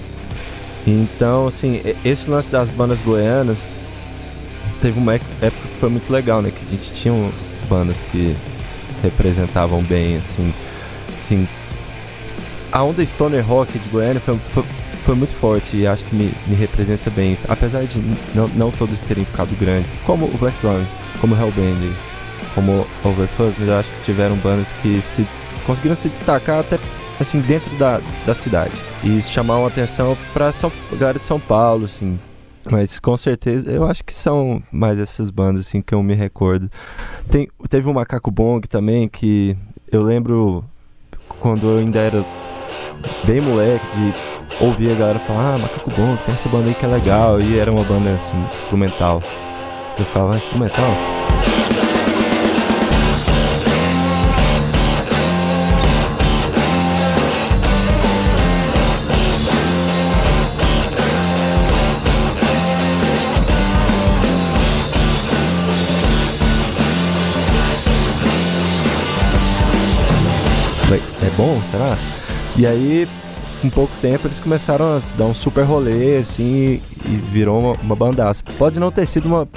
Então, 0.88 1.46
assim, 1.46 1.80
esse 2.04 2.28
lance 2.28 2.52
das 2.52 2.72
bandas 2.72 3.02
goianas 3.02 4.05
teve 4.86 5.00
uma 5.00 5.16
época 5.16 5.28
que 5.42 5.76
foi 5.80 5.90
muito 5.90 6.14
legal, 6.14 6.44
né? 6.44 6.52
Que 6.52 6.64
a 6.64 6.70
gente 6.70 6.94
tinha 6.94 7.32
bandas 7.68 8.04
que 8.12 8.36
representavam 9.02 9.82
bem, 9.82 10.18
assim. 10.18 10.54
assim 11.24 11.48
a 12.72 12.84
onda 12.84 13.04
Stoner 13.04 13.44
Rock 13.44 13.80
de 13.80 13.90
Goiânia 13.90 14.20
foi, 14.20 14.38
foi, 14.38 14.64
foi 15.04 15.16
muito 15.16 15.34
forte 15.34 15.76
e 15.76 15.88
acho 15.88 16.06
que 16.06 16.16
me, 16.16 16.32
me 16.46 16.56
representa 16.56 17.10
bem 17.10 17.34
isso. 17.34 17.48
Apesar 17.50 17.84
de 17.86 18.00
não, 18.56 18.70
todos 18.70 19.02
terem 19.02 19.26
ficado 19.26 19.58
grandes, 19.60 19.92
como 20.06 20.26
o 20.26 20.38
Black 20.38 20.56
Drum, 20.62 20.84
como 21.20 21.36
Hellbenders, 21.36 22.12
como 22.54 22.86
Overfuzz, 23.04 23.56
mas 23.58 23.68
eu 23.68 23.78
acho 23.78 23.90
que 23.90 24.04
tiveram 24.06 24.36
bandas 24.36 24.72
que 24.84 25.02
se 25.02 25.26
conseguiram 25.66 25.96
se 25.96 26.10
destacar 26.10 26.60
até 26.60 26.78
assim 27.20 27.40
dentro 27.40 27.76
da, 27.78 28.00
da 28.24 28.36
cidade 28.36 28.74
e 29.04 29.20
chamaram 29.24 29.66
atenção 29.66 30.16
para 30.32 30.50
a 30.50 30.96
galera 30.96 31.18
de 31.18 31.26
São 31.26 31.40
Paulo, 31.40 31.86
assim, 31.86 32.20
mas 32.70 33.00
com 33.00 33.16
certeza, 33.16 33.72
eu 33.72 33.86
acho 33.86 34.04
que 34.04 34.14
são 34.14 34.62
mais 34.72 35.00
essas 35.00 35.30
bandas 35.30 35.68
assim 35.68 35.82
que 35.82 35.94
eu 35.94 36.02
me 36.02 36.14
recordo. 36.14 36.70
Tem, 37.30 37.48
teve 37.70 37.90
o 37.90 37.94
Macaco 37.94 38.32
Bong 38.32 38.68
também, 38.68 39.08
que 39.08 39.56
eu 39.92 40.02
lembro 40.02 40.64
quando 41.40 41.68
eu 41.68 41.78
ainda 41.78 42.00
era 42.00 42.26
bem 43.26 43.42
moleque, 43.42 43.86
de 43.96 44.64
ouvir 44.64 44.92
a 44.92 44.96
galera 44.96 45.20
falar, 45.20 45.56
ah, 45.56 45.58
Macaco 45.58 45.92
Bom, 45.92 46.18
tem 46.26 46.34
essa 46.34 46.50
banda 46.50 46.70
aí 46.70 46.76
que 46.76 46.86
é 46.86 46.88
legal. 46.88 47.40
E 47.42 47.58
era 47.58 47.72
uma 47.72 47.84
banda 47.84 48.12
assim, 48.12 48.38
instrumental. 48.56 49.22
Eu 49.98 50.06
ficava, 50.06 50.34
ah, 50.34 50.38
instrumental? 50.38 50.90
É 70.94 71.30
bom, 71.36 71.60
será? 71.72 71.98
E 72.56 72.68
aí, 72.68 73.08
com 73.60 73.70
pouco 73.72 73.92
tempo, 74.02 74.28
eles 74.28 74.38
começaram 74.38 74.86
a 74.86 75.02
dar 75.18 75.26
um 75.26 75.34
super 75.34 75.64
rolê, 75.64 76.18
assim, 76.18 76.80
e 77.06 77.16
virou 77.32 77.60
uma, 77.60 77.72
uma 77.82 77.96
bandaça. 77.96 78.44
Pode 78.58 78.80
não 78.80 78.92
ter 78.92 79.08
sido 79.08 79.26
uma 79.26 79.48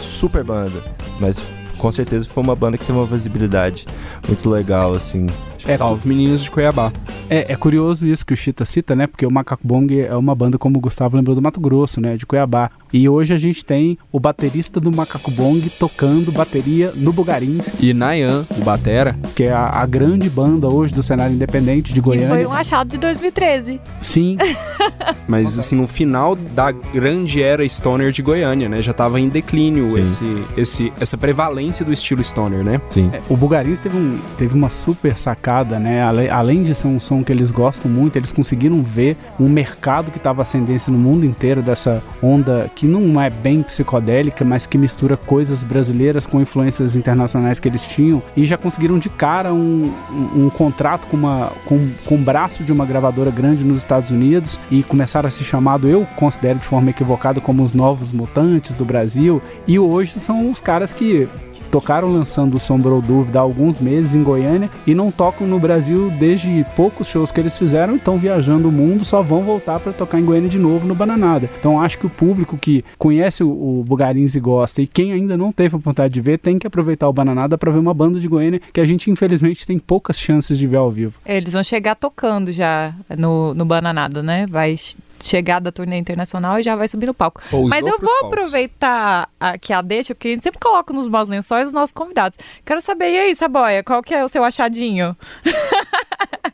super 0.00 0.42
banda, 0.42 0.82
mas 1.20 1.42
com 1.76 1.92
certeza 1.92 2.26
foi 2.26 2.42
uma 2.42 2.56
banda 2.56 2.78
que 2.78 2.86
tem 2.86 2.96
uma 2.96 3.04
visibilidade 3.04 3.86
muito 4.26 4.48
legal, 4.48 4.94
assim. 4.94 5.26
É, 5.66 5.76
Salve 5.76 6.08
meninos 6.08 6.42
de 6.42 6.50
Cuiabá. 6.50 6.92
É, 7.30 7.52
é, 7.52 7.56
curioso 7.56 8.06
isso 8.06 8.24
que 8.24 8.32
o 8.32 8.36
Chita 8.36 8.64
cita, 8.64 8.94
né? 8.96 9.06
Porque 9.06 9.26
o 9.26 9.32
Macaco 9.32 9.66
Bong 9.66 10.00
é 10.00 10.16
uma 10.16 10.34
banda, 10.34 10.58
como 10.58 10.78
o 10.78 10.80
Gustavo 10.80 11.16
lembrou, 11.16 11.34
do 11.34 11.42
Mato 11.42 11.60
Grosso, 11.60 12.00
né? 12.00 12.16
De 12.16 12.24
Cuiabá. 12.24 12.70
E 12.92 13.08
hoje 13.08 13.34
a 13.34 13.38
gente 13.38 13.64
tem 13.64 13.98
o 14.10 14.18
baterista 14.18 14.80
do 14.80 14.90
Macaco 14.90 15.30
Bong 15.30 15.68
tocando 15.78 16.32
bateria 16.32 16.92
no 16.94 17.12
Bugarins. 17.12 17.70
E 17.80 17.92
Nayan, 17.92 18.44
o 18.56 18.64
Batera. 18.64 19.16
Que 19.34 19.44
é 19.44 19.52
a, 19.52 19.68
a, 19.68 19.86
grande 19.86 20.30
banda 20.30 20.68
hoje 20.68 20.94
do 20.94 21.02
cenário 21.02 21.34
independente 21.34 21.92
de 21.92 22.00
Goiânia. 22.00 22.26
E 22.26 22.44
foi 22.44 22.46
um 22.46 22.52
achado 22.52 22.88
de 22.88 22.98
2013. 22.98 23.80
Sim. 24.00 24.38
Mas 25.28 25.58
assim, 25.58 25.76
no 25.76 25.86
final 25.86 26.34
da 26.34 26.70
grande 26.70 27.42
era 27.42 27.66
stoner 27.68 28.10
de 28.10 28.22
Goiânia, 28.22 28.68
né? 28.68 28.80
Já 28.80 28.94
tava 28.94 29.20
em 29.20 29.28
declínio 29.28 29.98
esse, 29.98 30.24
esse, 30.56 30.92
essa 30.98 31.18
prevalência 31.18 31.84
do 31.84 31.92
estilo 31.92 32.24
stoner, 32.24 32.64
né? 32.64 32.80
Sim. 32.88 33.10
É, 33.12 33.20
o 33.28 33.36
Bugarins 33.36 33.80
teve, 33.80 33.96
um, 33.96 34.18
teve 34.38 34.54
uma 34.54 34.70
super 34.70 35.16
sacada, 35.16 35.47
né? 35.78 36.02
Além 36.30 36.62
de 36.62 36.74
ser 36.74 36.88
um 36.88 37.00
som 37.00 37.24
que 37.24 37.32
eles 37.32 37.50
gostam 37.50 37.90
muito, 37.90 38.16
eles 38.16 38.32
conseguiram 38.32 38.82
ver 38.82 39.16
um 39.40 39.48
mercado 39.48 40.10
que 40.10 40.18
estava 40.18 40.42
ascendência 40.42 40.92
no 40.92 40.98
mundo 40.98 41.24
inteiro 41.24 41.62
dessa 41.62 42.02
onda 42.22 42.70
que 42.74 42.86
não 42.86 43.20
é 43.20 43.30
bem 43.30 43.62
psicodélica, 43.62 44.44
mas 44.44 44.66
que 44.66 44.76
mistura 44.76 45.16
coisas 45.16 45.64
brasileiras 45.64 46.26
com 46.26 46.40
influências 46.40 46.96
internacionais 46.96 47.58
que 47.58 47.66
eles 47.66 47.86
tinham 47.86 48.22
e 48.36 48.44
já 48.44 48.58
conseguiram 48.58 48.98
de 48.98 49.08
cara 49.08 49.52
um, 49.52 49.92
um, 50.10 50.46
um 50.46 50.50
contrato 50.50 51.06
com, 51.06 51.16
uma, 51.16 51.52
com, 51.64 51.88
com 52.04 52.16
um 52.16 52.22
braço 52.22 52.62
de 52.62 52.72
uma 52.72 52.84
gravadora 52.84 53.30
grande 53.30 53.64
nos 53.64 53.78
Estados 53.78 54.10
Unidos 54.10 54.60
e 54.70 54.82
começaram 54.82 55.28
a 55.28 55.30
ser 55.30 55.44
chamado, 55.44 55.88
eu 55.88 56.06
considero 56.16 56.58
de 56.58 56.66
forma 56.66 56.90
equivocada, 56.90 57.40
como 57.40 57.62
os 57.62 57.72
novos 57.72 58.12
mutantes 58.12 58.76
do 58.76 58.84
Brasil 58.84 59.40
e 59.66 59.78
hoje 59.78 60.18
são 60.18 60.50
os 60.50 60.60
caras 60.60 60.92
que 60.92 61.28
tocaram 61.70 62.12
lançando 62.12 62.58
Sombra 62.58 62.88
Dúvida 63.00 63.38
há 63.38 63.42
alguns 63.42 63.80
meses 63.80 64.14
em 64.14 64.22
Goiânia 64.22 64.70
e 64.86 64.94
não 64.94 65.10
tocam 65.10 65.46
no 65.46 65.58
Brasil 65.58 66.10
desde 66.18 66.64
poucos 66.74 67.06
shows 67.06 67.30
que 67.30 67.40
eles 67.40 67.58
fizeram, 67.58 67.96
estão 67.96 68.16
viajando 68.16 68.68
o 68.68 68.72
mundo, 68.72 69.04
só 69.04 69.22
vão 69.22 69.42
voltar 69.42 69.78
para 69.78 69.92
tocar 69.92 70.18
em 70.18 70.24
Goiânia 70.24 70.48
de 70.48 70.58
novo 70.58 70.86
no 70.86 70.94
Bananada. 70.94 71.48
Então 71.58 71.80
acho 71.80 71.98
que 71.98 72.06
o 72.06 72.10
público 72.10 72.56
que 72.56 72.84
conhece 72.96 73.44
o, 73.44 73.48
o 73.48 73.84
Bugarins 73.84 74.34
e 74.34 74.40
gosta 74.40 74.82
e 74.82 74.86
quem 74.86 75.12
ainda 75.12 75.36
não 75.36 75.52
teve 75.52 75.76
a 75.76 75.78
vontade 75.78 76.14
de 76.14 76.20
ver 76.20 76.38
tem 76.38 76.58
que 76.58 76.66
aproveitar 76.66 77.08
o 77.08 77.12
Bananada 77.12 77.58
para 77.58 77.70
ver 77.70 77.78
uma 77.78 77.94
banda 77.94 78.18
de 78.18 78.28
Goiânia 78.28 78.60
que 78.72 78.80
a 78.80 78.84
gente 78.84 79.10
infelizmente 79.10 79.66
tem 79.66 79.78
poucas 79.78 80.18
chances 80.18 80.58
de 80.58 80.66
ver 80.66 80.76
ao 80.76 80.90
vivo. 80.90 81.18
É, 81.24 81.36
eles 81.36 81.52
vão 81.52 81.62
chegar 81.62 81.94
tocando 81.94 82.52
já 82.52 82.94
no, 83.16 83.54
no 83.54 83.64
Bananada, 83.64 84.22
né? 84.22 84.46
Vai 84.48 84.74
chegar 85.20 85.60
da 85.60 85.72
turnê 85.72 85.98
internacional 85.98 86.58
e 86.58 86.62
já 86.62 86.76
vai 86.76 86.88
subir 86.88 87.06
no 87.06 87.14
palco. 87.14 87.40
Pousou 87.50 87.68
Mas 87.68 87.86
eu 87.86 87.98
vou 87.98 88.08
palcos. 88.08 88.26
aproveitar 88.26 89.28
aqui 89.38 89.72
a 89.72 89.80
deixa, 89.82 90.14
porque 90.14 90.28
a 90.28 90.30
gente 90.32 90.42
sempre 90.42 90.60
coloca 90.60 90.92
nos 90.92 91.08
maus 91.08 91.28
lençóis 91.28 91.68
os 91.68 91.74
nossos 91.74 91.92
convidados. 91.92 92.38
Quero 92.64 92.80
saber, 92.80 93.12
e 93.12 93.18
aí, 93.18 93.34
Saboia, 93.34 93.82
qual 93.82 94.02
que 94.02 94.14
é 94.14 94.24
o 94.24 94.28
seu 94.28 94.44
achadinho? 94.44 95.16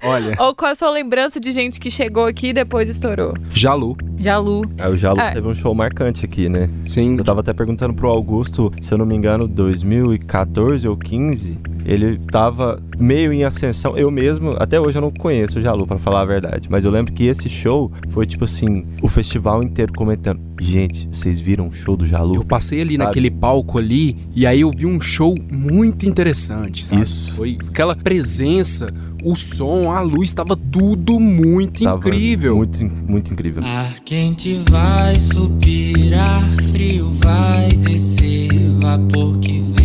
Olha. 0.02 0.36
Ou 0.38 0.54
qual 0.54 0.72
a 0.72 0.74
sua 0.74 0.90
lembrança 0.90 1.40
de 1.40 1.50
gente 1.50 1.80
que 1.80 1.90
chegou 1.90 2.26
aqui 2.26 2.48
e 2.48 2.52
depois 2.52 2.88
estourou? 2.88 3.34
Jalu. 3.48 3.96
Jalu. 4.18 4.62
É, 4.76 4.88
o 4.88 4.96
Jalu 4.96 5.20
é. 5.20 5.32
teve 5.32 5.48
um 5.48 5.54
show 5.54 5.74
marcante 5.74 6.24
aqui, 6.24 6.48
né? 6.48 6.68
Sim. 6.84 7.16
Eu 7.16 7.24
tava 7.24 7.40
até 7.40 7.54
perguntando 7.54 7.94
pro 7.94 8.08
Augusto, 8.08 8.70
se 8.82 8.92
eu 8.92 8.98
não 8.98 9.06
me 9.06 9.14
engano, 9.14 9.48
2014 9.48 10.86
ou 10.86 10.96
15, 10.96 11.58
ele 11.86 12.18
tava 12.30 12.82
meio 12.98 13.32
em 13.32 13.44
ascensão. 13.44 13.96
Eu 13.96 14.10
mesmo, 14.10 14.54
até 14.58 14.80
hoje 14.80 14.98
eu 14.98 15.02
não 15.02 15.10
conheço 15.10 15.58
o 15.58 15.62
Jalu, 15.62 15.86
para 15.86 15.98
falar 15.98 16.22
a 16.22 16.24
verdade. 16.24 16.68
Mas 16.70 16.84
eu 16.84 16.90
lembro 16.90 17.12
que 17.12 17.24
esse 17.24 17.48
show 17.48 17.90
foi 18.08 18.26
tipo 18.26 18.44
assim, 18.44 18.84
o 19.02 19.08
festival 19.08 19.62
inteiro 19.62 19.92
comentando. 19.92 20.40
Gente, 20.60 21.08
vocês 21.10 21.40
viram 21.40 21.68
o 21.68 21.72
show 21.72 21.96
do 21.96 22.06
Jalu? 22.06 22.36
Eu 22.36 22.44
passei 22.44 22.80
ali 22.80 22.96
sabe? 22.96 23.06
naquele 23.06 23.30
palco 23.30 23.78
ali 23.78 24.16
e 24.34 24.46
aí 24.46 24.60
eu 24.60 24.70
vi 24.70 24.86
um 24.86 25.00
show 25.00 25.34
muito 25.50 26.06
interessante, 26.06 26.86
sabe? 26.86 27.02
Isso. 27.02 27.32
Foi 27.32 27.58
aquela 27.68 27.96
presença, 27.96 28.92
o 29.22 29.34
som, 29.34 29.90
a 29.90 30.00
luz, 30.00 30.30
estava 30.30 30.56
tudo 30.56 31.18
muito 31.18 31.82
tava 31.82 31.96
incrível. 31.98 32.56
Muito, 32.56 32.84
muito 32.84 33.32
incrível. 33.32 33.62
Ar 33.64 34.00
quente 34.00 34.60
vai 34.70 35.18
subir, 35.18 36.14
ar 36.14 36.44
frio 36.70 37.10
vai 37.14 37.68
descer, 37.70 38.48
vapor 38.80 39.38
que 39.38 39.60
vem 39.60 39.83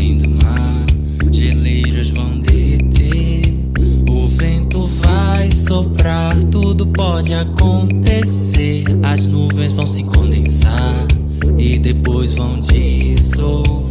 soprar, 5.69 6.35
tudo 6.45 6.87
pode 6.87 7.31
acontecer, 7.31 8.85
as 9.03 9.27
nuvens 9.27 9.71
vão 9.71 9.85
se 9.85 10.03
condensar 10.03 11.05
e 11.57 11.77
depois 11.79 12.33
vão 12.33 12.59
dissolver 12.59 13.89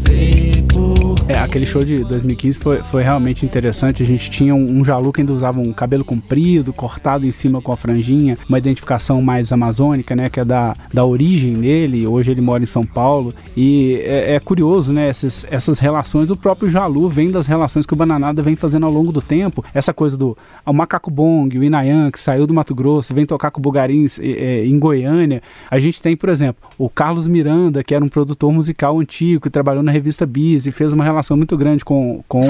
é, 1.28 1.38
aquele 1.38 1.66
show 1.66 1.84
de 1.84 2.02
2015 2.04 2.58
foi, 2.58 2.78
foi 2.78 3.02
realmente 3.02 3.44
interessante. 3.44 4.02
A 4.02 4.06
gente 4.06 4.30
tinha 4.30 4.54
um, 4.54 4.78
um 4.78 4.82
Jalu 4.82 5.12
que 5.12 5.20
ainda 5.20 5.32
usava 5.32 5.60
um 5.60 5.74
cabelo 5.74 6.02
comprido, 6.02 6.72
cortado 6.72 7.26
em 7.26 7.32
cima 7.32 7.60
com 7.60 7.70
a 7.70 7.76
franjinha, 7.76 8.38
uma 8.48 8.56
identificação 8.56 9.20
mais 9.20 9.52
amazônica, 9.52 10.16
né? 10.16 10.30
Que 10.30 10.40
é 10.40 10.44
da, 10.44 10.74
da 10.90 11.04
origem 11.04 11.52
dele. 11.60 12.06
Hoje 12.06 12.30
ele 12.30 12.40
mora 12.40 12.62
em 12.62 12.66
São 12.66 12.84
Paulo. 12.84 13.34
E 13.54 14.00
é, 14.06 14.36
é 14.36 14.40
curioso, 14.40 14.90
né? 14.90 15.06
Essas, 15.06 15.44
essas 15.50 15.78
relações. 15.78 16.30
O 16.30 16.36
próprio 16.36 16.70
Jalu 16.70 17.10
vem 17.10 17.30
das 17.30 17.46
relações 17.46 17.84
que 17.84 17.92
o 17.92 17.96
Bananada 17.96 18.42
vem 18.42 18.56
fazendo 18.56 18.86
ao 18.86 18.92
longo 18.92 19.12
do 19.12 19.20
tempo. 19.20 19.62
Essa 19.74 19.92
coisa 19.92 20.16
do 20.16 20.34
o 20.64 20.72
Macaco 20.72 21.10
Bong, 21.10 21.58
o 21.58 21.62
Inayan, 21.62 22.10
que 22.10 22.20
saiu 22.20 22.46
do 22.46 22.54
Mato 22.54 22.74
Grosso, 22.74 23.12
vem 23.12 23.26
tocar 23.26 23.50
com 23.50 23.60
o 23.60 23.62
Bugarins 23.62 24.18
é, 24.18 24.64
em 24.64 24.78
Goiânia. 24.78 25.42
A 25.70 25.78
gente 25.78 26.00
tem, 26.00 26.16
por 26.16 26.30
exemplo, 26.30 26.68
o 26.78 26.88
Carlos 26.88 27.26
Miranda, 27.26 27.37
que 27.84 27.94
era 27.94 28.04
um 28.04 28.08
produtor 28.08 28.52
musical 28.52 28.98
antigo, 29.00 29.42
que 29.42 29.50
trabalhou 29.50 29.82
na 29.82 29.92
revista 29.92 30.26
Bis 30.26 30.66
e 30.66 30.72
fez 30.72 30.92
uma 30.92 31.04
relação 31.04 31.36
muito 31.36 31.56
grande 31.56 31.84
com, 31.84 32.22
com, 32.28 32.46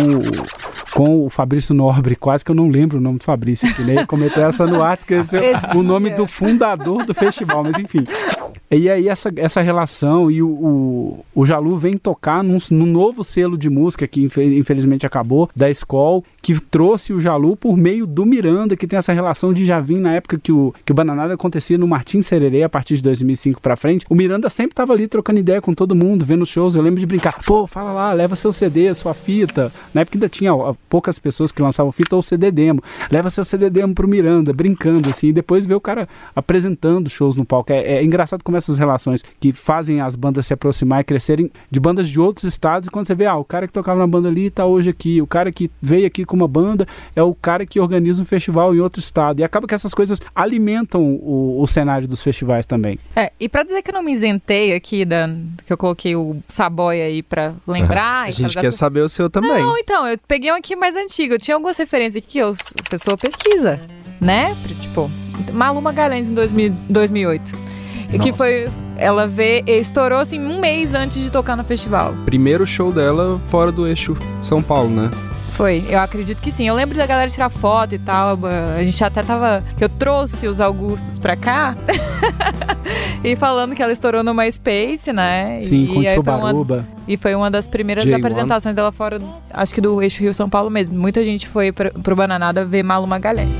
com 0.95 1.25
o 1.25 1.31
Fabrício 1.31 1.75
Nobre, 1.75 2.17
quase 2.17 2.45
que 2.45 2.51
eu 2.51 2.55
não 2.55 2.69
lembro 2.69 2.99
o 2.99 3.01
nome 3.01 3.19
do 3.19 3.25
Fabrício, 3.25 3.69
ele 3.79 4.07
cometeu 4.07 4.47
essa 4.47 4.67
no 4.67 4.79
WhatsApp, 4.79 5.15
esqueceu 5.15 5.43
o 5.75 5.83
nome 5.83 6.11
do 6.11 6.27
fundador 6.27 7.05
do 7.05 7.15
festival, 7.15 7.65
mas 7.65 7.79
enfim. 7.79 8.05
E 8.71 8.91
aí 8.91 9.09
essa, 9.09 9.33
essa 9.37 9.63
relação 9.63 10.31
e 10.31 10.43
o, 10.43 10.49
o, 10.49 11.25
o 11.35 11.47
Jalu 11.47 11.79
vem 11.79 11.97
tocar 11.97 12.45
num, 12.45 12.59
num, 12.71 12.85
novo 12.85 13.25
selo 13.25 13.57
de 13.57 13.71
música 13.71 14.07
que 14.07 14.23
infelizmente 14.25 15.07
acabou, 15.07 15.49
da 15.57 15.71
escola, 15.71 16.23
que 16.43 16.61
trouxe 16.61 17.15
o 17.15 17.21
Jalu 17.21 17.57
por 17.57 17.77
meio 17.77 18.07
do 18.07 18.27
Miranda, 18.27 18.77
que 18.77 18.87
tem 18.87 18.99
essa 18.99 19.13
relação 19.13 19.55
de 19.55 19.65
já 19.65 19.81
vir 19.81 19.99
na 19.99 20.15
época 20.15 20.39
que 20.39 20.53
o, 20.53 20.75
que 20.85 20.93
o 20.93 20.95
Bananada 20.95 21.33
acontecia 21.33 21.79
no 21.79 21.89
Martin 21.89 22.21
Sererê, 22.21 22.63
a 22.63 22.69
partir 22.69 22.97
de 22.97 23.03
2005 23.03 23.61
pra 23.61 23.77
frente. 23.77 24.05
O 24.09 24.15
Miranda 24.15 24.51
sempre 24.51 24.75
tava 24.79 24.93
ali 24.93 25.09
trocando 25.09 25.41
ideia 25.41 25.61
com 25.61 25.75
todo 25.75 25.93
mundo, 25.93 26.25
vendo 26.25 26.47
shows. 26.47 26.77
Eu 26.77 26.83
lembro 26.83 27.01
de 27.01 27.07
brincar, 27.07 27.43
pô, 27.45 27.67
fala 27.67 27.93
lá, 27.93 28.13
leva 28.13 28.37
seu 28.37 28.53
CD, 28.53 28.95
sua 28.95 29.13
fita. 29.13 29.73
Na 29.93 30.03
época 30.03 30.17
ainda 30.17 30.29
tinha 30.29 30.53
poucas 30.89 31.19
pessoas 31.19 31.51
que 31.51 31.61
lançavam 31.61 31.91
fita 31.91 32.15
ou 32.15 32.23
CD 32.23 32.53
demo. 32.53 32.81
Leva 33.11 33.29
seu 33.29 33.45
CD 33.45 33.69
demo 33.69 33.93
pro 33.93 34.07
Miranda, 34.07 34.53
brincando 34.53 35.11
assim, 35.11 35.29
e 35.29 35.33
depois 35.33 35.67
ver 35.67 35.75
o 35.75 35.81
cara 35.81 36.09
apresentando 36.35 37.11
shows 37.11 37.35
no 37.35 37.45
palco. 37.45 37.73
É, 37.73 37.95
é 37.95 38.05
engraçado 38.05 38.45
como 38.45 38.57
essas 38.57 38.79
relações 38.79 39.25
que 39.41 39.53
fazem 39.53 40.01
as 40.01 40.15
bandas 40.15 40.47
se 40.47 40.55
aproximar 40.55 41.01
e 41.01 41.05
crescerem 41.05 41.51
de 41.69 41.81
bandas 41.81 42.09
de 42.09 42.21
outros 42.21 42.45
estados. 42.45 42.87
E 42.87 42.91
quando 42.91 43.09
você 43.09 43.17
vê, 43.17 43.27
ah, 43.27 43.37
o 43.37 43.45
cara 43.45 43.67
que 43.67 43.73
tocava 43.73 43.99
na 43.99 44.07
banda 44.07 44.29
ali 44.29 44.49
tá 44.49 44.65
hoje 44.65 44.91
aqui, 44.91 45.21
o 45.21 45.27
cara 45.27 45.51
que 45.51 45.69
veio 45.83 46.07
aqui 46.07 46.25
com 46.25 46.37
uma 46.37 46.47
banda 46.47 46.87
é 47.17 47.23
o 47.23 47.35
cara 47.35 47.67
que 47.67 47.81
organiza 47.81 48.23
um 48.23 48.27
festival 48.27 48.73
em 48.77 48.79
outro 48.79 49.01
estado. 49.01 49.41
E 49.41 49.45
acaba 49.45 49.67
que 49.67 49.75
essas 49.75 49.93
coisas 49.93 50.21
alimentam 50.33 51.03
o, 51.03 51.61
o 51.61 51.67
cenário 51.67 52.07
dos 52.07 52.23
festivais 52.23 52.65
também. 52.65 52.97
É, 53.17 53.33
e 53.41 53.49
para 53.49 53.65
dizer 53.65 53.83
que 53.83 53.91
eu 53.91 53.95
não 53.95 54.05
me 54.05 54.13
isentei 54.13 54.68
aqui, 54.77 55.05
da, 55.05 55.29
que 55.65 55.73
eu 55.73 55.77
coloquei 55.77 56.17
o 56.17 56.37
Saboia 56.47 57.05
aí 57.05 57.23
para 57.23 57.55
lembrar. 57.67 58.27
a 58.29 58.31
gente 58.31 58.57
quer 58.57 58.73
saber 58.73 59.01
o 59.01 59.09
seu 59.09 59.29
também. 59.29 59.51
Não, 59.51 59.79
então, 59.79 60.07
eu 60.07 60.19
peguei 60.27 60.53
um 60.53 60.57
aqui 60.57 60.77
mais 60.77 60.97
antigo. 60.97 61.35
Eu 61.35 61.39
tinha 61.39 61.55
algumas 61.55 61.77
referências 61.77 62.23
aqui 62.23 62.33
que 62.33 62.39
eu, 62.39 62.55
a 62.79 62.91
pessoa 62.91 63.17
pesquisa, 63.17 63.81
né? 64.21 64.57
Tipo, 64.81 65.11
Malu 65.53 65.81
Magalhães 65.81 66.29
em 66.29 66.35
2000, 66.35 66.73
2008. 66.89 67.53
Nossa. 67.53 68.19
Que 68.19 68.33
foi. 68.33 68.69
Ela 68.97 69.27
vê. 69.27 69.63
Estourou 69.67 70.19
assim 70.19 70.41
um 70.41 70.59
mês 70.59 70.95
antes 70.95 71.23
de 71.23 71.31
tocar 71.31 71.57
no 71.57 71.65
festival. 71.65 72.15
Primeiro 72.25 72.67
show 72.67 72.93
dela 72.93 73.41
fora 73.49 73.71
do 73.71 73.87
eixo 73.87 74.17
São 74.41 74.63
Paulo, 74.63 74.91
né? 74.91 75.11
Foi, 75.49 75.85
eu 75.89 75.99
acredito 75.99 76.41
que 76.41 76.53
sim. 76.53 76.69
Eu 76.69 76.75
lembro 76.75 76.97
da 76.97 77.07
galera 77.07 77.31
tirar 77.31 77.49
foto 77.49 77.95
e 77.95 77.99
tal. 77.99 78.39
A 78.77 78.83
gente 78.83 79.03
até 79.03 79.23
tava. 79.23 79.65
Eu 79.81 79.89
trouxe 79.89 80.47
os 80.47 80.61
Augustos 80.61 81.19
pra 81.19 81.37
cá. 81.37 81.77
e 83.25 83.35
falando 83.35 83.75
que 83.75 83.83
ela 83.83 83.93
estourou 83.93 84.23
no 84.23 84.33
MySpace, 84.35 85.13
né? 85.13 85.59
Sim, 85.61 85.85
e 85.85 85.95
com 85.95 86.01
aí 86.01 86.23
foi 86.23 86.35
uma, 86.35 86.87
E 87.07 87.17
foi 87.17 87.35
uma 87.35 87.51
das 87.51 87.67
primeiras 87.67 88.05
J1. 88.05 88.17
apresentações 88.17 88.75
dela 88.75 88.93
fora, 88.93 89.21
acho 89.51 89.75
que 89.75 89.81
do 89.81 90.01
eixo 90.01 90.23
Rio 90.23 90.35
São 90.35 90.49
Paulo 90.49 90.71
mesmo. 90.71 90.99
Muita 90.99 91.25
gente 91.25 91.49
foi 91.49 91.73
pra, 91.73 91.91
pro 91.91 92.15
Bananada 92.15 92.65
ver 92.65 92.83
Malu 92.83 93.07
Magalhães. 93.07 93.59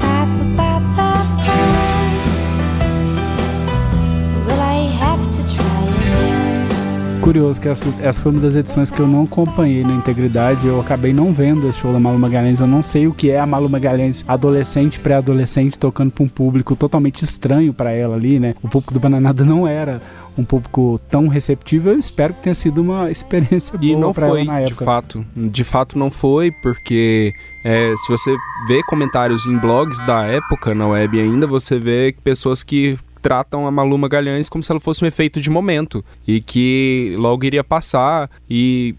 Curioso 7.23 7.61
que 7.61 7.69
essa, 7.69 7.85
essa 8.01 8.21
foi 8.23 8.33
uma 8.33 8.41
das 8.41 8.57
edições 8.57 8.91
que 8.91 9.01
eu 9.01 9.07
não 9.07 9.25
acompanhei 9.25 9.83
na 9.83 9.93
integridade. 9.93 10.67
Eu 10.67 10.81
acabei 10.81 11.13
não 11.13 11.33
vendo 11.33 11.69
esse 11.69 11.79
show 11.81 11.93
da 11.93 12.01
Malu 12.01 12.19
Magalhães. 12.19 12.61
Eu 12.61 12.67
não 12.67 12.83
sei 12.83 13.07
o 13.07 13.13
que 13.13 13.31
é 13.31 13.39
a 13.39 13.47
Malu 13.47 13.69
Magalhães 13.69 14.25
adolescente, 14.27 14.99
pré-adolescente, 15.01 15.79
tocando 15.79 16.11
pra 16.11 16.25
um 16.25 16.29
público 16.29 16.75
totalmente 16.75 17.23
estranho 17.25 17.75
pra 17.75 17.91
ela 17.91 18.15
ali, 18.17 18.39
né? 18.41 18.55
O 18.63 18.69
público 18.69 18.95
do 18.95 19.01
Bananada 19.01 19.45
não 19.45 19.67
era 19.69 20.01
um 20.39 20.45
público 20.45 20.99
tão 21.11 21.29
receptivo. 21.29 21.91
Eu 21.91 21.99
espero 21.99 22.33
que 22.33 22.43
tenha 22.43 22.55
sido 22.55 22.81
uma 22.81 23.11
experiência 23.13 23.77
E 23.81 23.89
boa 23.89 24.01
não 24.01 24.13
pra 24.15 24.29
foi, 24.29 24.43
ela 24.43 24.53
na 24.53 24.61
de 24.61 24.73
época. 24.73 24.85
fato. 24.85 25.27
De 25.37 25.65
fato 25.65 25.99
não 25.99 26.11
foi, 26.11 26.51
porque 26.63 27.33
é, 27.65 27.93
se 27.97 28.09
você 28.09 28.35
vê 28.69 28.81
comentários 28.85 29.45
em 29.45 29.59
blogs 29.59 29.99
da 30.07 30.23
época, 30.25 30.75
na 30.75 30.87
web 30.87 31.21
ainda, 31.21 31.47
você 31.47 31.79
vê 31.79 32.15
pessoas 32.25 32.63
que 32.63 32.97
tratam 33.19 33.67
a 33.67 33.71
Malu 33.71 33.99
Magalhães 33.99 34.49
como 34.49 34.63
se 34.63 34.71
ela 34.71 34.81
fosse 34.81 35.05
um 35.05 35.07
efeito 35.07 35.41
de 35.41 35.51
momento 35.51 36.05
e 36.27 36.41
que 36.41 37.15
logo 37.19 37.45
iria 37.45 37.65
passar 37.65 38.31
e 38.49 38.95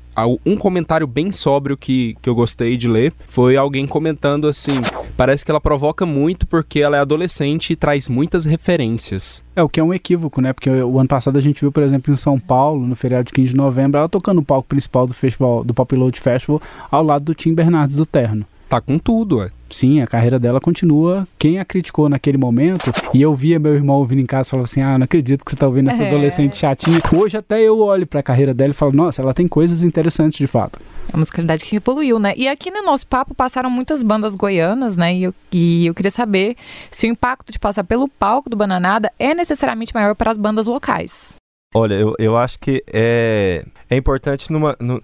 um 0.46 0.58
comentário 0.58 1.08
bem 1.08 1.32
sóbrio 1.32 1.78
que, 1.78 2.18
que 2.22 2.30
eu 2.30 2.36
gostei 2.36 2.76
de 2.76 2.90
ler 2.90 3.14
foi 3.28 3.56
alguém 3.56 3.88
comentando 3.88 4.48
assim 4.48 4.82
parece 5.16 5.46
que 5.46 5.52
ela 5.52 5.62
provoca 5.62 6.06
muito 6.06 6.46
porque 6.46 6.82
ela 6.82 6.98
é 6.98 7.00
adolescente 7.00 7.72
e 7.72 7.76
traz 7.76 8.10
muitas 8.10 8.44
referências 8.44 9.44
É, 9.56 9.64
o 9.64 9.70
que 9.70 9.80
é 9.80 9.84
um 9.84 9.94
equívoco, 9.94 10.42
né? 10.42 10.54
Porque 10.54 10.70
o 10.70 11.00
ano 11.00 11.08
passado 11.08 11.38
a 11.38 11.42
gente 11.42 11.62
viu, 11.62 11.72
por 11.72 11.84
exemplo, 11.84 12.14
em 12.14 12.16
São 12.16 12.40
Paulo, 12.40 12.86
no 12.86 12.96
feriado 12.96 13.26
de 13.26 13.34
15 13.34 13.50
de 13.50 13.56
novembro, 13.56 13.98
ela 13.98 14.10
tocando 14.10 14.38
no 14.38 14.44
palco 14.44 14.68
principal 14.68 15.06
do 15.06 15.14
festival, 15.14 15.64
do 15.64 15.74
Pop 15.74 15.96
Load 15.96 16.20
Festival, 16.20 16.62
ao 16.90 17.04
lado 17.04 17.26
do 17.26 17.34
Tim 17.34 17.54
Bernardes 17.54 17.96
do 17.96 18.06
Terno. 18.06 18.46
Tá 18.70 18.80
com 18.80 18.98
tudo 18.98 19.38
ué. 19.38 19.50
Sim, 19.72 20.02
a 20.02 20.08
carreira 20.08 20.40
dela 20.40 20.60
continua. 20.60 21.28
Quem 21.38 21.60
a 21.60 21.66
criticou 21.66 22.10
naquele 22.10 22.38
momento, 22.40 22.92
e 23.14 23.22
eu 23.22 23.36
via 23.36 23.60
meu 23.60 23.76
irmão 23.76 23.98
ouvindo 23.98 24.20
em 24.20 24.26
casa 24.26 24.48
e 24.48 24.52
falava 24.52 24.64
assim: 24.66 24.82
Ah, 24.82 24.98
não 24.98 25.04
acredito 25.06 25.44
que 25.46 25.52
você 25.52 25.58
tá 25.58 25.68
ouvindo 25.68 25.90
essa 25.92 26.02
É. 26.04 26.08
adolescente 26.08 26.58
chatinha. 26.58 26.98
Hoje 27.14 27.38
até 27.38 27.62
eu 27.62 27.78
olho 27.80 28.08
pra 28.08 28.24
carreira 28.24 28.54
dela 28.54 28.72
e 28.72 28.74
falo: 28.74 28.92
Nossa, 28.94 29.22
ela 29.22 29.34
tem 29.34 29.48
coisas 29.48 29.82
interessantes 29.84 30.38
de 30.40 30.48
fato. 30.48 30.80
A 31.14 31.18
musicalidade 31.18 31.64
que 31.66 31.76
evoluiu, 31.76 32.18
né? 32.20 32.34
E 32.36 32.48
aqui 32.48 32.72
no 32.72 32.82
nosso 32.84 33.06
papo 33.06 33.36
passaram 33.36 33.70
muitas 33.70 34.02
bandas 34.04 34.34
goianas, 34.36 34.98
né? 34.98 35.14
E 35.16 35.24
eu, 35.24 35.36
e 35.52 35.86
eu 35.86 35.94
queria 35.94 36.12
saber 36.12 36.56
se 36.92 37.06
o 37.08 37.10
impacto 37.12 37.52
de 37.52 37.60
passar 37.60 37.84
pelo 37.84 38.08
palco 38.08 38.50
do 38.50 38.56
Bananada 38.56 39.12
é 39.20 39.34
necessariamente 39.36 39.94
maior 39.94 40.16
para 40.16 40.32
as 40.32 40.38
bandas 40.38 40.66
locais. 40.68 41.36
Olha, 41.76 41.94
eu, 41.94 42.16
eu 42.18 42.36
acho 42.36 42.60
que 42.60 42.84
é, 42.92 43.64
é 43.88 43.96
importante 43.96 44.52
numa, 44.52 44.76
no, 44.80 45.00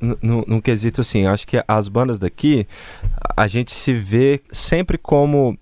num 0.48 0.60
quesito 0.60 1.02
assim. 1.02 1.28
Acho 1.28 1.48
que 1.48 1.64
as 1.68 1.88
bandas 1.88 2.18
daqui, 2.18 2.68
a 3.22 3.44
a 3.44 3.48
gente 3.48 3.72
se 3.72 3.94
vê 3.94 4.42
sempre 4.52 4.98
como 4.98 5.58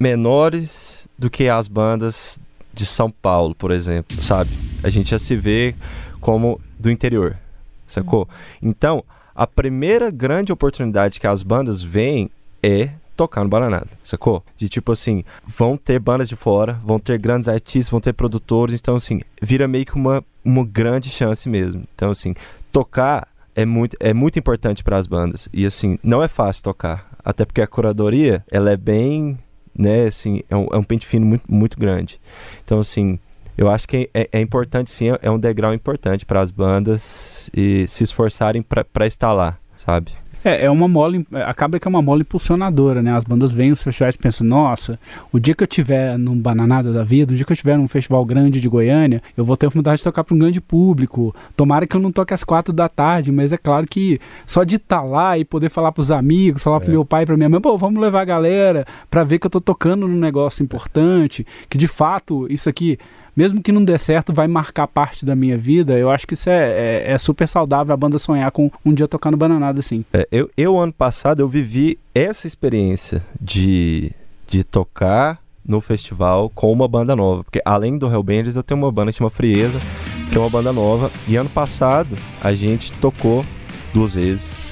menores 0.00 1.08
do 1.16 1.30
que 1.30 1.48
as 1.48 1.68
bandas 1.68 2.40
de 2.72 2.86
São 2.86 3.10
Paulo, 3.10 3.54
por 3.54 3.70
exemplo, 3.70 4.20
sabe? 4.22 4.50
A 4.82 4.88
gente 4.88 5.10
já 5.10 5.18
se 5.18 5.36
vê 5.36 5.74
como 6.20 6.60
do 6.78 6.90
interior, 6.90 7.36
sacou? 7.86 8.28
Então, 8.62 9.04
a 9.34 9.46
primeira 9.46 10.10
grande 10.10 10.52
oportunidade 10.52 11.20
que 11.20 11.26
as 11.26 11.42
bandas 11.42 11.82
veem 11.82 12.30
é 12.62 12.90
tocar 13.18 13.42
no 13.42 13.50
Bananada, 13.50 13.88
sacou? 14.04 14.44
De 14.56 14.68
tipo 14.68 14.92
assim, 14.92 15.24
vão 15.44 15.76
ter 15.76 15.98
bandas 15.98 16.28
de 16.28 16.36
fora, 16.36 16.74
vão 16.84 17.00
ter 17.00 17.18
grandes 17.18 17.48
artistas, 17.48 17.90
vão 17.90 18.00
ter 18.00 18.12
produtores, 18.12 18.78
então 18.78 18.94
assim, 18.94 19.20
vira 19.42 19.66
meio 19.66 19.84
que 19.84 19.96
uma, 19.96 20.24
uma 20.44 20.64
grande 20.64 21.10
chance 21.10 21.48
mesmo. 21.48 21.82
Então 21.96 22.12
assim, 22.12 22.32
tocar 22.70 23.26
é 23.56 23.66
muito, 23.66 23.96
é 23.98 24.14
muito 24.14 24.38
importante 24.38 24.84
para 24.84 24.96
as 24.96 25.08
bandas. 25.08 25.48
E 25.52 25.66
assim, 25.66 25.98
não 26.00 26.22
é 26.22 26.28
fácil 26.28 26.62
tocar, 26.62 27.10
até 27.24 27.44
porque 27.44 27.60
a 27.60 27.66
curadoria, 27.66 28.44
ela 28.52 28.70
é 28.70 28.76
bem, 28.76 29.36
né, 29.76 30.06
assim, 30.06 30.42
é 30.48 30.54
um, 30.54 30.68
é 30.70 30.76
um 30.76 30.84
pente 30.84 31.04
fino 31.04 31.26
muito, 31.26 31.52
muito 31.52 31.76
grande. 31.76 32.20
Então 32.64 32.78
assim, 32.78 33.18
eu 33.56 33.68
acho 33.68 33.88
que 33.88 34.08
é, 34.14 34.28
é 34.30 34.40
importante 34.40 34.92
sim, 34.92 35.06
é 35.20 35.28
um 35.28 35.40
degrau 35.40 35.74
importante 35.74 36.24
para 36.24 36.40
as 36.40 36.52
bandas 36.52 37.50
e 37.52 37.84
se 37.88 38.04
esforçarem 38.04 38.62
para 38.62 39.06
estar 39.08 39.32
lá, 39.32 39.58
sabe? 39.76 40.12
É, 40.44 40.66
é 40.66 40.70
uma 40.70 40.86
mola, 40.86 41.16
im- 41.16 41.26
acaba 41.44 41.78
que 41.80 41.86
é 41.86 41.90
uma 41.90 42.00
mola 42.00 42.20
impulsionadora, 42.20 43.02
né? 43.02 43.12
As 43.14 43.24
bandas 43.24 43.52
vêm 43.52 43.72
os 43.72 43.82
festivais 43.82 44.14
e 44.14 44.18
pensam, 44.18 44.46
nossa, 44.46 44.98
o 45.32 45.38
dia 45.40 45.54
que 45.54 45.62
eu 45.64 45.66
tiver 45.66 46.16
num 46.16 46.38
Bananada 46.38 46.92
da 46.92 47.02
vida, 47.02 47.32
o 47.32 47.36
dia 47.36 47.44
que 47.44 47.52
eu 47.52 47.56
tiver 47.56 47.76
num 47.76 47.88
festival 47.88 48.24
grande 48.24 48.60
de 48.60 48.68
Goiânia, 48.68 49.20
eu 49.36 49.44
vou 49.44 49.56
ter 49.56 49.66
a 49.66 49.68
oportunidade 49.68 49.98
de 49.98 50.04
tocar 50.04 50.22
para 50.24 50.34
um 50.34 50.38
grande 50.38 50.60
público. 50.60 51.34
Tomara 51.56 51.86
que 51.86 51.96
eu 51.96 52.00
não 52.00 52.12
toque 52.12 52.32
às 52.32 52.44
quatro 52.44 52.72
da 52.72 52.88
tarde, 52.88 53.32
mas 53.32 53.52
é 53.52 53.56
claro 53.56 53.86
que 53.86 54.20
só 54.46 54.62
de 54.64 54.76
estar 54.76 55.02
lá 55.02 55.36
e 55.36 55.44
poder 55.44 55.68
falar 55.70 55.90
pros 55.92 56.10
amigos, 56.12 56.62
falar 56.62 56.78
pro 56.80 56.90
meu 56.90 57.04
pai, 57.04 57.26
pra 57.26 57.36
minha 57.36 57.48
mãe, 57.48 57.60
pô, 57.60 57.76
vamos 57.76 58.00
levar 58.00 58.20
a 58.22 58.24
galera 58.24 58.86
pra 59.10 59.24
ver 59.24 59.38
que 59.40 59.46
eu 59.46 59.50
tô 59.50 59.60
tocando 59.60 60.06
num 60.06 60.18
negócio 60.18 60.62
importante, 60.62 61.44
que 61.68 61.76
de 61.76 61.88
fato 61.88 62.46
isso 62.48 62.68
aqui 62.68 62.96
mesmo 63.38 63.62
que 63.62 63.70
não 63.70 63.84
dê 63.84 63.96
certo, 63.96 64.32
vai 64.32 64.48
marcar 64.48 64.88
parte 64.88 65.24
da 65.24 65.36
minha 65.36 65.56
vida. 65.56 65.96
Eu 65.96 66.10
acho 66.10 66.26
que 66.26 66.34
isso 66.34 66.50
é, 66.50 67.04
é, 67.04 67.12
é 67.12 67.18
super 67.18 67.46
saudável 67.46 67.94
a 67.94 67.96
banda 67.96 68.18
sonhar 68.18 68.50
com 68.50 68.68
um 68.84 68.92
dia 68.92 69.06
tocar 69.06 69.30
no 69.30 69.36
Bananada 69.36 69.78
assim. 69.78 70.04
É, 70.12 70.26
eu, 70.32 70.50
eu, 70.56 70.76
ano 70.76 70.92
passado, 70.92 71.38
eu 71.38 71.48
vivi 71.48 72.00
essa 72.12 72.48
experiência 72.48 73.22
de, 73.40 74.10
de 74.44 74.64
tocar 74.64 75.38
no 75.64 75.80
festival 75.80 76.50
com 76.52 76.72
uma 76.72 76.88
banda 76.88 77.14
nova. 77.14 77.44
Porque 77.44 77.62
além 77.64 77.96
do 77.96 78.12
Hellbenders, 78.12 78.56
eu 78.56 78.62
tenho 78.64 78.80
uma 78.80 78.90
banda 78.90 79.12
que 79.12 79.18
chama 79.18 79.30
Frieza, 79.30 79.78
que 80.32 80.36
é 80.36 80.40
uma 80.40 80.50
banda 80.50 80.72
nova. 80.72 81.08
E 81.28 81.36
ano 81.36 81.48
passado, 81.48 82.16
a 82.40 82.52
gente 82.56 82.92
tocou 82.94 83.44
duas 83.94 84.14
vezes. 84.14 84.67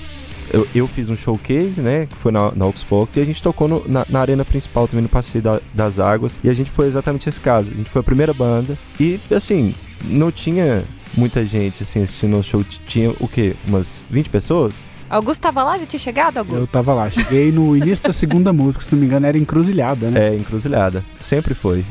Eu, 0.52 0.66
eu 0.74 0.86
fiz 0.86 1.08
um 1.08 1.16
showcase, 1.16 1.80
né, 1.80 2.06
que 2.06 2.16
foi 2.16 2.30
na, 2.32 2.52
na 2.52 2.66
Oxbox, 2.66 3.16
e 3.16 3.20
a 3.20 3.24
gente 3.24 3.42
tocou 3.42 3.66
no- 3.68 3.84
na, 3.88 4.06
na 4.08 4.20
arena 4.20 4.44
principal 4.44 4.86
também, 4.86 5.02
no 5.02 5.08
Passeio 5.08 5.42
da- 5.42 5.60
das 5.74 5.98
Águas. 5.98 6.38
E 6.44 6.48
a 6.48 6.52
gente 6.54 6.70
foi 6.70 6.86
exatamente 6.86 7.28
esse 7.28 7.40
caso. 7.40 7.68
A 7.72 7.74
gente 7.76 7.90
foi 7.90 8.00
a 8.00 8.04
primeira 8.04 8.32
banda. 8.32 8.78
E, 9.00 9.18
assim, 9.34 9.74
não 10.04 10.30
tinha 10.30 10.84
muita 11.16 11.44
gente, 11.44 11.82
assim, 11.82 12.02
assistindo 12.02 12.38
o 12.38 12.42
show. 12.42 12.62
Tinha, 12.86 13.10
o 13.20 13.26
quê? 13.28 13.54
Umas 13.66 14.04
20 14.10 14.28
pessoas? 14.30 14.86
Augusto 15.08 15.40
tava 15.40 15.62
lá? 15.62 15.78
Já 15.78 15.86
tinha 15.86 16.00
chegado, 16.00 16.36
Eu 16.36 16.40
Augusto? 16.42 16.70
tava 16.72 16.92
lá, 16.94 17.08
cheguei 17.10 17.52
no 17.52 17.76
início 17.76 18.04
da 18.04 18.12
segunda 18.12 18.52
música, 18.52 18.84
se 18.84 18.92
não 18.94 19.00
me 19.00 19.06
engano, 19.06 19.26
era 19.26 19.38
encruzilhada, 19.38 20.10
né? 20.10 20.28
É, 20.30 20.36
encruzilhada. 20.36 21.04
Sempre 21.18 21.54
foi. 21.54 21.84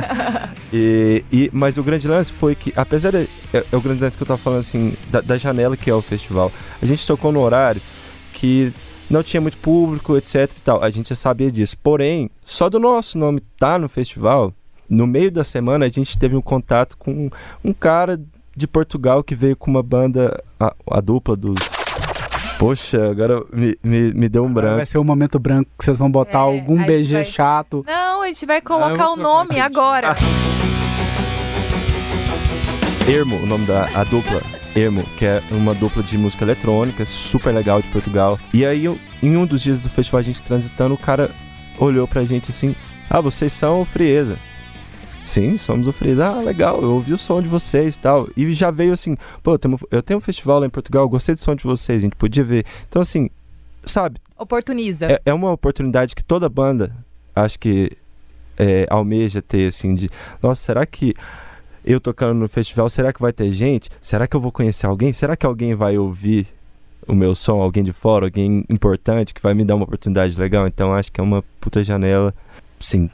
e, 0.72 1.24
e- 1.30 1.50
mas 1.52 1.78
o 1.78 1.82
grande 1.82 2.08
lance 2.08 2.32
foi 2.32 2.54
que, 2.54 2.72
apesar 2.76 3.10
de. 3.12 3.28
É, 3.52 3.64
é 3.70 3.76
o 3.76 3.80
grande 3.80 4.00
lance 4.02 4.16
que 4.16 4.22
eu 4.22 4.26
tava 4.26 4.38
falando 4.38 4.60
assim, 4.60 4.94
da, 5.10 5.20
da 5.20 5.36
janela 5.36 5.76
que 5.76 5.90
é 5.90 5.94
o 5.94 6.02
festival. 6.02 6.50
A 6.80 6.86
gente 6.86 7.06
tocou 7.06 7.30
no 7.32 7.40
horário 7.40 7.80
que 8.32 8.72
não 9.08 9.22
tinha 9.22 9.40
muito 9.40 9.58
público, 9.58 10.16
etc 10.16 10.50
e 10.56 10.60
tal. 10.62 10.82
A 10.82 10.90
gente 10.90 11.10
já 11.10 11.14
sabia 11.16 11.50
disso. 11.50 11.76
Porém, 11.82 12.30
só 12.44 12.68
do 12.68 12.78
nosso 12.78 13.18
nome 13.18 13.40
tá 13.58 13.78
no 13.78 13.88
festival, 13.88 14.52
no 14.88 15.06
meio 15.06 15.30
da 15.30 15.44
semana 15.44 15.84
a 15.86 15.88
gente 15.88 16.16
teve 16.18 16.36
um 16.36 16.40
contato 16.42 16.96
com 16.96 17.30
um 17.64 17.72
cara 17.72 18.20
de 18.56 18.66
Portugal 18.66 19.22
que 19.22 19.34
veio 19.34 19.56
com 19.56 19.70
uma 19.70 19.82
banda, 19.82 20.42
a, 20.58 20.74
a 20.90 21.00
dupla 21.00 21.36
dos. 21.36 21.56
Poxa, 22.58 23.10
agora 23.10 23.44
me, 23.52 23.76
me, 23.82 24.12
me 24.14 24.28
deu 24.28 24.42
um 24.42 24.46
Agora 24.46 24.62
branco. 24.62 24.76
Vai 24.78 24.86
ser 24.86 24.98
o 24.98 25.04
momento 25.04 25.38
branco 25.38 25.68
que 25.78 25.84
vocês 25.84 25.98
vão 25.98 26.10
botar 26.10 26.38
É, 26.38 26.42
algum 26.42 26.82
BG 26.84 27.12
vai- 27.12 27.24
chato. 27.26 27.84
Não, 27.86 28.22
a 28.22 28.26
gente 28.28 28.46
vai 28.46 28.58
Ah, 28.58 28.62
colocar 28.62 29.10
o 29.10 29.16
nome 29.16 29.56
colocar. 29.56 29.64
agora. 29.66 30.16
Ermo, 33.08 33.36
o 33.42 33.46
nome 33.46 33.66
da 33.66 33.84
a 33.94 34.04
dupla. 34.04 34.42
Ermo, 34.74 35.02
que 35.18 35.24
é 35.24 35.42
uma 35.50 35.74
dupla 35.74 36.02
de 36.02 36.16
música 36.18 36.44
eletrônica, 36.44 37.04
super 37.04 37.52
legal 37.54 37.80
de 37.80 37.88
Portugal. 37.88 38.38
E 38.52 38.64
aí, 38.64 38.84
eu- 38.86 38.98
em 39.22 39.36
um 39.36 39.46
dos 39.46 39.62
dias 39.62 39.80
do 39.80 39.88
festival, 39.90 40.20
a 40.20 40.22
gente 40.24 40.42
transitando, 40.42 40.94
o 40.94 40.98
cara 40.98 41.30
olhou 41.78 42.08
pra 42.08 42.24
gente 42.24 42.50
assim: 42.50 42.74
Ah, 43.08 43.20
vocês 43.20 43.52
são 43.52 43.82
o 43.82 43.84
Frieza. 43.84 44.36
Sim, 45.26 45.56
somos 45.56 45.88
o 45.88 45.92
Frieza. 45.92 46.24
Ah, 46.24 46.40
legal, 46.40 46.80
eu 46.80 46.92
ouvi 46.92 47.12
o 47.12 47.18
som 47.18 47.42
de 47.42 47.48
vocês 47.48 47.96
e 47.96 47.98
tal. 47.98 48.28
E 48.36 48.52
já 48.54 48.70
veio 48.70 48.92
assim: 48.92 49.16
Pô, 49.42 49.54
eu 49.54 49.58
tenho, 49.58 49.78
eu 49.90 50.00
tenho 50.00 50.18
um 50.18 50.20
festival 50.20 50.60
lá 50.60 50.66
em 50.66 50.70
Portugal, 50.70 51.02
eu 51.02 51.08
gostei 51.08 51.34
do 51.34 51.40
som 51.40 51.56
de 51.56 51.64
vocês, 51.64 52.00
a 52.00 52.06
gente 52.06 52.14
podia 52.14 52.44
ver. 52.44 52.64
Então, 52.88 53.02
assim, 53.02 53.28
sabe, 53.82 54.20
Oportuniza. 54.38 55.06
é, 55.06 55.20
é 55.26 55.34
uma 55.34 55.50
oportunidade 55.50 56.14
que 56.14 56.24
toda 56.24 56.48
banda 56.48 56.94
acho 57.34 57.58
que 57.58 57.90
é, 58.56 58.86
almeja 58.88 59.42
ter, 59.42 59.66
assim, 59.66 59.96
de 59.96 60.08
nossa, 60.40 60.62
será 60.62 60.86
que 60.86 61.12
eu 61.84 61.98
tocando 62.00 62.38
no 62.38 62.48
festival, 62.48 62.88
será 62.88 63.12
que 63.12 63.20
vai 63.20 63.32
ter 63.32 63.50
gente? 63.50 63.90
Será 64.00 64.28
que 64.28 64.36
eu 64.36 64.40
vou 64.40 64.52
conhecer 64.52 64.86
alguém? 64.86 65.12
Será 65.12 65.36
que 65.36 65.44
alguém 65.44 65.74
vai 65.74 65.98
ouvir 65.98 66.46
o 67.04 67.14
meu 67.16 67.34
som, 67.34 67.60
alguém 67.60 67.82
de 67.82 67.92
fora, 67.92 68.26
alguém 68.26 68.64
importante 68.70 69.34
que 69.34 69.42
vai 69.42 69.54
me 69.54 69.64
dar 69.64 69.74
uma 69.74 69.84
oportunidade 69.84 70.38
legal? 70.38 70.68
Então 70.68 70.94
acho 70.94 71.10
que 71.10 71.20
é 71.20 71.24
uma 71.24 71.42
puta 71.60 71.82
janela, 71.82 72.32
sim. 72.78 73.10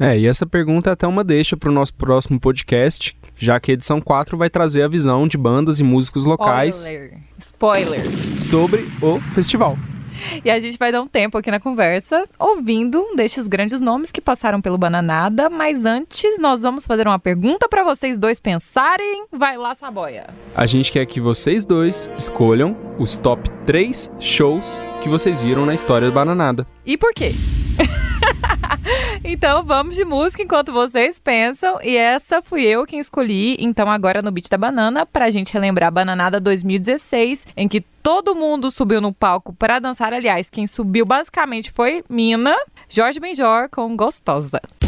É, 0.00 0.18
e 0.18 0.26
essa 0.26 0.46
pergunta 0.46 0.90
é 0.90 0.92
até 0.92 1.06
uma 1.06 1.24
deixa 1.24 1.56
para 1.56 1.68
o 1.68 1.72
nosso 1.72 1.94
próximo 1.94 2.38
podcast, 2.38 3.16
já 3.36 3.58
que 3.58 3.72
a 3.72 3.74
edição 3.74 4.00
4 4.00 4.36
vai 4.36 4.48
trazer 4.48 4.82
a 4.82 4.88
visão 4.88 5.26
de 5.26 5.36
bandas 5.36 5.80
e 5.80 5.82
músicos 5.82 6.24
locais 6.24 6.86
Spoiler. 7.40 8.02
Spoiler. 8.02 8.42
sobre 8.42 8.88
o 9.02 9.20
festival. 9.34 9.76
E 10.44 10.50
a 10.50 10.58
gente 10.58 10.76
vai 10.78 10.90
dar 10.90 11.00
um 11.00 11.06
tempo 11.06 11.38
aqui 11.38 11.50
na 11.50 11.60
conversa, 11.60 12.24
ouvindo 12.38 13.00
um 13.00 13.14
destes 13.14 13.46
grandes 13.46 13.80
nomes 13.80 14.10
que 14.10 14.20
passaram 14.20 14.60
pelo 14.60 14.76
Bananada. 14.76 15.48
Mas 15.48 15.84
antes, 15.84 16.38
nós 16.40 16.62
vamos 16.62 16.86
fazer 16.86 17.06
uma 17.06 17.18
pergunta 17.18 17.68
para 17.68 17.84
vocês 17.84 18.18
dois 18.18 18.40
pensarem. 18.40 19.26
Vai 19.32 19.56
lá, 19.56 19.74
Saboia. 19.74 20.26
A 20.54 20.66
gente 20.66 20.90
quer 20.90 21.06
que 21.06 21.20
vocês 21.20 21.64
dois 21.64 22.10
escolham 22.18 22.76
os 22.98 23.16
top 23.16 23.48
3 23.64 24.10
shows 24.18 24.80
que 25.02 25.08
vocês 25.08 25.40
viram 25.40 25.64
na 25.64 25.74
história 25.74 26.08
do 26.08 26.14
Bananada. 26.14 26.66
E 26.84 26.96
por 26.96 27.12
quê? 27.14 27.32
então 29.24 29.64
vamos 29.64 29.94
de 29.94 30.04
música 30.04 30.42
enquanto 30.42 30.72
vocês 30.72 31.18
pensam. 31.18 31.78
E 31.82 31.96
essa 31.96 32.42
fui 32.42 32.62
eu 32.62 32.86
quem 32.86 32.98
escolhi, 32.98 33.56
então 33.58 33.90
agora 33.90 34.22
no 34.22 34.30
Beat 34.30 34.48
da 34.48 34.58
Banana, 34.58 35.06
pra 35.06 35.30
gente 35.30 35.52
relembrar 35.52 35.88
a 35.88 35.92
Bananada 35.92 36.40
2016, 36.40 37.46
em 37.56 37.68
que 37.68 37.80
todo 38.02 38.34
mundo 38.34 38.70
subiu 38.70 39.00
no 39.00 39.12
palco 39.12 39.52
para 39.52 39.78
dançar. 39.78 40.12
Aliás, 40.12 40.48
quem 40.50 40.66
subiu 40.66 41.04
basicamente 41.04 41.70
foi 41.70 42.04
Mina, 42.08 42.54
Jorge 42.88 43.20
Benjor 43.20 43.68
com 43.70 43.96
Gostosa. 43.96 44.60
gostosa, 44.60 44.87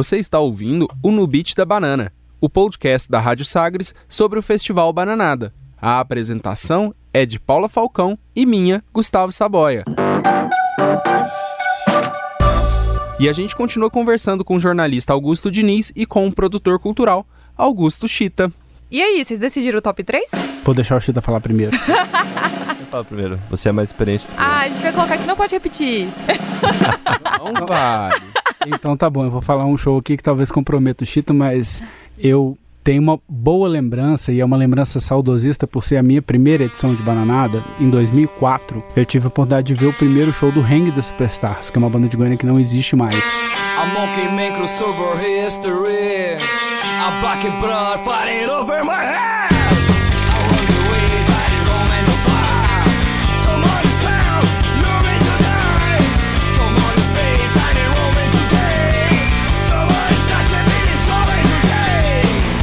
Você 0.00 0.16
está 0.16 0.40
ouvindo 0.40 0.88
o 1.02 1.10
No 1.10 1.26
Beat 1.26 1.54
da 1.54 1.66
Banana, 1.66 2.10
o 2.40 2.48
podcast 2.48 3.10
da 3.10 3.20
Rádio 3.20 3.44
Sagres 3.44 3.94
sobre 4.08 4.38
o 4.38 4.42
Festival 4.42 4.90
Bananada. 4.94 5.52
A 5.78 6.00
apresentação 6.00 6.94
é 7.12 7.26
de 7.26 7.38
Paula 7.38 7.68
Falcão 7.68 8.18
e 8.34 8.46
minha, 8.46 8.82
Gustavo 8.94 9.30
Saboia. 9.30 9.84
E 13.18 13.28
a 13.28 13.32
gente 13.34 13.54
continua 13.54 13.90
conversando 13.90 14.42
com 14.42 14.56
o 14.56 14.58
jornalista 14.58 15.12
Augusto 15.12 15.50
Diniz 15.50 15.92
e 15.94 16.06
com 16.06 16.26
o 16.26 16.32
produtor 16.32 16.78
cultural 16.78 17.26
Augusto 17.54 18.08
Chita. 18.08 18.50
E 18.90 19.02
aí, 19.02 19.22
vocês 19.22 19.38
decidiram 19.38 19.80
o 19.80 19.82
top 19.82 20.02
3? 20.02 20.30
Vou 20.64 20.74
deixar 20.74 20.96
o 20.96 21.00
Chita 21.00 21.20
falar 21.20 21.42
primeiro. 21.42 21.76
Fala 22.90 23.04
primeiro. 23.04 23.38
Você 23.50 23.68
é 23.68 23.72
mais 23.72 23.90
experiente. 23.90 24.24
Ah, 24.38 24.60
a 24.60 24.68
gente 24.68 24.80
vai 24.80 24.92
colocar 24.94 25.18
que 25.18 25.26
não 25.26 25.36
pode 25.36 25.54
repetir. 25.54 26.08
Não 27.38 27.66
vale. 27.66 28.40
Então 28.66 28.96
tá 28.96 29.08
bom, 29.08 29.24
eu 29.24 29.30
vou 29.30 29.40
falar 29.40 29.64
um 29.64 29.76
show 29.76 29.98
aqui 29.98 30.16
que 30.16 30.22
talvez 30.22 30.52
comprometa 30.52 31.04
o 31.04 31.06
Chita, 31.06 31.32
mas 31.32 31.82
eu 32.18 32.58
tenho 32.82 33.02
uma 33.02 33.20
boa 33.28 33.68
lembrança 33.68 34.32
e 34.32 34.40
é 34.40 34.44
uma 34.44 34.56
lembrança 34.56 35.00
saudosista 35.00 35.66
por 35.66 35.84
ser 35.84 35.96
a 35.96 36.02
minha 36.02 36.20
primeira 36.22 36.64
edição 36.64 36.94
de 36.94 37.02
Bananada. 37.02 37.62
Em 37.78 37.88
2004, 37.88 38.82
eu 38.96 39.04
tive 39.04 39.26
a 39.26 39.28
oportunidade 39.28 39.68
de 39.68 39.74
ver 39.74 39.88
o 39.88 39.92
primeiro 39.92 40.32
show 40.32 40.50
do 40.50 40.60
Hang 40.60 40.90
the 40.92 41.02
Superstars, 41.02 41.70
que 41.70 41.78
é 41.78 41.80
uma 41.80 41.90
banda 41.90 42.08
de 42.08 42.16
Goiânia 42.16 42.38
que 42.38 42.46
não 42.46 42.58
existe 42.58 42.96
mais. 42.96 43.14
I'm 43.14 43.94
monkey 43.94 44.28
man 44.34 44.54
crossover 44.54 45.16
history. 45.18 46.36
I'm 46.36 47.20
black 47.20 47.46
and 47.46 47.60
blood 47.60 48.00
fighting 48.04 48.50
over 48.50 48.84
my 48.84 48.92
head. 48.92 49.59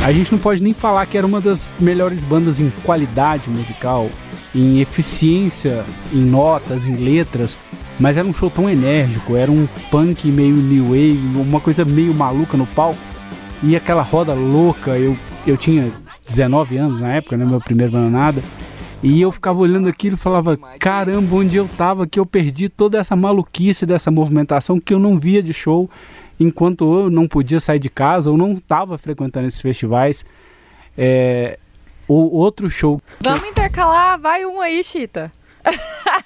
A 0.07 0.11
gente 0.13 0.31
não 0.31 0.39
pode 0.39 0.63
nem 0.63 0.71
falar 0.71 1.05
que 1.05 1.17
era 1.17 1.27
uma 1.27 1.41
das 1.41 1.73
melhores 1.81 2.23
bandas 2.23 2.61
em 2.61 2.69
qualidade 2.85 3.49
musical, 3.49 4.09
em 4.55 4.79
eficiência, 4.79 5.83
em 6.13 6.23
notas, 6.23 6.87
em 6.87 6.95
letras, 6.95 7.57
mas 7.99 8.15
era 8.15 8.25
um 8.25 8.33
show 8.33 8.49
tão 8.49 8.69
enérgico, 8.69 9.35
era 9.35 9.51
um 9.51 9.67
punk 9.91 10.29
meio 10.29 10.55
new 10.55 10.85
wave, 10.85 11.19
uma 11.35 11.59
coisa 11.59 11.83
meio 11.83 12.13
maluca 12.13 12.55
no 12.55 12.65
palco. 12.67 12.97
E 13.61 13.75
aquela 13.75 14.01
roda 14.01 14.33
louca, 14.33 14.91
eu, 14.97 15.13
eu 15.45 15.57
tinha 15.57 15.91
19 16.25 16.77
anos 16.77 17.01
na 17.01 17.11
época, 17.11 17.35
né, 17.35 17.43
meu 17.43 17.59
primeiro 17.59 17.91
bananada, 17.91 18.41
e 19.03 19.21
eu 19.21 19.29
ficava 19.29 19.59
olhando 19.59 19.89
aquilo 19.89 20.15
e 20.15 20.17
falava, 20.17 20.55
caramba, 20.79 21.35
onde 21.35 21.57
eu 21.57 21.67
tava 21.77 22.07
que 22.07 22.17
eu 22.17 22.25
perdi 22.25 22.69
toda 22.69 22.97
essa 22.97 23.13
maluquice 23.13 23.85
dessa 23.85 24.09
movimentação 24.09 24.79
que 24.79 24.93
eu 24.93 24.99
não 24.99 25.19
via 25.19 25.43
de 25.43 25.51
show 25.51 25.89
enquanto 26.39 27.01
eu 27.05 27.09
não 27.09 27.27
podia 27.27 27.59
sair 27.59 27.79
de 27.79 27.89
casa 27.89 28.29
ou 28.31 28.37
não 28.37 28.53
estava 28.53 28.97
frequentando 28.97 29.47
esses 29.47 29.61
festivais. 29.61 30.25
É, 30.97 31.59
o 32.07 32.37
outro 32.37 32.69
show 32.69 33.01
Vamos 33.19 33.47
intercalar, 33.47 34.19
vai 34.19 34.45
um 34.45 34.59
aí, 34.61 34.83
Chita. 34.83 35.31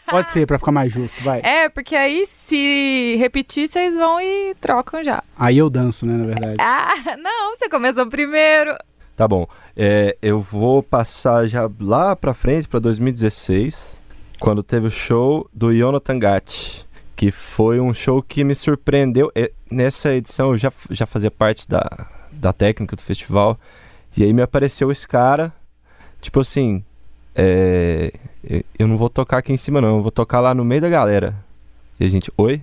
pode 0.09 0.29
ser 0.31 0.45
para 0.45 0.59
ficar 0.59 0.71
mais 0.71 0.91
justo, 0.93 1.21
vai. 1.23 1.41
É, 1.43 1.67
porque 1.69 1.95
aí 1.95 2.25
se 2.27 3.15
repetir, 3.17 3.67
vocês 3.67 3.95
vão 3.95 4.21
e 4.21 4.55
trocam 4.61 5.03
já. 5.03 5.23
Aí 5.37 5.57
eu 5.57 5.69
danço, 5.69 6.05
né, 6.05 6.13
na 6.13 6.25
verdade. 6.25 6.57
Ah, 6.61 7.17
não, 7.17 7.55
você 7.55 7.67
começou 7.69 8.05
primeiro. 8.07 8.75
Tá 9.15 9.27
bom. 9.27 9.47
É, 9.75 10.15
eu 10.21 10.39
vou 10.39 10.81
passar 10.81 11.47
já 11.47 11.69
lá 11.79 12.15
pra 12.15 12.33
frente, 12.33 12.67
pra 12.67 12.79
2016, 12.79 13.99
quando 14.39 14.63
teve 14.63 14.87
o 14.87 14.91
show 14.91 15.47
do 15.53 15.73
Jonathan 15.75 16.17
Gatti, 16.19 16.85
que 17.21 17.29
foi 17.29 17.79
um 17.79 17.93
show 17.93 18.19
que 18.23 18.43
me 18.43 18.55
surpreendeu. 18.55 19.31
É, 19.35 19.51
nessa 19.69 20.11
edição 20.11 20.49
eu 20.53 20.57
já, 20.57 20.73
já 20.89 21.05
fazia 21.05 21.29
parte 21.29 21.69
da, 21.69 22.07
da 22.31 22.51
técnica 22.51 22.95
do 22.95 23.01
festival, 23.03 23.59
e 24.17 24.23
aí 24.23 24.33
me 24.33 24.41
apareceu 24.41 24.91
esse 24.91 25.07
cara, 25.07 25.53
tipo 26.19 26.39
assim, 26.39 26.83
é, 27.35 28.11
eu- 28.79 28.87
não 28.87 28.97
vou 28.97 29.07
tocar 29.07 29.37
aqui 29.37 29.53
em 29.53 29.57
cima 29.57 29.79
não, 29.79 29.97
eu 29.97 30.01
vou 30.01 30.09
tocar 30.11 30.39
lá 30.41 30.55
no 30.55 30.65
meio 30.65 30.81
da 30.81 30.89
galera. 30.89 31.35
E 31.99 32.05
a 32.05 32.07
gente, 32.09 32.31
oi? 32.35 32.59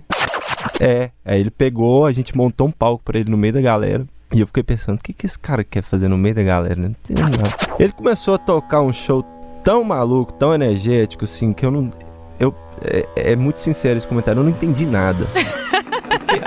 É, 0.77 1.11
aí 1.23 1.39
ele 1.39 1.51
pegou, 1.51 2.05
a 2.05 2.11
gente 2.11 2.35
montou 2.35 2.67
um 2.67 2.71
palco 2.71 3.01
pra 3.01 3.17
ele 3.17 3.31
no 3.31 3.37
meio 3.37 3.53
da 3.53 3.61
galera. 3.61 4.05
E 4.35 4.41
eu 4.41 4.47
fiquei 4.47 4.61
pensando, 4.61 4.99
o 4.99 5.01
que, 5.01 5.13
que 5.13 5.25
esse 5.25 5.39
cara 5.39 5.63
quer 5.63 5.83
fazer 5.83 6.09
no 6.09 6.17
meio 6.17 6.35
da 6.35 6.43
galera? 6.43 6.75
Não 6.75 6.93
nada. 7.07 7.55
Ele 7.79 7.93
começou 7.93 8.33
a 8.33 8.37
tocar 8.37 8.81
um 8.81 8.91
show 8.91 9.23
tão 9.63 9.85
maluco, 9.85 10.33
tão 10.33 10.53
energético, 10.53 11.23
assim, 11.23 11.53
que 11.53 11.65
eu 11.65 11.71
não. 11.71 11.89
É, 12.81 13.31
é 13.31 13.35
muito 13.35 13.59
sincero 13.59 13.97
esse 13.97 14.07
comentário, 14.07 14.39
eu 14.39 14.43
não 14.43 14.51
entendi 14.51 14.85
nada. 14.85 15.27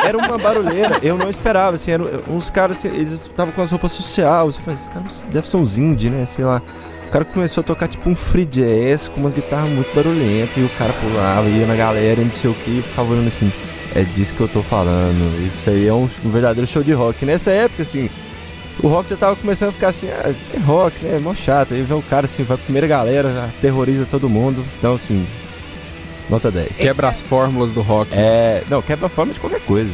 Era 0.05 0.17
uma 0.17 0.39
barulheira, 0.39 0.99
eu 1.03 1.17
não 1.17 1.29
esperava, 1.29 1.77
assim, 1.77 1.91
eram 1.91 2.09
uns 2.29 2.51
caras, 2.51 2.79
assim, 2.79 2.89
eles 2.89 3.13
estavam 3.13 3.53
com 3.53 3.63
as 3.63 3.71
roupas 3.71 3.93
social, 3.93 4.51
você 4.51 4.61
fala, 4.61 4.75
esses 4.75 4.89
caras 4.89 5.27
devem 5.31 5.49
ser 5.49 5.57
uns 5.57 5.79
indie, 5.79 6.11
né, 6.11 6.25
sei 6.27 6.45
lá. 6.45 6.63
O 7.07 7.11
cara 7.11 7.25
começou 7.25 7.61
a 7.61 7.65
tocar 7.65 7.89
tipo 7.89 8.09
um 8.09 8.15
free 8.15 8.47
jazz 8.47 9.09
com 9.09 9.21
umas 9.21 9.35
guitarras 9.35 9.71
muito 9.71 9.95
barulhentas 9.95 10.57
e 10.57 10.61
o 10.61 10.69
cara 10.71 10.93
pulava, 10.95 11.47
ia 11.47 11.67
na 11.67 11.75
galera 11.75 12.21
e 12.21 12.25
não 12.25 12.31
sei 12.31 12.51
o 12.51 12.55
que, 12.55 12.79
e 12.79 12.83
ficava 12.83 13.13
olhando 13.13 13.29
assim. 13.29 13.53
É 13.95 14.03
disso 14.03 14.33
que 14.33 14.41
eu 14.41 14.49
tô 14.49 14.63
falando. 14.63 15.47
Isso 15.47 15.69
aí 15.69 15.87
é 15.87 15.93
um, 15.93 16.09
um 16.25 16.31
verdadeiro 16.31 16.67
show 16.67 16.83
de 16.83 16.93
rock. 16.93 17.27
Nessa 17.27 17.51
época, 17.51 17.83
assim, 17.83 18.09
o 18.83 18.89
rock 18.89 19.11
já 19.11 19.17
tava 19.17 19.37
começando 19.37 19.69
a 19.69 19.73
ficar 19.73 19.89
assim, 19.89 20.09
ah, 20.09 20.33
é 20.55 20.59
rock, 20.61 21.05
né? 21.05 21.17
É 21.17 21.19
mó 21.19 21.35
chato. 21.35 21.75
Aí 21.75 21.83
vem 21.83 21.99
o 21.99 22.03
cara 22.03 22.25
assim, 22.25 22.43
vai 22.43 22.57
pra 22.57 22.65
primeira 22.65 22.87
galera, 22.87 23.31
já 23.31 23.51
terroriza 23.61 24.07
todo 24.07 24.31
mundo. 24.31 24.65
Então, 24.79 24.95
assim, 24.95 25.27
nota 26.33 26.51
10. 26.51 26.77
Quebra 26.79 27.09
as 27.09 27.21
fórmulas 27.21 27.73
do 27.73 27.81
rock. 27.83 28.11
É. 28.13 28.63
Não, 28.69 28.83
quebra 28.83 29.07
a 29.07 29.09
forma 29.09 29.33
de 29.33 29.41
qualquer 29.41 29.61
coisa. 29.61 29.91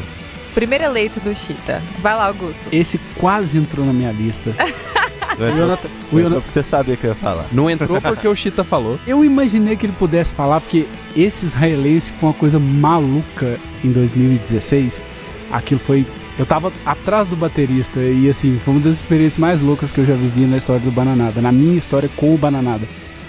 Primeiro 0.54 0.84
eleito 0.84 1.20
do 1.20 1.34
Chita. 1.34 1.82
Vai 2.00 2.14
lá, 2.14 2.26
Augusto. 2.26 2.68
Esse 2.72 2.98
quase 3.16 3.58
entrou 3.58 3.84
na 3.84 3.92
minha 3.92 4.10
lista. 4.12 4.54
Não 5.38 5.46
O 5.46 5.50
entrou, 5.50 5.66
Jonathan- 5.68 5.88
o 5.88 5.90
não 5.90 5.98
entrou 6.00 6.20
Jonathan- 6.22 6.34
porque 6.40 6.50
você 6.50 6.62
sabia 6.64 6.96
que 6.96 7.04
eu 7.04 7.10
ia 7.10 7.14
falar. 7.14 7.46
Não 7.52 7.70
entrou 7.70 8.00
porque 8.00 8.26
o 8.26 8.34
Chita 8.34 8.64
falou. 8.64 8.98
Eu 9.06 9.24
imaginei 9.24 9.76
que 9.76 9.86
ele 9.86 9.92
pudesse 9.96 10.32
falar, 10.34 10.60
porque 10.60 10.84
esse 11.16 11.46
israelense 11.46 12.10
foi 12.18 12.30
uma 12.30 12.34
coisa 12.34 12.58
maluca 12.58 13.56
em 13.84 13.92
2016. 13.92 15.00
Aquilo 15.52 15.78
foi. 15.78 16.04
Eu 16.36 16.44
tava 16.44 16.72
atrás 16.84 17.28
do 17.28 17.36
baterista 17.36 18.00
e 18.00 18.28
assim, 18.28 18.58
foi 18.64 18.74
uma 18.74 18.80
das 18.80 18.96
experiências 18.98 19.38
mais 19.38 19.60
loucas 19.60 19.92
que 19.92 19.98
eu 20.00 20.04
já 20.06 20.14
vivi 20.14 20.40
na 20.44 20.56
história 20.56 20.80
do 20.82 20.90
Bananada, 20.90 21.40
na 21.40 21.52
minha 21.52 21.78
história 21.78 22.10
com 22.16 22.34
o 22.34 22.38
Bananada. 22.38 22.86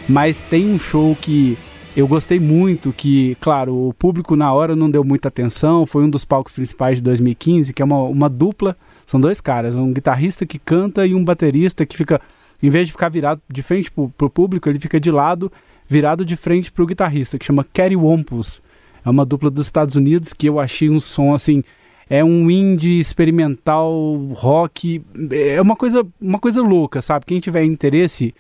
Mas 0.08 0.42
tem 0.42 0.68
um 0.74 0.80
show 0.80 1.16
que 1.20 1.58
eu 2.00 2.08
gostei 2.08 2.40
muito, 2.40 2.94
que, 2.94 3.36
claro, 3.42 3.90
o 3.90 3.94
público 3.94 4.36
na 4.36 4.52
hora 4.54 4.76
não 4.76 4.90
deu 4.90 5.04
muita 5.04 5.28
atenção, 5.28 5.86
foi 5.86 6.04
um 6.04 6.10
dos 6.10 6.24
palcos 6.24 6.54
principais 6.54 6.98
de 6.98 7.04
2015, 7.04 7.74
que 7.74 7.82
é 7.82 7.86
uma, 7.86 8.04
uma 8.04 8.30
dupla, 8.30 8.78
são 9.06 9.20
dois 9.20 9.42
caras, 9.42 9.76
um 9.76 9.92
guitarrista 9.92 10.46
que 10.46 10.58
canta 10.58 11.06
e 11.06 11.14
um 11.14 11.24
baterista 11.24 11.86
que 11.86 11.98
fica, 11.98 12.22
em 12.64 12.70
vez 12.70 12.88
de 12.88 12.94
ficar 12.94 13.10
virado 13.10 13.42
de 13.50 13.62
frente 13.62 13.92
pro, 13.92 14.10
pro 14.10 14.30
público, 14.30 14.70
ele 14.70 14.80
fica 14.80 15.00
de 15.00 15.12
lado, 15.12 15.52
virado 15.88 16.24
de 16.24 16.38
frente 16.38 16.72
pro 16.72 16.86
guitarrista, 16.86 17.38
que 17.38 17.46
chama 17.46 17.66
Kerry 17.74 17.98
Wampus. 17.98 18.62
É 19.04 19.10
uma 19.10 19.26
dupla 19.26 19.50
dos 19.50 19.66
Estados 19.66 19.96
Unidos 19.96 20.32
que 20.32 20.48
eu 20.48 20.60
achei 20.60 20.90
um 20.90 21.00
som 21.00 21.34
assim, 21.34 21.64
é 22.10 22.24
um 22.24 22.50
indie 22.50 23.00
experimental 23.00 23.94
rock, 24.34 25.02
é 25.32 25.62
uma 25.62 25.76
coisa, 25.76 26.06
uma 26.20 26.40
coisa 26.40 26.62
louca, 26.62 27.02
sabe? 27.02 27.26
Quem 27.26 27.40
tiver 27.40 27.64
interesse 27.64 28.34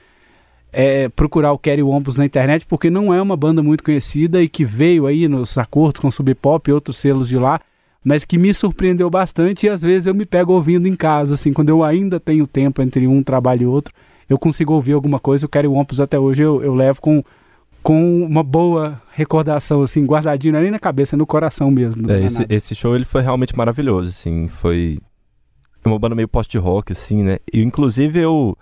é 0.72 1.10
procurar 1.10 1.52
o 1.52 1.58
Kerry 1.58 1.84
Wampus 1.84 2.16
na 2.16 2.26
internet, 2.26 2.66
porque 2.66 2.90
não 2.90 3.14
é 3.14 3.22
uma 3.22 3.36
banda 3.36 3.62
muito 3.64 3.84
conhecida 3.84 4.42
e 4.42 4.48
que 4.48 4.64
veio 4.64 5.06
aí 5.06 5.28
nos 5.28 5.58
acordos 5.58 6.02
com 6.02 6.12
Sub 6.12 6.34
Pop 6.36 6.70
e 6.70 6.74
outros 6.74 6.98
selos 6.98 7.28
de 7.28 7.38
lá, 7.38 7.60
mas 8.04 8.24
que 8.24 8.38
me 8.38 8.54
surpreendeu 8.54 9.10
bastante 9.10 9.66
e 9.66 9.70
às 9.70 9.82
vezes 9.82 10.08
eu 10.08 10.14
me 10.14 10.26
pego 10.26 10.54
ouvindo 10.54 10.88
em 10.88 10.96
casa, 10.96 11.34
assim, 11.34 11.52
quando 11.52 11.70
eu 11.70 11.84
ainda 11.84 12.20
tenho 12.20 12.46
tempo 12.46 12.82
entre 12.82 13.08
um 13.08 13.24
trabalho 13.24 13.64
e 13.64 13.66
outro, 13.66 13.94
eu 14.30 14.38
consigo 14.38 14.74
ouvir 14.74 14.94
alguma 14.94 15.20
coisa. 15.20 15.46
O 15.46 15.50
Kerry 15.50 15.68
Wampus 15.68 16.00
até 16.00 16.20
hoje 16.20 16.44
eu, 16.44 16.64
eu 16.64 16.76
levo 16.76 17.02
com, 17.02 17.24
com 17.82 18.24
uma 18.24 18.44
boa 18.44 19.02
recordação, 19.12 19.82
assim, 19.82 20.06
guardadinho, 20.06 20.54
não 20.54 20.60
é 20.60 20.64
nem 20.64 20.72
na 20.72 20.80
cabeça, 20.80 21.16
é 21.16 21.18
no 21.18 21.26
coração 21.26 21.72
mesmo. 21.72 22.04
não 22.04 22.14
É, 22.14 22.24
esse, 22.24 22.46
esse 22.48 22.76
show 22.76 22.96
ele 22.96 23.06
foi 23.06 23.24
realmente 23.24 23.58
maravilhoso, 23.58 24.10
assim, 24.10 24.48
foi 24.48 25.00
uma 25.84 25.98
banda 25.98 26.14
meio 26.14 26.28
post-rock, 26.28 26.92
assim, 26.92 27.24
né? 27.24 27.40
E 27.52 27.62
inclusive 27.62 28.20
eu, 28.20 28.56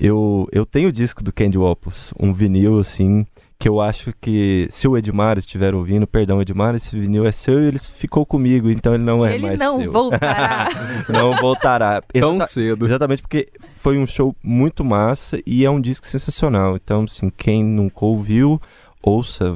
eu, 0.00 0.48
eu 0.50 0.64
tenho 0.64 0.88
o 0.88 0.92
disco 0.92 1.22
do 1.22 1.32
Candy 1.32 1.58
Opus, 1.58 2.12
um 2.18 2.32
vinil, 2.32 2.78
assim, 2.80 3.26
que 3.58 3.68
eu 3.68 3.80
acho 3.80 4.12
que 4.18 4.66
se 4.70 4.88
o 4.88 4.96
Edmar 4.96 5.36
estiver 5.36 5.74
ouvindo, 5.74 6.06
perdão, 6.06 6.40
Edmar, 6.40 6.74
esse 6.74 6.98
vinil 6.98 7.26
é 7.26 7.32
seu 7.32 7.62
e 7.62 7.66
ele 7.66 7.78
ficou 7.78 8.24
comigo, 8.24 8.70
então 8.70 8.94
ele 8.94 9.02
não 9.04 9.24
é 9.24 9.34
Ele 9.34 9.42
mais 9.46 9.60
não 9.60 9.78
seu. 9.78 9.92
voltará. 9.92 10.68
não 11.10 11.36
voltará. 11.36 12.02
Tão 12.14 12.36
Exata- 12.36 12.50
cedo. 12.50 12.86
Exatamente 12.86 13.20
porque 13.20 13.46
foi 13.74 13.98
um 13.98 14.06
show 14.06 14.34
muito 14.42 14.82
massa 14.82 15.38
e 15.46 15.64
é 15.64 15.70
um 15.70 15.78
disco 15.80 16.06
sensacional. 16.06 16.76
Então, 16.76 17.02
assim, 17.02 17.30
quem 17.36 17.62
nunca 17.62 18.02
ouviu, 18.06 18.58
ouça, 19.02 19.54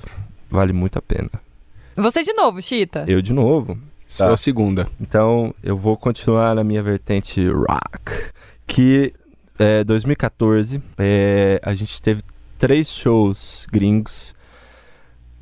vale 0.50 0.74
muito 0.74 0.98
a 0.98 1.02
pena. 1.02 1.30
Você 1.96 2.22
de 2.22 2.34
novo, 2.34 2.60
Chita. 2.60 3.04
Eu 3.08 3.22
de 3.22 3.32
novo. 3.32 3.78
Sua 4.06 4.36
segunda. 4.36 4.86
Então, 5.00 5.54
eu 5.62 5.76
vou 5.76 5.96
continuar 5.96 6.54
na 6.54 6.62
minha 6.62 6.82
vertente 6.82 7.48
rock. 7.48 8.30
Que 8.66 9.12
é 9.58 9.84
2014, 9.84 10.82
é, 10.98 11.60
a 11.62 11.74
gente 11.74 12.00
teve 12.02 12.22
três 12.58 12.88
shows 12.88 13.66
gringos. 13.70 14.34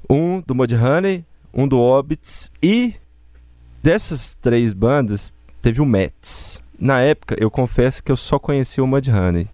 Um 0.08 0.40
do 0.40 0.54
Mudhoney, 0.54 1.24
um 1.52 1.66
do 1.66 1.78
Hobbits 1.78 2.50
e 2.62 2.94
dessas 3.82 4.34
três 4.34 4.72
bandas 4.72 5.32
teve 5.60 5.80
o 5.80 5.86
Mets. 5.86 6.60
Na 6.78 7.00
época, 7.00 7.36
eu 7.38 7.50
confesso 7.50 8.02
que 8.02 8.10
eu 8.10 8.16
só 8.16 8.38
conhecia 8.38 8.82
o 8.82 8.86
Mudhoney. 8.86 9.48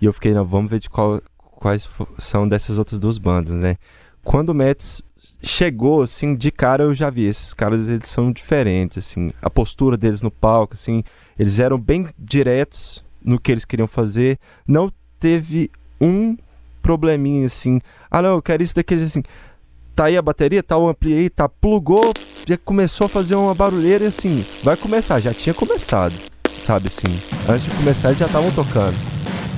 E 0.00 0.04
eu 0.04 0.12
fiquei, 0.12 0.34
não, 0.34 0.44
vamos 0.44 0.70
ver 0.70 0.78
de 0.78 0.90
qual, 0.90 1.22
quais 1.38 1.88
são 2.18 2.46
dessas 2.46 2.78
outras 2.78 2.98
duas 2.98 3.18
bandas, 3.18 3.54
né? 3.54 3.76
Quando 4.22 4.50
o 4.50 4.54
Mets 4.54 5.02
chegou, 5.42 6.02
assim, 6.02 6.34
de 6.34 6.50
cara 6.50 6.84
eu 6.84 6.94
já 6.94 7.08
vi. 7.08 7.24
Esses 7.24 7.54
caras, 7.54 7.88
eles 7.88 8.08
são 8.08 8.30
diferentes, 8.30 8.98
assim. 8.98 9.30
A 9.40 9.48
postura 9.48 9.96
deles 9.96 10.20
no 10.20 10.30
palco, 10.30 10.74
assim, 10.74 11.02
eles 11.38 11.58
eram 11.58 11.78
bem 11.78 12.08
diretos 12.18 13.05
no 13.26 13.40
que 13.40 13.50
eles 13.50 13.64
queriam 13.64 13.88
fazer. 13.88 14.38
Não 14.66 14.90
teve 15.18 15.70
um 16.00 16.36
probleminha, 16.80 17.46
assim. 17.46 17.80
Ah, 18.08 18.22
não, 18.22 18.36
eu 18.36 18.42
quero 18.42 18.62
isso 18.62 18.76
daquele, 18.76 19.02
assim. 19.02 19.22
Tá 19.94 20.04
aí 20.04 20.16
a 20.16 20.22
bateria, 20.22 20.62
tá 20.62 20.76
o 20.76 20.88
ampli 20.88 21.12
aí, 21.14 21.30
tá, 21.30 21.48
plugou, 21.48 22.12
já 22.46 22.56
começou 22.58 23.06
a 23.06 23.08
fazer 23.08 23.34
uma 23.34 23.54
barulheira 23.54 24.04
e 24.04 24.08
assim, 24.08 24.44
vai 24.62 24.76
começar, 24.76 25.18
já 25.20 25.32
tinha 25.32 25.54
começado, 25.54 26.12
sabe 26.60 26.88
assim. 26.88 27.18
Antes 27.48 27.64
de 27.64 27.70
começar 27.70 28.08
eles 28.08 28.18
já 28.18 28.26
estavam 28.26 28.50
tocando, 28.50 28.94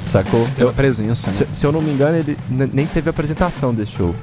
sacou? 0.06 0.46
Pela 0.56 0.72
presença, 0.72 1.26
né? 1.26 1.32
Se, 1.32 1.48
se 1.50 1.66
eu 1.66 1.72
não 1.72 1.80
me 1.80 1.90
engano, 1.90 2.18
ele 2.18 2.38
nem 2.72 2.86
teve 2.86 3.10
apresentação 3.10 3.74
desse 3.74 3.90
show, 3.90 4.14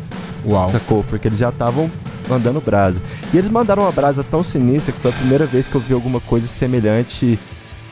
Uau. 0.45 0.71
sacou? 0.71 1.03
Porque 1.03 1.27
eles 1.27 1.37
já 1.37 1.49
estavam 1.49 1.91
mandando 2.29 2.61
brasa. 2.61 3.01
E 3.33 3.37
eles 3.37 3.49
mandaram 3.49 3.83
uma 3.83 3.91
brasa 3.91 4.23
tão 4.23 4.41
sinistra 4.41 4.93
que 4.93 4.99
foi 5.01 5.11
a 5.11 5.15
primeira 5.15 5.45
vez 5.45 5.67
que 5.67 5.75
eu 5.75 5.81
vi 5.81 5.93
alguma 5.93 6.21
coisa 6.21 6.47
semelhante 6.47 7.37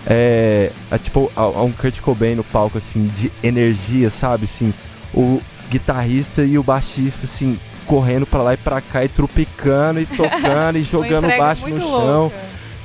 é, 0.06 0.72
a, 0.92 0.98
tipo, 0.98 1.32
a, 1.36 1.42
a 1.42 1.64
um 1.64 1.72
Kurt 1.72 2.00
Cobain 2.02 2.36
no 2.36 2.44
palco, 2.44 2.78
assim, 2.78 3.10
de 3.18 3.32
energia, 3.42 4.10
sabe? 4.10 4.46
Assim, 4.46 4.74
o 5.14 5.42
guitarrista 5.70 6.44
e 6.44 6.58
o 6.58 6.64
baixista, 6.64 7.26
assim, 7.26 7.58
correndo 7.86 8.26
pra 8.26 8.42
lá 8.42 8.54
e 8.54 8.58
pra 8.58 8.82
cá 8.82 9.04
e 9.04 9.10
trupicando 9.10 10.00
e 10.00 10.06
tocando 10.08 10.78
e 10.78 10.84
jogando 10.84 11.28
baixo 11.38 11.68
no 11.68 11.80
chão 11.80 12.22
louca. 12.24 12.36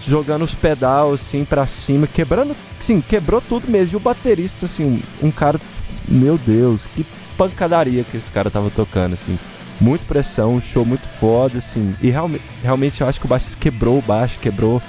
jogando 0.06 0.42
os 0.42 0.54
pedal 0.54 1.12
assim 1.12 1.44
pra 1.44 1.66
cima, 1.66 2.06
quebrando, 2.06 2.56
sim, 2.78 3.00
quebrou 3.00 3.40
tudo 3.40 3.70
mesmo. 3.70 3.96
E 3.96 3.96
o 3.96 4.00
baterista, 4.00 4.66
assim, 4.66 5.02
um 5.22 5.30
cara, 5.30 5.60
meu 6.06 6.38
Deus, 6.38 6.86
que 6.86 7.04
pancadaria 7.36 8.04
que 8.04 8.16
esse 8.16 8.30
cara 8.30 8.50
tava 8.50 8.70
tocando, 8.70 9.14
assim. 9.14 9.38
Muito 9.80 10.06
pressão, 10.06 10.56
um 10.56 10.60
show 10.60 10.84
muito 10.84 11.06
foda, 11.06 11.58
assim. 11.58 11.94
E 12.02 12.10
realme, 12.10 12.40
realmente 12.62 13.00
eu 13.00 13.08
acho 13.08 13.20
que 13.20 13.26
o 13.26 13.28
baixista 13.28 13.56
quebrou 13.60 13.98
o 13.98 14.02
baixo, 14.02 14.38
quebrou 14.40 14.82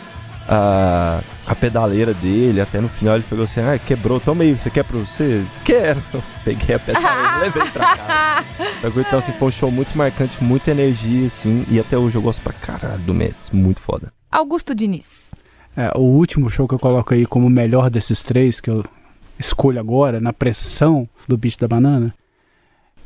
a, 0.48 1.22
a 1.50 1.56
pedaleira 1.56 2.14
dele. 2.14 2.62
Até 2.62 2.80
no 2.80 2.88
final 2.88 3.16
ele 3.16 3.26
pegou 3.28 3.44
assim: 3.44 3.60
ah, 3.60 3.78
quebrou, 3.78 4.20
toma 4.20 4.44
aí, 4.44 4.56
você 4.58 4.70
quer 4.70 4.84
pra 4.84 4.98
você? 5.00 5.44
Quero. 5.66 6.02
Peguei 6.46 6.76
a 6.76 6.80
pedaleira 6.80 7.38
e 7.38 7.40
levei 7.42 7.64
pra 7.72 7.96
casa. 7.98 8.46
Sacou? 8.82 9.02
Então, 9.10 9.20
assim, 9.20 9.32
foi 9.34 9.48
um 9.48 9.52
show 9.52 9.72
muito 9.72 9.98
marcante, 9.98 10.42
muita 10.44 10.72
energia, 10.72 11.26
assim. 11.28 11.66
E 11.70 11.80
até 11.80 11.98
hoje 11.98 12.16
eu 12.18 12.22
gosto 12.22 12.42
pra 12.42 12.54
caralho 12.54 13.00
do 13.02 13.14
Mets, 13.14 13.50
muito 13.50 13.82
foda. 13.82 14.14
Augusto 14.32 14.74
Diniz. 14.76 15.30
É, 15.76 15.92
o 15.98 16.02
último 16.02 16.50
show 16.50 16.68
que 16.68 16.74
eu 16.76 16.80
coloco 16.80 17.14
aí 17.14 17.26
como 17.26 17.48
o 17.48 17.50
melhor 17.50 17.90
desses 17.90 18.22
três, 18.22 18.60
que 18.60 18.70
eu 18.70 18.84
escolho 19.38 19.80
agora, 19.80 20.20
na 20.20 20.32
pressão 20.34 21.08
do 21.28 21.38
Bicho 21.38 21.58
da 21.60 21.68
Banana, 21.68 22.14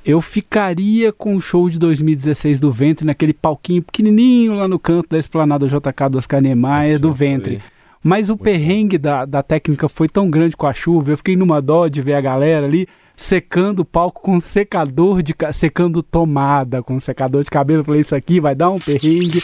eu 0.06 0.20
ficaria 0.22 1.14
com 1.14 1.36
o 1.36 1.42
show 1.42 1.70
de 1.70 1.80
2016 1.80 2.60
do 2.60 2.72
Ventre, 2.72 3.06
naquele 3.06 3.34
palquinho 3.34 3.82
pequenininho 3.82 4.54
lá 4.56 4.68
no 4.68 4.78
canto 4.78 5.08
da 5.10 5.18
esplanada 5.18 5.68
JK 5.68 6.10
do 6.12 6.18
Oscar 6.18 6.42
Niemeyer, 6.42 7.00
do 7.00 7.10
show 7.10 7.16
foi- 7.16 7.28
Ventre. 7.28 7.62
Mas 8.04 8.30
o 8.30 8.36
perrengue 8.38 8.98
da, 8.98 9.24
da 9.26 9.42
técnica 9.42 9.88
foi 9.88 10.10
tão 10.10 10.30
grande 10.30 10.58
com 10.58 10.68
a 10.68 10.74
chuva, 10.74 11.12
eu 11.12 11.18
fiquei 11.18 11.36
numa 11.38 11.62
dó 11.62 11.88
de 11.88 12.02
ver 12.02 12.16
a 12.16 12.22
galera 12.22 12.66
ali 12.66 12.86
secando 13.16 13.80
o 13.82 13.86
palco 13.86 14.22
com 14.22 14.42
secador 14.42 15.22
de 15.22 15.34
ca- 15.34 15.54
secando 15.54 16.04
tomada 16.04 16.82
com 16.84 17.00
secador 17.00 17.44
de 17.44 17.50
cabelo. 17.50 17.82
Eu 17.82 17.86
falei, 17.86 18.02
isso 18.02 18.16
aqui 18.16 18.40
vai 18.42 18.54
dar 18.56 18.70
um 18.72 18.80
perrengue. 18.80 19.42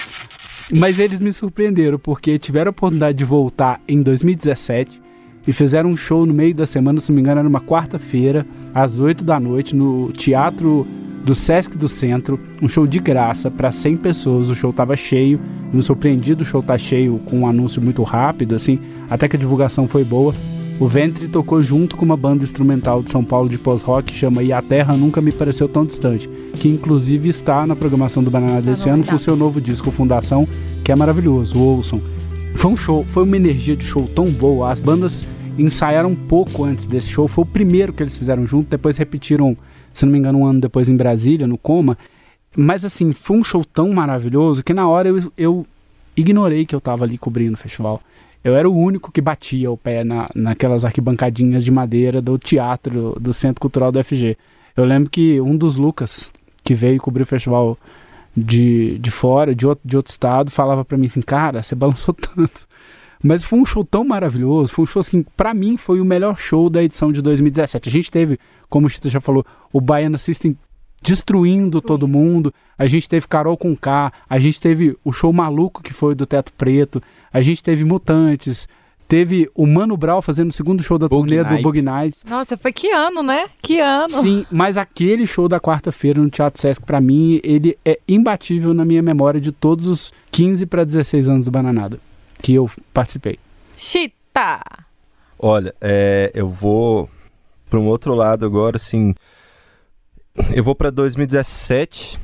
Mas 0.75 0.99
eles 0.99 1.19
me 1.19 1.31
surpreenderam, 1.31 1.97
porque 1.97 2.37
tiveram 2.37 2.69
a 2.69 2.71
oportunidade 2.71 3.17
de 3.17 3.25
voltar 3.25 3.79
em 3.87 4.01
2017 4.01 5.01
e 5.47 5.53
fizeram 5.53 5.89
um 5.91 5.95
show 5.97 6.25
no 6.25 6.33
meio 6.33 6.53
da 6.53 6.65
semana, 6.65 6.99
se 6.99 7.09
não 7.09 7.15
me 7.15 7.21
engano, 7.21 7.39
era 7.39 7.47
uma 7.47 7.61
quarta-feira, 7.61 8.45
às 8.73 8.99
8 8.99 9.23
da 9.23 9.39
noite, 9.39 9.75
no 9.75 10.11
Teatro 10.11 10.85
do 11.29 11.35
Sesc 11.35 11.77
do 11.77 11.87
Centro. 11.87 12.39
Um 12.59 12.67
show 12.67 12.87
de 12.87 12.97
graça 12.97 13.51
para 13.51 13.71
100 13.71 13.97
pessoas. 13.97 14.49
O 14.49 14.55
show 14.55 14.73
tava 14.73 14.95
cheio. 14.95 15.39
Me 15.71 15.79
surpreendi 15.79 16.33
do 16.33 16.43
show 16.43 16.63
tá 16.63 16.75
cheio 16.75 17.19
com 17.23 17.41
um 17.41 17.47
anúncio 17.47 17.79
muito 17.79 18.01
rápido, 18.01 18.55
assim, 18.55 18.79
até 19.07 19.27
que 19.27 19.35
a 19.35 19.39
divulgação 19.39 19.87
foi 19.87 20.03
boa. 20.03 20.33
O 20.79 20.87
Ventre 20.87 21.27
tocou 21.27 21.61
junto 21.61 21.95
com 21.95 22.03
uma 22.03 22.17
banda 22.17 22.43
instrumental 22.43 23.03
de 23.03 23.11
São 23.11 23.23
Paulo 23.23 23.47
de 23.47 23.59
pós-rock 23.59 24.11
que 24.11 24.17
chama 24.17 24.41
E 24.41 24.51
a 24.51 24.59
Terra 24.59 24.97
Nunca 24.97 25.21
Me 25.21 25.31
Pareceu 25.31 25.69
Tão 25.69 25.85
Distante, 25.85 26.27
que 26.53 26.67
inclusive 26.67 27.29
está 27.29 27.67
na 27.67 27.75
programação 27.75 28.23
do 28.23 28.31
Banana 28.31 28.59
desse 28.59 28.89
ano 28.89 29.03
com 29.03 29.13
o 29.13 29.19
seu 29.19 29.35
novo 29.35 29.61
disco 29.61 29.91
Fundação, 29.91 30.47
que 30.83 30.91
é 30.91 30.95
maravilhoso, 30.95 31.59
ouçam. 31.59 32.01
Foi 32.55 32.71
um 32.71 32.77
show, 32.77 33.05
foi 33.05 33.21
uma 33.21 33.35
energia 33.35 33.75
de 33.75 33.85
show 33.85 34.09
tão 34.15 34.25
boa. 34.25 34.71
As 34.71 34.81
bandas 34.81 35.23
ensaiaram 35.59 36.09
um 36.09 36.15
pouco 36.15 36.63
antes 36.63 36.87
desse 36.87 37.11
show, 37.11 37.27
foi 37.27 37.43
o 37.43 37.47
primeiro 37.47 37.93
que 37.93 38.01
eles 38.01 38.17
fizeram 38.17 38.47
junto, 38.47 38.69
depois 38.69 38.97
repetiram, 38.97 39.55
se 39.93 40.05
não 40.05 40.11
me 40.13 40.19
engano, 40.19 40.39
um 40.39 40.45
ano 40.45 40.59
depois 40.59 40.89
em 40.89 40.95
Brasília, 40.95 41.47
no 41.47 41.57
Coma. 41.57 41.97
Mas 42.55 42.83
assim, 42.83 43.11
foi 43.13 43.37
um 43.37 43.43
show 43.43 43.63
tão 43.63 43.91
maravilhoso 43.91 44.63
que 44.63 44.73
na 44.73 44.87
hora 44.87 45.09
eu, 45.09 45.31
eu 45.37 45.67
ignorei 46.15 46.65
que 46.65 46.75
eu 46.75 46.81
tava 46.81 47.05
ali 47.05 47.17
cobrindo 47.17 47.53
o 47.53 47.57
festival. 47.57 48.01
Eu 48.43 48.55
era 48.55 48.69
o 48.69 48.75
único 48.75 49.11
que 49.11 49.21
batia 49.21 49.69
o 49.69 49.77
pé 49.77 50.03
na, 50.03 50.29
naquelas 50.33 50.85
arquibancadinhas 50.85 51.63
de 51.63 51.71
madeira 51.71 52.21
do 52.21 52.37
teatro 52.37 53.17
do 53.19 53.33
Centro 53.33 53.59
Cultural 53.59 53.91
do 53.91 54.03
FG. 54.03 54.37
Eu 54.75 54.85
lembro 54.85 55.09
que 55.09 55.41
um 55.41 55.57
dos 55.57 55.75
Lucas, 55.75 56.31
que 56.63 56.73
veio 56.73 57.01
cobrir 57.01 57.23
o 57.23 57.25
festival 57.25 57.77
de, 58.35 58.97
de 58.99 59.11
fora, 59.11 59.53
de 59.53 59.67
outro, 59.67 59.87
de 59.87 59.97
outro 59.97 60.11
estado, 60.11 60.51
falava 60.51 60.85
pra 60.85 60.97
mim 60.97 61.07
assim, 61.07 61.21
cara, 61.21 61.61
você 61.61 61.75
balançou 61.75 62.13
tanto. 62.35 62.67
Mas 63.23 63.43
foi 63.43 63.59
um 63.59 63.65
show 63.65 63.83
tão 63.83 64.05
maravilhoso, 64.05 64.71
foi 64.71 64.83
um 64.83 64.85
show 64.85 65.01
assim, 65.01 65.25
pra 65.35 65.53
mim 65.53 65.75
foi 65.75 65.99
o 65.99 66.05
melhor 66.05 66.37
show 66.37 66.69
da 66.69 66.81
edição 66.81 67.11
de 67.11 67.21
2017. 67.21 67.89
A 67.89 67.91
gente 67.91 68.09
teve, 68.09 68.39
como 68.69 68.87
o 68.87 68.89
Chita 68.89 69.09
já 69.09 69.19
falou, 69.19 69.45
o 69.73 69.81
Baiana 69.81 70.17
System 70.17 70.57
destruindo 71.01 71.81
todo 71.81 72.07
mundo. 72.07 72.53
A 72.77 72.85
gente 72.85 73.09
teve 73.09 73.27
Carol 73.27 73.57
com 73.57 73.75
K, 73.75 74.11
a 74.29 74.39
gente 74.39 74.59
teve 74.59 74.97
o 75.03 75.11
show 75.11 75.33
maluco 75.33 75.83
que 75.83 75.93
foi 75.93 76.15
do 76.15 76.25
Teto 76.25 76.53
Preto, 76.53 77.01
a 77.31 77.41
gente 77.41 77.61
teve 77.61 77.83
Mutantes, 77.83 78.69
teve 79.05 79.49
o 79.53 79.65
Mano 79.67 79.97
Brown 79.97 80.21
fazendo 80.21 80.49
o 80.49 80.53
segundo 80.53 80.81
show 80.81 80.97
da 80.97 81.07
Bug 81.07 81.27
turnê 81.27 81.43
do 81.43 81.49
Night. 81.49 81.63
Bug 81.63 81.81
Night. 81.81 82.17
Nossa, 82.25 82.55
foi 82.55 82.71
que 82.71 82.89
ano, 82.91 83.21
né? 83.21 83.47
Que 83.61 83.79
ano. 83.79 84.21
Sim, 84.21 84.45
mas 84.49 84.77
aquele 84.77 85.27
show 85.27 85.49
da 85.49 85.59
quarta-feira 85.59 86.21
no 86.21 86.29
Teatro 86.29 86.61
Sesc, 86.61 86.85
pra 86.85 87.01
mim, 87.01 87.41
ele 87.43 87.77
é 87.83 87.99
imbatível 88.07 88.73
na 88.73 88.85
minha 88.85 89.01
memória 89.01 89.41
de 89.41 89.51
todos 89.51 89.87
os 89.87 90.13
15 90.31 90.65
para 90.67 90.85
16 90.85 91.27
anos 91.27 91.45
do 91.45 91.51
Bananada 91.51 91.99
que 92.41 92.53
eu 92.55 92.69
participei. 92.93 93.39
Chita. 93.77 94.61
Olha, 95.37 95.73
é, 95.79 96.31
eu 96.33 96.47
vou 96.47 97.09
para 97.69 97.79
um 97.79 97.87
outro 97.87 98.13
lado 98.13 98.45
agora, 98.45 98.77
assim. 98.77 99.13
Eu 100.53 100.63
vou 100.63 100.75
para 100.75 100.89
2017, 100.89 102.19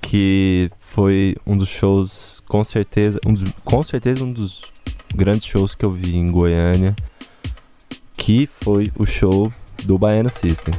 que 0.00 0.70
foi 0.78 1.36
um 1.46 1.56
dos 1.56 1.68
shows, 1.68 2.42
com 2.46 2.62
certeza, 2.62 3.18
um 3.26 3.32
dos, 3.32 3.44
com 3.64 3.82
certeza 3.82 4.24
um 4.24 4.32
dos 4.32 4.62
grandes 5.14 5.46
shows 5.46 5.74
que 5.74 5.84
eu 5.84 5.90
vi 5.90 6.16
em 6.16 6.30
Goiânia, 6.30 6.94
que 8.16 8.46
foi 8.46 8.92
o 8.96 9.06
show 9.06 9.52
do 9.84 9.98
Baiana 9.98 10.30
System. 10.30 10.74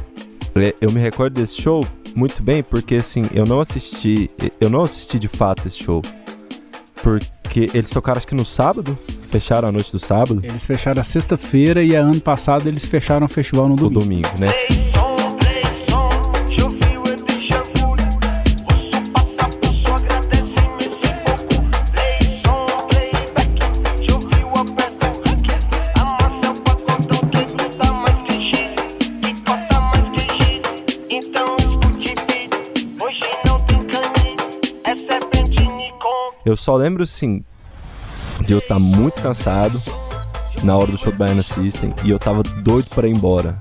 Eu 0.80 0.90
me 0.90 1.00
recordo 1.00 1.34
desse 1.34 1.60
show 1.60 1.86
muito 2.14 2.42
bem 2.42 2.62
porque 2.62 2.96
assim, 2.96 3.28
eu 3.34 3.44
não 3.44 3.60
assisti, 3.60 4.30
eu 4.58 4.70
não 4.70 4.84
assisti 4.84 5.18
de 5.18 5.28
fato 5.28 5.66
esse 5.66 5.82
show. 5.82 6.00
Porque 7.02 7.26
eles 7.60 7.90
tocaram 7.90 8.18
acho 8.18 8.26
que 8.26 8.34
no 8.34 8.44
sábado, 8.44 8.96
fecharam 9.30 9.68
a 9.68 9.72
noite 9.72 9.92
do 9.92 9.98
sábado. 9.98 10.40
Eles 10.42 10.66
fecharam 10.66 11.00
a 11.00 11.04
sexta-feira 11.04 11.82
e 11.82 11.94
ano 11.94 12.20
passado 12.20 12.68
eles 12.68 12.86
fecharam 12.86 13.26
o 13.26 13.28
festival 13.28 13.68
no 13.68 13.74
o 13.74 13.76
domingo. 13.76 14.00
domingo, 14.00 14.28
né? 14.38 15.05
Eu 36.46 36.56
só 36.56 36.76
lembro, 36.76 37.02
assim, 37.02 37.44
de 38.46 38.52
eu 38.52 38.58
estar 38.58 38.78
muito 38.78 39.20
cansado 39.20 39.82
na 40.62 40.76
hora 40.76 40.92
do 40.92 40.96
show 40.96 41.10
do 41.10 41.18
Baiana 41.18 41.42
System 41.42 41.92
e 42.04 42.10
eu 42.10 42.20
tava 42.20 42.44
doido 42.44 42.88
pra 42.90 43.08
ir 43.08 43.16
embora. 43.16 43.58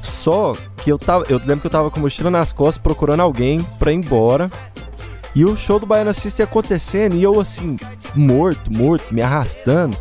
Só 0.00 0.56
que 0.76 0.92
eu 0.92 0.96
tava. 0.96 1.24
Eu 1.28 1.38
lembro 1.38 1.60
que 1.60 1.66
eu 1.66 1.70
tava 1.70 1.90
com 1.90 1.98
a 1.98 2.02
mochila 2.02 2.30
nas 2.30 2.52
costas 2.52 2.80
procurando 2.80 3.18
alguém 3.18 3.66
pra 3.80 3.90
ir 3.90 3.96
embora. 3.96 4.48
E 5.34 5.44
o 5.44 5.56
show 5.56 5.80
do 5.80 5.86
Baiana 5.86 6.12
System 6.12 6.44
acontecendo 6.44 7.16
e 7.16 7.22
eu 7.22 7.40
assim, 7.40 7.76
morto, 8.14 8.72
morto, 8.72 9.12
me 9.12 9.20
arrastando, 9.20 9.96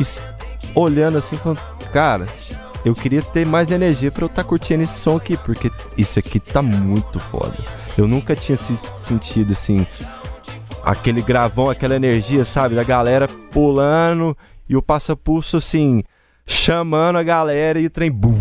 e 0.00 0.78
olhando 0.78 1.18
assim, 1.18 1.36
falando, 1.36 1.60
cara, 1.92 2.26
eu 2.82 2.94
queria 2.94 3.22
ter 3.22 3.46
mais 3.46 3.70
energia 3.70 4.10
pra 4.10 4.24
eu 4.24 4.26
estar 4.26 4.42
curtindo 4.42 4.82
esse 4.82 4.98
som 4.98 5.16
aqui, 5.16 5.36
porque 5.36 5.70
isso 5.98 6.18
aqui 6.18 6.40
tá 6.40 6.62
muito 6.62 7.20
foda. 7.20 7.56
Eu 7.96 8.08
nunca 8.08 8.34
tinha 8.34 8.56
se 8.56 8.74
sentido 8.96 9.52
assim, 9.52 9.86
aquele 10.84 11.22
gravão, 11.22 11.70
aquela 11.70 11.96
energia, 11.96 12.44
sabe? 12.44 12.74
Da 12.74 12.84
galera 12.84 13.28
pulando 13.50 14.36
e 14.68 14.76
o 14.76 14.82
passa-pulso 14.82 15.56
assim, 15.56 16.02
chamando 16.46 17.16
a 17.16 17.22
galera 17.22 17.80
e 17.80 17.86
o 17.86 17.90
trem. 17.90 18.10
Bum, 18.10 18.38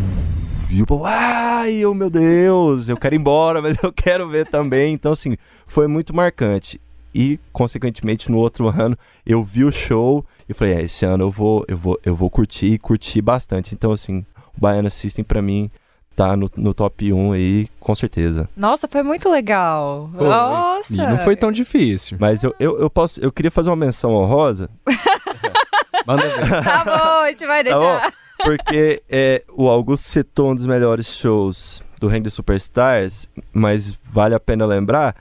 e 0.70 0.82
o 0.82 1.06
ai, 1.06 1.74
eu, 1.74 1.94
meu 1.94 2.10
Deus, 2.10 2.88
eu 2.88 2.98
quero 2.98 3.16
ir 3.16 3.20
embora, 3.20 3.62
mas 3.62 3.78
eu 3.84 3.92
quero 3.92 4.30
ver 4.30 4.48
também. 4.48 4.94
Então, 4.94 5.12
assim, 5.12 5.36
foi 5.68 5.88
muito 5.88 6.16
marcante. 6.16 6.80
E, 7.14 7.38
consequentemente, 7.52 8.32
no 8.32 8.38
outro 8.38 8.70
ano, 8.70 8.98
eu 9.26 9.44
vi 9.44 9.66
o 9.66 9.72
show 9.72 10.26
e 10.48 10.54
falei, 10.54 10.76
é, 10.76 10.82
esse 10.84 11.06
ano 11.06 11.26
eu 11.26 11.30
vou, 11.30 11.66
eu 11.68 11.78
vou, 11.78 12.00
eu 12.06 12.16
vou 12.16 12.30
curtir 12.30 12.68
e 12.68 12.80
curti 12.80 13.22
bastante. 13.22 13.76
Então, 13.76 13.92
assim, 13.92 14.26
o 14.56 14.62
Baiana 14.62 14.90
System 14.90 15.26
pra 15.26 15.42
mim 15.42 15.70
tá 16.16 16.36
no, 16.36 16.50
no 16.58 16.74
top 16.74 17.12
1 17.12 17.32
aí, 17.34 17.68
com 17.80 17.94
certeza. 17.96 18.50
Nossa, 18.56 18.88
foi 18.88 19.04
muito 19.04 19.30
legal. 19.30 20.10
Foi. 20.16 20.28
Nossa. 20.28 20.94
E 20.94 20.98
não 20.98 21.18
foi 21.20 21.36
tão 21.36 21.52
difícil. 21.52 22.18
Mas 22.20 22.44
eu, 22.44 22.54
eu, 22.60 22.80
eu 22.80 22.90
posso, 22.90 23.20
eu 23.20 23.32
queria 23.32 23.52
fazer 23.52 23.70
uma 23.70 23.76
menção 23.76 24.14
honrosa, 24.14 24.70
Manda 26.06 26.24
ver. 26.24 26.50
Tá 26.64 26.84
bom, 26.84 27.24
a 27.24 27.28
gente 27.30 27.46
vai 27.46 27.64
Tá 27.64 27.70
deixar. 27.70 28.14
porque 28.44 29.04
é, 29.10 29.44
o 29.56 29.68
Augusto 29.70 30.04
citou 30.04 30.52
um 30.52 30.56
dos 30.56 30.66
melhores 30.66 31.08
shows 31.08 31.84
do 32.00 32.10
dos 32.20 32.34
Superstars, 32.34 33.30
mas 33.54 33.96
vale 34.04 34.34
a 34.34 34.40
pena 34.40 34.66
lembrar, 34.66 35.16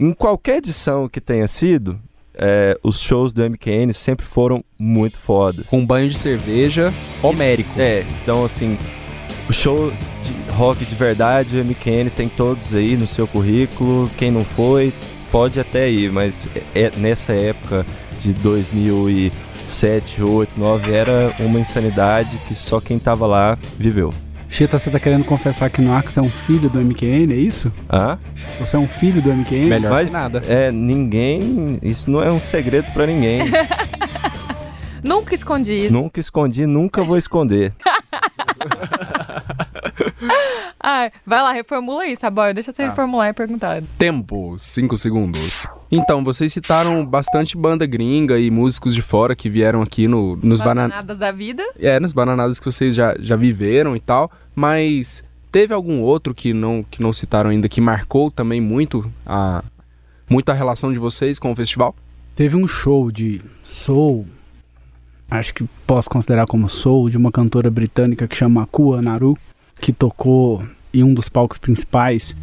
em 0.00 0.12
qualquer 0.14 0.56
edição 0.58 1.08
que 1.08 1.20
tenha 1.20 1.46
sido, 1.46 2.00
é, 2.34 2.78
os 2.82 3.00
shows 3.00 3.32
do 3.34 3.42
MQN 3.48 3.92
sempre 3.92 4.24
foram 4.24 4.64
muito 4.78 5.18
fodas. 5.18 5.66
Com 5.66 5.80
um 5.80 5.86
banho 5.86 6.08
de 6.08 6.18
cerveja 6.18 6.92
homérico. 7.22 7.70
É, 7.78 8.02
então 8.22 8.44
assim, 8.44 8.78
shows 9.54 9.92
de 10.24 10.32
rock 10.52 10.84
de 10.84 10.94
verdade, 10.94 11.56
o 11.58 11.64
MQN 11.64 12.08
tem 12.10 12.28
todos 12.28 12.74
aí 12.74 12.96
no 12.96 13.06
seu 13.06 13.26
currículo. 13.26 14.10
Quem 14.16 14.30
não 14.30 14.44
foi, 14.44 14.92
pode 15.30 15.60
até 15.60 15.88
ir, 15.90 16.10
mas 16.10 16.48
é, 16.74 16.90
nessa 16.96 17.32
época 17.32 17.86
de 18.20 18.32
2007, 18.34 20.22
8, 20.22 20.58
9 20.58 20.92
era 20.92 21.34
uma 21.38 21.60
insanidade 21.60 22.30
que 22.48 22.54
só 22.54 22.80
quem 22.80 22.98
tava 22.98 23.26
lá 23.26 23.56
viveu. 23.78 24.12
Chita, 24.48 24.78
você 24.78 24.88
tá 24.90 24.98
querendo 24.98 25.24
confessar 25.24 25.68
que 25.68 25.82
no 25.82 25.92
ar 25.92 26.02
que 26.02 26.12
você 26.12 26.20
é 26.20 26.22
um 26.22 26.30
filho 26.30 26.70
do 26.70 26.80
MQN, 26.80 27.32
é 27.32 27.36
isso? 27.36 27.70
Ah, 27.88 28.16
Você 28.60 28.76
é 28.76 28.78
um 28.78 28.86
filho 28.86 29.20
do 29.20 29.30
MQN? 29.32 29.66
Melhor 29.66 29.90
mas 29.90 30.10
que 30.10 30.16
nada. 30.16 30.42
é 30.48 30.70
ninguém, 30.72 31.78
isso 31.82 32.10
não 32.10 32.22
é 32.22 32.30
um 32.32 32.40
segredo 32.40 32.90
pra 32.92 33.06
ninguém. 33.06 33.40
Nunca 35.02 35.34
escondi 35.34 35.84
isso. 35.84 35.92
nunca 35.92 36.18
escondi, 36.18 36.66
nunca 36.66 37.02
vou 37.04 37.16
esconder. 37.16 37.72
Ai, 40.80 41.10
vai 41.24 41.42
lá, 41.42 41.52
reformula 41.52 42.02
aí, 42.02 42.16
Saboy. 42.16 42.52
Deixa 42.54 42.72
você 42.72 42.82
Tá. 42.82 42.88
reformular 42.90 43.28
e 43.28 43.32
perguntar. 43.32 43.82
Tempo, 43.98 44.54
5 44.58 44.96
segundos. 44.96 45.66
Então, 45.90 46.22
vocês 46.22 46.52
citaram 46.52 47.04
bastante 47.04 47.56
banda 47.56 47.86
gringa 47.86 48.38
e 48.38 48.50
músicos 48.50 48.94
de 48.94 49.02
fora 49.02 49.34
que 49.34 49.48
vieram 49.48 49.82
aqui 49.82 50.06
no, 50.06 50.36
nos 50.36 50.60
bananadas. 50.60 50.90
Bananadas 50.90 51.18
da 51.18 51.32
vida. 51.32 51.62
É, 51.78 51.98
nas 51.98 52.12
bananadas 52.12 52.60
que 52.60 52.66
vocês 52.66 52.94
já, 52.94 53.16
já 53.18 53.36
viveram 53.36 53.96
e 53.96 54.00
tal, 54.00 54.30
mas 54.54 55.24
teve 55.50 55.72
algum 55.74 56.00
outro 56.02 56.34
que 56.34 56.52
não, 56.52 56.84
que 56.88 57.02
não 57.02 57.12
citaram 57.12 57.50
ainda 57.50 57.68
que 57.68 57.80
marcou 57.80 58.30
também 58.30 58.60
muito 58.60 59.10
a, 59.24 59.64
muito 60.28 60.50
a 60.50 60.54
relação 60.54 60.92
de 60.92 60.98
vocês 60.98 61.38
com 61.38 61.50
o 61.50 61.56
festival? 61.56 61.94
Teve 62.34 62.56
um 62.56 62.66
show 62.68 63.10
de 63.10 63.40
soul, 63.64 64.26
acho 65.30 65.54
que 65.54 65.64
posso 65.86 66.08
considerar 66.08 66.46
como 66.46 66.68
soul, 66.68 67.10
de 67.10 67.16
uma 67.16 67.32
cantora 67.32 67.70
britânica 67.70 68.26
que 68.26 68.36
chama 68.36 68.66
Kua 68.66 69.02
Naru, 69.02 69.36
que 69.80 69.92
tocou 69.92 70.64
em 70.92 71.02
um 71.02 71.12
dos 71.12 71.28
palcos 71.28 71.58
principais, 71.58 72.34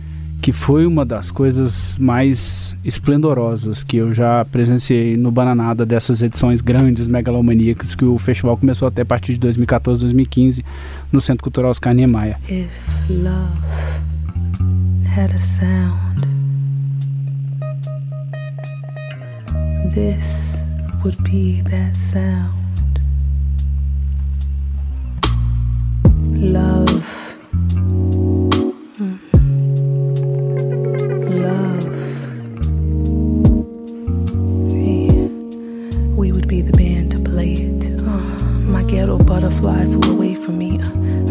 que 0.41 0.51
foi 0.51 0.85
uma 0.85 1.05
das 1.05 1.31
coisas 1.31 1.97
mais 1.97 2.75
esplendorosas 2.83 3.81
que 3.81 3.97
eu 3.97 4.13
já 4.13 4.43
presenciei 4.43 5.15
no 5.15 5.31
Bananada 5.31 5.85
dessas 5.85 6.21
edições 6.21 6.59
grandes, 6.59 7.07
megalomaníacas, 7.07 7.95
que 7.95 8.03
o 8.03 8.19
festival 8.19 8.57
começou 8.57 8.87
até 8.87 9.03
a 9.03 9.05
partir 9.05 9.33
de 9.33 9.39
2014, 9.39 10.01
2015, 10.01 10.65
no 11.11 11.21
Centro 11.21 11.43
Cultural 11.43 11.71
Oscar 11.71 11.93
Niemeyer. 11.93 12.37
If 12.49 13.09
love 13.09 13.47
had 15.15 15.33
a 15.33 15.37
sound, 15.37 16.27
this 19.95 20.61
would 21.03 21.17
be 21.23 21.61
that 21.69 21.95
sound. 21.95 22.62
Love. 26.43 27.37
Mm. 28.99 29.17
Love. 31.41 31.95
Yeah. 34.75 35.27
We 36.17 36.33
would 36.33 36.49
be 36.49 36.61
the 36.61 36.73
band 36.73 37.13
to 37.13 37.19
play 37.19 37.53
it. 37.53 37.97
Uh, 38.01 38.17
my 38.67 38.83
ghetto 38.83 39.17
butterfly 39.19 39.85
flew 39.85 40.15
away 40.17 40.35
from 40.35 40.57
me. 40.57 40.81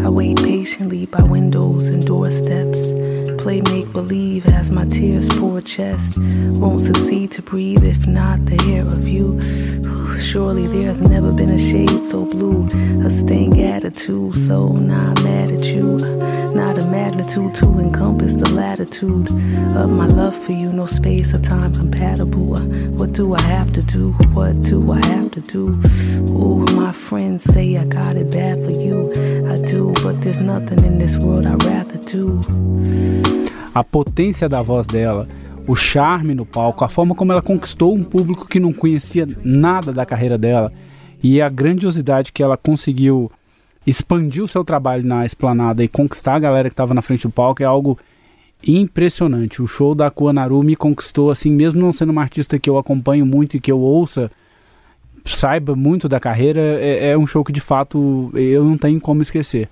I 0.03 0.09
wait 0.09 0.37
patiently 0.37 1.05
by 1.05 1.21
windows 1.21 1.89
and 1.89 2.03
doorsteps. 2.03 2.91
Play 3.39 3.61
make 3.61 3.93
believe 3.93 4.47
as 4.47 4.71
my 4.71 4.85
tears 4.85 5.29
pour 5.29 5.61
chest. 5.61 6.17
Won't 6.17 6.81
succeed 6.81 7.31
to 7.33 7.43
breathe 7.43 7.83
if 7.83 8.07
not 8.07 8.43
the 8.47 8.59
air 8.73 8.81
of 8.81 9.07
you. 9.07 9.39
Surely 10.19 10.67
there 10.67 10.85
has 10.87 11.01
never 11.01 11.31
been 11.31 11.49
a 11.49 11.57
shade 11.57 12.03
so 12.03 12.25
blue. 12.25 12.65
A 13.05 13.09
stank 13.09 13.57
attitude, 13.57 14.35
so 14.35 14.69
not 14.69 15.23
mad 15.23 15.51
at 15.51 15.65
you. 15.65 15.97
Not 16.53 16.77
a 16.77 16.85
magnitude 16.87 17.53
to 17.55 17.65
encompass 17.79 18.33
the 18.35 18.49
latitude 18.51 19.29
of 19.75 19.91
my 19.91 20.07
love 20.07 20.35
for 20.35 20.51
you. 20.51 20.71
No 20.71 20.85
space 20.85 21.33
or 21.33 21.39
time 21.39 21.73
compatible. 21.73 22.57
Uh, 22.57 22.61
what 22.97 23.13
do 23.13 23.33
I 23.35 23.41
have 23.41 23.71
to 23.73 23.81
do? 23.81 24.11
What 24.33 24.61
do 24.61 24.91
I 24.91 25.05
have 25.05 25.31
to 25.31 25.41
do? 25.41 25.79
Ooh, 26.29 26.65
my 26.75 26.91
friends 26.91 27.43
say 27.43 27.77
I 27.77 27.85
got 27.85 28.15
it 28.17 28.31
bad 28.31 28.63
for 28.63 28.71
you. 28.71 29.11
I 29.49 29.61
do, 29.61 29.93
but 30.03 30.21
there's 30.21 30.41
nothing 30.41 30.83
in 30.83 30.97
this 30.99 31.17
world 31.17 31.45
I'd 31.45 31.63
rather 31.63 31.97
do. 31.97 32.41
a 33.73 33.83
potência 33.83 34.47
da 34.47 34.61
voz 34.61 34.85
dela, 34.85 35.27
o 35.65 35.75
charme 35.75 36.35
no 36.35 36.45
palco, 36.45 36.83
a 36.83 36.89
forma 36.89 37.15
como 37.15 37.31
ela 37.31 37.41
conquistou 37.41 37.93
um 37.93 38.03
público 38.03 38.47
que 38.47 38.59
não 38.59 38.73
conhecia 38.73 39.27
nada 39.43 39.93
da 39.93 40.05
carreira 40.05 40.37
dela 40.37 40.71
e 41.21 41.41
a 41.41 41.47
grandiosidade 41.47 42.33
que 42.33 42.43
ela 42.43 42.57
conseguiu 42.57 43.31
expandir 43.87 44.43
o 44.43 44.47
seu 44.47 44.63
trabalho 44.63 45.05
na 45.05 45.25
esplanada 45.25 45.83
e 45.83 45.87
conquistar 45.87 46.35
a 46.35 46.39
galera 46.39 46.69
que 46.69 46.73
estava 46.73 46.93
na 46.93 47.01
frente 47.01 47.23
do 47.23 47.31
palco 47.31 47.63
é 47.63 47.65
algo 47.65 47.97
impressionante. 48.65 49.61
O 49.61 49.67
show 49.67 49.95
da 49.95 50.09
Kuanaru 50.09 50.61
me 50.63 50.75
conquistou 50.75 51.31
assim, 51.31 51.51
mesmo 51.51 51.81
não 51.81 51.93
sendo 51.93 52.11
uma 52.11 52.21
artista 52.21 52.59
que 52.59 52.69
eu 52.69 52.77
acompanho 52.77 53.25
muito 53.25 53.55
e 53.55 53.59
que 53.59 53.71
eu 53.71 53.79
ouça, 53.79 54.29
saiba 55.23 55.75
muito 55.75 56.09
da 56.09 56.19
carreira, 56.19 56.59
é, 56.59 57.11
é 57.11 57.17
um 57.17 57.27
show 57.27 57.43
que 57.43 57.51
de 57.51 57.61
fato 57.61 58.31
eu 58.33 58.63
não 58.63 58.77
tenho 58.77 58.99
como 58.99 59.21
esquecer. 59.21 59.69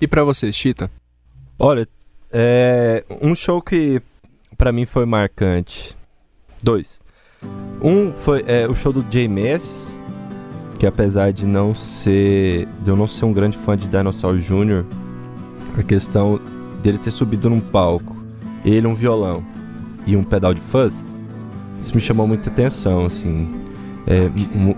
E 0.00 0.06
pra 0.06 0.22
vocês, 0.22 0.54
Chita? 0.54 0.90
Olha, 1.58 1.88
é 2.30 3.04
um 3.20 3.34
show 3.34 3.60
que 3.60 4.00
pra 4.58 4.72
mim 4.72 4.84
foi 4.84 5.06
marcante. 5.06 5.96
Dois. 6.62 7.00
Um 7.80 8.12
foi 8.12 8.44
é, 8.48 8.66
o 8.66 8.74
show 8.74 8.92
do 8.92 9.04
Jay 9.08 9.28
Massis, 9.28 9.96
que 10.78 10.86
apesar 10.86 11.32
de 11.32 11.46
não 11.46 11.74
ser, 11.74 12.66
de 12.82 12.90
eu 12.90 12.96
não 12.96 13.06
ser 13.06 13.24
um 13.24 13.32
grande 13.32 13.56
fã 13.56 13.76
de 13.76 13.86
Dinosaur 13.86 14.36
Jr., 14.38 14.84
a 15.78 15.82
questão 15.84 16.40
dele 16.82 16.98
ter 16.98 17.12
subido 17.12 17.48
num 17.48 17.60
palco, 17.60 18.16
ele 18.64 18.88
um 18.88 18.94
violão 18.94 19.44
e 20.04 20.16
um 20.16 20.24
pedal 20.24 20.52
de 20.52 20.60
fuzz, 20.60 21.04
isso 21.80 21.94
me 21.94 22.00
chamou 22.00 22.26
muita 22.26 22.50
atenção, 22.50 23.06
assim. 23.06 23.54
É, 24.04 24.28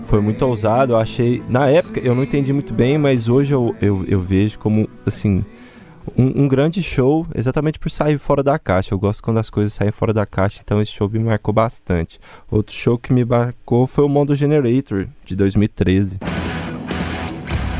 foi 0.03 0.21
muito 0.21 0.45
ousado, 0.45 0.93
eu 0.93 0.97
achei. 0.97 1.41
Na 1.49 1.67
época 1.67 1.99
eu 1.99 2.13
não 2.13 2.21
entendi 2.21 2.53
muito 2.53 2.73
bem, 2.73 2.97
mas 2.97 3.27
hoje 3.27 3.53
eu, 3.53 3.75
eu, 3.81 4.05
eu 4.07 4.19
vejo 4.19 4.59
como, 4.59 4.87
assim, 5.05 5.43
um, 6.17 6.43
um 6.43 6.47
grande 6.47 6.81
show 6.81 7.25
exatamente 7.33 7.79
por 7.79 7.89
sair 7.89 8.17
fora 8.17 8.43
da 8.43 8.57
caixa. 8.57 8.93
Eu 8.93 8.99
gosto 8.99 9.21
quando 9.23 9.39
as 9.39 9.49
coisas 9.49 9.73
saem 9.73 9.91
fora 9.91 10.13
da 10.13 10.25
caixa, 10.25 10.61
então 10.63 10.81
esse 10.81 10.91
show 10.91 11.09
me 11.09 11.19
marcou 11.19 11.53
bastante. 11.53 12.19
Outro 12.49 12.73
show 12.73 12.97
que 12.97 13.13
me 13.13 13.25
marcou 13.25 13.87
foi 13.87 14.03
o 14.03 14.09
Mondo 14.09 14.35
Generator 14.35 15.07
de 15.25 15.35
2013. 15.35 16.19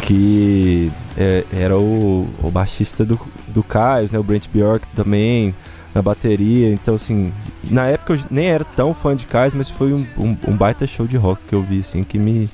Que 0.04 0.92
é, 1.18 1.46
era 1.54 1.78
o, 1.78 2.28
o 2.42 2.52
baixista 2.52 3.06
do, 3.06 3.20
do 3.48 3.64
Caio, 3.64 4.10
né? 4.12 4.20
O 4.20 4.24
Brent 4.24 4.48
Bjork 4.48 4.86
também 4.96 5.56
na 5.94 6.02
bateria. 6.02 6.70
Então, 6.70 6.96
assim, 6.96 7.32
na 7.64 7.88
época 7.88 8.14
eu 8.14 8.20
nem 8.30 8.48
era 8.48 8.64
tão 8.64 8.94
fã 8.94 9.16
de 9.16 9.26
Caio, 9.26 9.52
mas 9.56 9.70
foi 9.70 9.94
um, 9.94 10.06
um, 10.18 10.38
um 10.48 10.58
baita 10.58 10.88
show 10.88 11.08
de 11.08 11.18
rock 11.18 11.42
que 11.48 11.56
eu 11.56 11.62
vi, 11.62 11.80
assim, 11.80 12.04
que 12.04 12.18
me, 12.18 12.50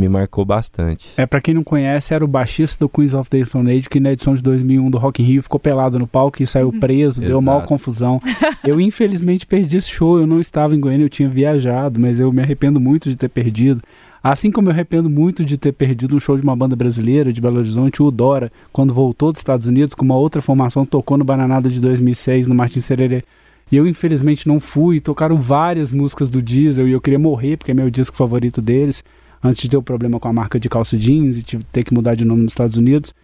me 0.00 0.08
marcou 0.08 0.44
bastante. 0.44 1.08
É, 1.16 1.26
pra 1.26 1.40
quem 1.40 1.54
não 1.54 1.62
conhece, 1.62 2.14
era 2.14 2.24
o 2.24 2.28
baixista 2.28 2.78
do 2.78 2.88
Queens 2.88 3.14
of 3.14 3.28
the 3.28 3.44
Stone 3.44 3.70
Age, 3.70 3.88
que 3.88 4.00
na 4.00 4.12
edição 4.12 4.34
de 4.34 4.42
2001 4.42 4.90
do 4.90 4.98
Rock 4.98 5.22
in 5.22 5.26
Rio 5.26 5.42
ficou 5.42 5.60
pelado 5.60 5.98
no 5.98 6.06
palco 6.06 6.42
e 6.42 6.46
saiu 6.46 6.72
preso, 6.72 7.20
deu 7.20 7.40
mal 7.40 7.62
confusão. 7.62 8.20
Eu, 8.64 8.80
infelizmente, 8.80 9.46
perdi 9.46 9.76
esse 9.76 9.90
show, 9.90 10.18
eu 10.18 10.26
não 10.26 10.40
estava 10.40 10.74
em 10.74 10.80
Goiânia, 10.80 11.04
eu 11.04 11.10
tinha 11.10 11.28
viajado, 11.28 12.00
mas 12.00 12.18
eu 12.18 12.32
me 12.32 12.42
arrependo 12.42 12.80
muito 12.80 13.08
de 13.08 13.16
ter 13.16 13.28
perdido. 13.28 13.80
Assim 14.22 14.50
como 14.50 14.68
eu 14.68 14.72
arrependo 14.72 15.08
muito 15.08 15.44
de 15.44 15.56
ter 15.56 15.72
perdido 15.72 16.14
um 16.14 16.20
show 16.20 16.36
de 16.36 16.42
uma 16.42 16.54
banda 16.54 16.76
brasileira 16.76 17.32
de 17.32 17.40
Belo 17.40 17.58
Horizonte, 17.58 18.02
o 18.02 18.10
Dora, 18.10 18.52
quando 18.70 18.92
voltou 18.92 19.32
dos 19.32 19.40
Estados 19.40 19.66
Unidos 19.66 19.94
com 19.94 20.04
uma 20.04 20.16
outra 20.16 20.42
formação, 20.42 20.84
tocou 20.84 21.16
no 21.16 21.24
Bananada 21.24 21.70
de 21.70 21.80
2006, 21.80 22.46
no 22.46 22.54
Martin 22.54 22.80
Sererê. 22.80 23.24
E 23.72 23.76
eu, 23.76 23.86
infelizmente, 23.86 24.46
não 24.46 24.60
fui. 24.60 25.00
Tocaram 25.00 25.36
várias 25.36 25.92
músicas 25.92 26.28
do 26.28 26.42
Diesel 26.42 26.88
e 26.88 26.92
eu 26.92 27.00
queria 27.00 27.18
morrer, 27.18 27.56
porque 27.56 27.70
é 27.70 27.74
meu 27.74 27.88
disco 27.88 28.16
favorito 28.16 28.60
deles. 28.60 29.02
Antes 29.42 29.62
de 29.62 29.68
ter 29.70 29.76
o 29.76 29.82
problema 29.82 30.18
com 30.20 30.28
a 30.28 30.32
marca 30.32 30.58
de 30.60 30.68
calça 30.68 30.96
jeans 30.96 31.36
e 31.36 31.42
tive- 31.42 31.64
ter 31.72 31.82
que 31.84 31.92
mudar 31.94 32.14
de 32.14 32.24
nome 32.24 32.42
nos 32.42 32.52
Estados 32.52 32.76
Unidos. 32.76 33.14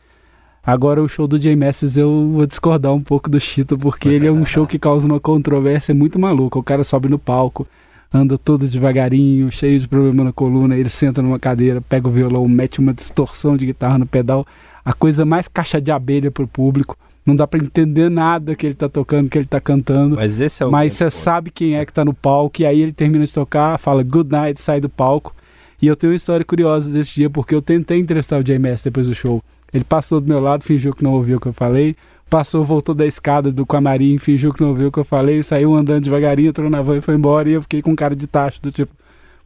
Agora 0.65 1.01
o 1.03 1.09
show 1.09 1.29
do 1.29 1.41
Jay 1.41 1.55
Massis 1.55 1.97
eu 1.97 2.31
vou 2.33 2.47
discordar 2.47 2.93
um 2.93 3.01
pouco 3.01 3.31
do 3.31 3.39
Chito, 3.39 3.79
porque 3.79 4.09
ele 4.09 4.27
é 4.27 4.33
um 4.33 4.45
show 4.45 4.67
que 4.67 4.79
causa 4.79 5.07
uma 5.07 5.21
controvérsia 5.21 5.95
muito 5.95 6.19
maluca. 6.19 6.59
O 6.59 6.63
cara 6.63 6.83
sobe 6.83 7.09
no 7.09 7.19
palco, 7.21 7.67
anda 8.13 8.37
todo 8.37 8.67
devagarinho, 8.67 9.51
cheio 9.53 9.79
de 9.79 9.87
problema 9.87 10.25
na 10.25 10.33
coluna, 10.33 10.77
ele 10.77 10.89
senta 10.89 11.23
numa 11.23 11.39
cadeira, 11.39 11.81
pega 11.81 12.09
o 12.09 12.11
violão, 12.11 12.49
mete 12.49 12.81
uma 12.81 12.93
distorção 12.93 13.57
de 13.57 13.67
guitarra 13.67 13.97
no 13.99 14.07
pedal, 14.07 14.45
a 14.85 14.93
coisa 14.93 15.25
mais 15.25 15.47
caixa 15.47 15.81
de 15.81 15.93
abelha 15.93 16.31
pro 16.33 16.49
público. 16.49 16.97
Não 17.25 17.35
dá 17.35 17.45
pra 17.47 17.59
entender 17.59 18.09
nada 18.09 18.55
que 18.55 18.67
ele 18.67 18.75
tá 18.75 18.89
tocando, 18.89 19.29
que 19.29 19.37
ele 19.37 19.47
tá 19.47 19.61
cantando. 19.61 20.15
Mas 20.17 20.39
esse 20.39 20.63
é 20.63 20.67
o. 20.67 20.71
Mas 20.71 20.93
você 20.93 21.11
sabe 21.11 21.51
quem 21.51 21.75
é 21.77 21.85
que 21.85 21.93
tá 21.93 22.05
no 22.05 22.15
palco, 22.15 22.63
e 22.63 22.67
aí 22.67 22.81
ele 22.81 22.93
termina 22.93 23.27
de 23.27 23.33
tocar, 23.33 23.79
fala 23.81 24.03
good 24.03 24.31
night, 24.31 24.61
sai 24.61 24.81
do 24.81 24.89
palco. 24.89 25.35
E 25.81 25.87
eu 25.87 25.97
tenho 25.97 26.13
uma 26.13 26.17
história 26.17 26.45
curiosa 26.45 26.89
desse 26.89 27.15
dia, 27.15 27.29
porque 27.29 27.55
eu 27.55 27.61
tentei 27.61 27.99
entrevistar 27.99 28.41
o 28.41 28.61
Mass 28.61 28.83
depois 28.83 29.09
do 29.09 29.15
show. 29.15 29.43
Ele 29.73 29.85
passou 29.85 30.21
do 30.21 30.29
meu 30.29 30.41
lado, 30.41 30.65
fingiu 30.65 30.95
que 30.95 31.05
não 31.05 31.13
ouviu 31.13 31.37
o 31.37 31.41
que 31.41 31.49
eu 31.49 31.53
falei. 31.53 31.97
Passou, 32.31 32.65
voltou 32.65 32.95
da 32.95 33.07
escada 33.07 33.53
do 33.53 33.65
camarim, 33.65 34.19
fingiu 34.19 34.53
que 34.53 34.61
não 34.61 34.71
ouviu 34.71 34.89
o 34.89 34.93
que 34.93 34.99
eu 34.99 35.05
falei, 35.05 35.43
saiu 35.43 35.75
andando 35.75 36.05
devagarinho, 36.05 36.49
entrou 36.49 36.69
na 36.69 36.83
van 36.83 36.97
e 36.97 37.01
foi 37.01 37.15
embora. 37.15 37.49
E 37.49 37.53
eu 37.53 37.63
fiquei 37.63 37.83
com 37.83 37.95
cara 37.95 38.17
de 38.17 38.27
tacho, 38.27 38.61
do 38.63 38.73
tipo, 38.73 38.93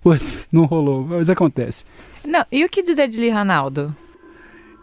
putz, 0.03 0.47
não 0.51 0.65
rolou. 0.65 1.05
Mas 1.05 1.29
acontece. 1.29 1.85
Não, 2.25 2.45
e 2.51 2.65
o 2.65 2.69
que 2.69 2.83
dizer 2.83 3.09
de 3.09 3.19
Lee 3.19 3.31
Ranaldo? 3.31 3.95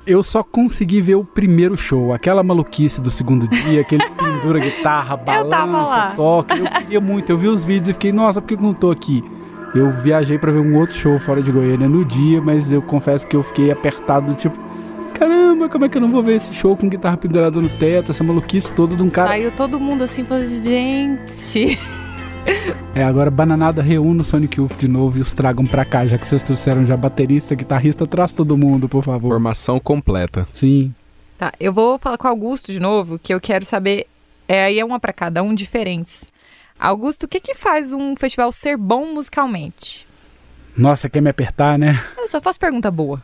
Eu 0.05 0.23
só 0.23 0.41
consegui 0.41 1.01
ver 1.01 1.15
o 1.15 1.25
primeiro 1.25 1.75
show, 1.75 2.13
aquela 2.13 2.41
maluquice 2.41 3.01
do 3.01 3.11
segundo 3.11 3.47
dia, 3.47 3.83
que 3.83 3.95
ele 3.95 4.09
pendura 4.15 4.59
guitarra, 4.59 5.17
balança, 5.17 6.13
toca. 6.15 6.55
Eu 6.55 6.69
queria 6.69 7.01
muito, 7.01 7.29
eu 7.29 7.37
vi 7.37 7.47
os 7.47 7.65
vídeos 7.65 7.89
e 7.89 7.93
fiquei, 7.93 8.11
nossa, 8.11 8.41
por 8.41 8.47
que 8.47 8.55
que 8.55 8.63
eu 8.63 8.67
não 8.67 8.73
tô 8.73 8.91
aqui? 8.91 9.23
Eu 9.78 9.91
viajei 9.91 10.39
pra 10.39 10.51
ver 10.51 10.59
um 10.59 10.75
outro 10.75 10.95
show 10.95 11.19
fora 11.19 11.41
de 11.41 11.51
Goiânia 11.51 11.88
no 11.88 12.03
dia, 12.03 12.41
mas 12.41 12.71
eu 12.71 12.82
confesso 12.82 13.28
que 13.28 13.36
eu 13.36 13.43
fiquei 13.43 13.69
apertado, 13.69 14.34
tipo, 14.34 14.57
caramba, 15.13 15.69
como 15.69 15.86
é 15.86 15.89
que 15.89 15.97
eu 15.97 16.01
não 16.01 16.09
vou 16.09 16.23
ver 16.23 16.36
esse 16.36 16.51
show 16.51 16.75
com 16.75 16.89
guitarra 16.89 17.15
pendurada 17.15 17.61
no 17.61 17.69
teto, 17.69 18.09
essa 18.09 18.23
maluquice 18.23 18.73
toda 18.73 18.95
de 18.95 19.03
um 19.03 19.09
cara. 19.09 19.28
Saiu 19.28 19.51
todo 19.51 19.80
mundo 19.80 20.03
assim, 20.03 20.23
falando, 20.23 20.47
gente. 20.47 21.78
É, 22.95 23.03
agora 23.03 23.30
Bananada 23.30 23.84
reúna 23.84 24.21
o 24.21 24.25
Sonic 24.25 24.57
Youth 24.57 24.78
de 24.78 24.88
novo 24.88 25.19
e 25.19 25.21
os 25.21 25.32
tragam 25.32 25.65
pra 25.65 25.86
cá, 25.86 26.07
já 26.07 26.17
que 26.17 26.25
vocês 26.25 26.41
trouxeram 26.41 26.86
já 26.86 26.97
baterista, 26.97 27.53
guitarrista, 27.53 28.07
traz 28.07 28.32
todo 28.32 28.57
mundo, 28.57 28.89
por 28.89 29.03
favor. 29.03 29.30
Formação 29.30 29.80
completa. 29.80 30.47
Sim. 30.51 30.91
Tá, 31.38 31.53
eu 31.59 31.71
vou 31.71 31.99
falar 31.99 32.17
com 32.17 32.28
o 32.28 32.32
Augusto 32.32 32.71
de 32.71 32.80
novo, 32.80 33.19
que 33.19 33.32
eu 33.32 33.39
quero 33.39 33.63
saber. 33.63 34.07
É, 34.47 34.63
aí 34.63 34.80
é 34.80 34.86
uma 34.86 34.99
pra 34.99 35.13
cada 35.13 35.43
um 35.43 35.53
diferentes. 35.53 36.25
Augusto, 36.80 37.23
o 37.23 37.28
que 37.28 37.39
que 37.39 37.55
faz 37.55 37.91
um 37.91 38.15
festival 38.15 38.51
ser 38.51 38.78
bom 38.78 39.13
musicalmente? 39.13 40.07
Nossa, 40.75 41.09
quer 41.09 41.21
me 41.21 41.30
apertar, 41.30 41.78
né? 41.78 41.99
Eu 42.17 42.28
só 42.28 42.39
faço 42.39 42.59
pergunta 42.59 42.91
boa. 42.91 43.21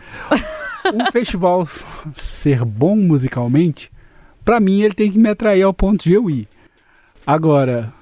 um 0.93 1.11
festival 1.11 1.67
ser 2.13 2.65
bom 2.65 2.95
musicalmente, 2.95 3.91
pra 4.43 4.59
mim 4.59 4.81
ele 4.81 4.93
tem 4.93 5.11
que 5.11 5.19
me 5.19 5.29
atrair 5.29 5.61
ao 5.61 5.73
ponto 5.73 6.03
de 6.03 6.13
eu 6.13 6.29
ir. 6.29 6.47
Agora, 7.25 7.93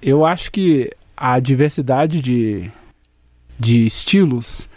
eu 0.00 0.24
acho 0.24 0.50
que 0.50 0.90
a 1.16 1.38
diversidade 1.38 2.20
de, 2.20 2.70
de 3.58 3.86
estilos, 3.86 4.68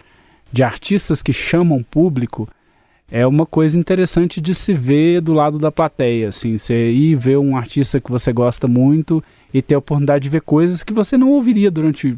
de 0.51 0.61
artistas 0.61 1.21
que 1.23 1.33
chamam 1.33 1.81
público, 1.83 2.49
é 3.09 3.25
uma 3.25 3.45
coisa 3.45 3.77
interessante 3.77 4.41
de 4.41 4.53
se 4.53 4.73
ver 4.73 5.21
do 5.21 5.33
lado 5.33 5.57
da 5.57 5.71
plateia, 5.71 6.29
assim, 6.29 6.57
você 6.57 6.91
ir 6.91 7.15
ver 7.15 7.37
um 7.37 7.55
artista 7.55 7.99
que 7.99 8.11
você 8.11 8.33
gosta 8.33 8.67
muito 8.67 9.23
e 9.53 9.61
ter 9.61 9.75
a 9.75 9.79
oportunidade 9.79 10.23
de 10.23 10.29
ver 10.29 10.41
coisas 10.41 10.83
que 10.83 10.93
você 10.93 11.17
não 11.17 11.31
ouviria 11.31 11.71
durante 11.71 12.17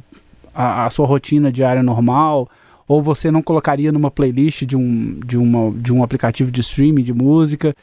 a, 0.53 0.85
a 0.85 0.89
sua 0.89 1.05
rotina 1.05 1.51
diária 1.51 1.83
normal, 1.83 2.49
ou 2.87 3.03
você 3.03 3.29
não 3.29 3.43
colocaria 3.43 3.91
numa 3.91 4.09
playlist 4.09 4.63
de 4.63 4.75
um, 4.75 5.19
de, 5.23 5.37
uma, 5.37 5.71
de 5.71 5.93
um 5.93 6.01
aplicativo 6.01 6.49
de 6.49 6.61
streaming 6.61 7.03
de 7.03 7.13
música. 7.13 7.75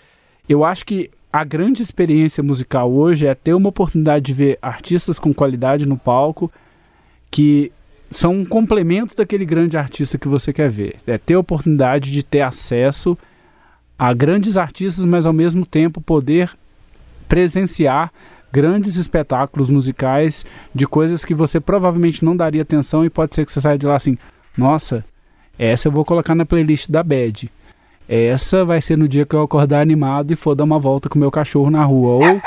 Eu 0.48 0.64
acho 0.64 0.84
que 0.84 1.08
a 1.32 1.44
grande 1.44 1.82
experiência 1.82 2.42
musical 2.42 2.90
hoje 2.90 3.26
é 3.26 3.34
ter 3.34 3.54
uma 3.54 3.68
oportunidade 3.68 4.24
de 4.24 4.34
ver 4.34 4.58
artistas 4.60 5.16
com 5.18 5.32
qualidade 5.32 5.86
no 5.86 5.96
palco 5.96 6.50
que 7.30 7.70
são 8.10 8.32
um 8.32 8.44
complemento 8.44 9.16
daquele 9.16 9.44
grande 9.44 9.76
artista 9.76 10.18
que 10.18 10.28
você 10.28 10.52
quer 10.52 10.70
ver. 10.70 10.96
É 11.06 11.18
ter 11.18 11.34
a 11.34 11.40
oportunidade 11.40 12.10
de 12.10 12.22
ter 12.22 12.42
acesso 12.42 13.16
a 13.98 14.12
grandes 14.12 14.56
artistas, 14.56 15.04
mas 15.04 15.26
ao 15.26 15.32
mesmo 15.32 15.64
tempo 15.64 16.00
poder 16.00 16.50
presenciar 17.28 18.12
grandes 18.52 18.96
espetáculos 18.96 19.68
musicais 19.68 20.44
de 20.74 20.86
coisas 20.86 21.24
que 21.24 21.34
você 21.34 21.60
provavelmente 21.60 22.24
não 22.24 22.36
daria 22.36 22.62
atenção 22.62 23.04
e 23.04 23.10
pode 23.10 23.34
ser 23.34 23.44
que 23.44 23.52
você 23.52 23.60
saia 23.60 23.76
de 23.76 23.86
lá 23.86 23.96
assim, 23.96 24.16
nossa, 24.56 25.04
essa 25.58 25.88
eu 25.88 25.92
vou 25.92 26.04
colocar 26.04 26.34
na 26.34 26.46
playlist 26.46 26.90
da 26.90 27.02
Bad. 27.02 27.50
Essa 28.08 28.64
vai 28.64 28.80
ser 28.80 28.96
no 28.96 29.08
dia 29.08 29.26
que 29.26 29.34
eu 29.34 29.42
acordar 29.42 29.80
animado 29.80 30.30
e 30.30 30.36
for 30.36 30.54
dar 30.54 30.64
uma 30.64 30.78
volta 30.78 31.08
com 31.08 31.18
meu 31.18 31.30
cachorro 31.30 31.70
na 31.70 31.84
rua. 31.84 32.24
Ou, 32.24 32.42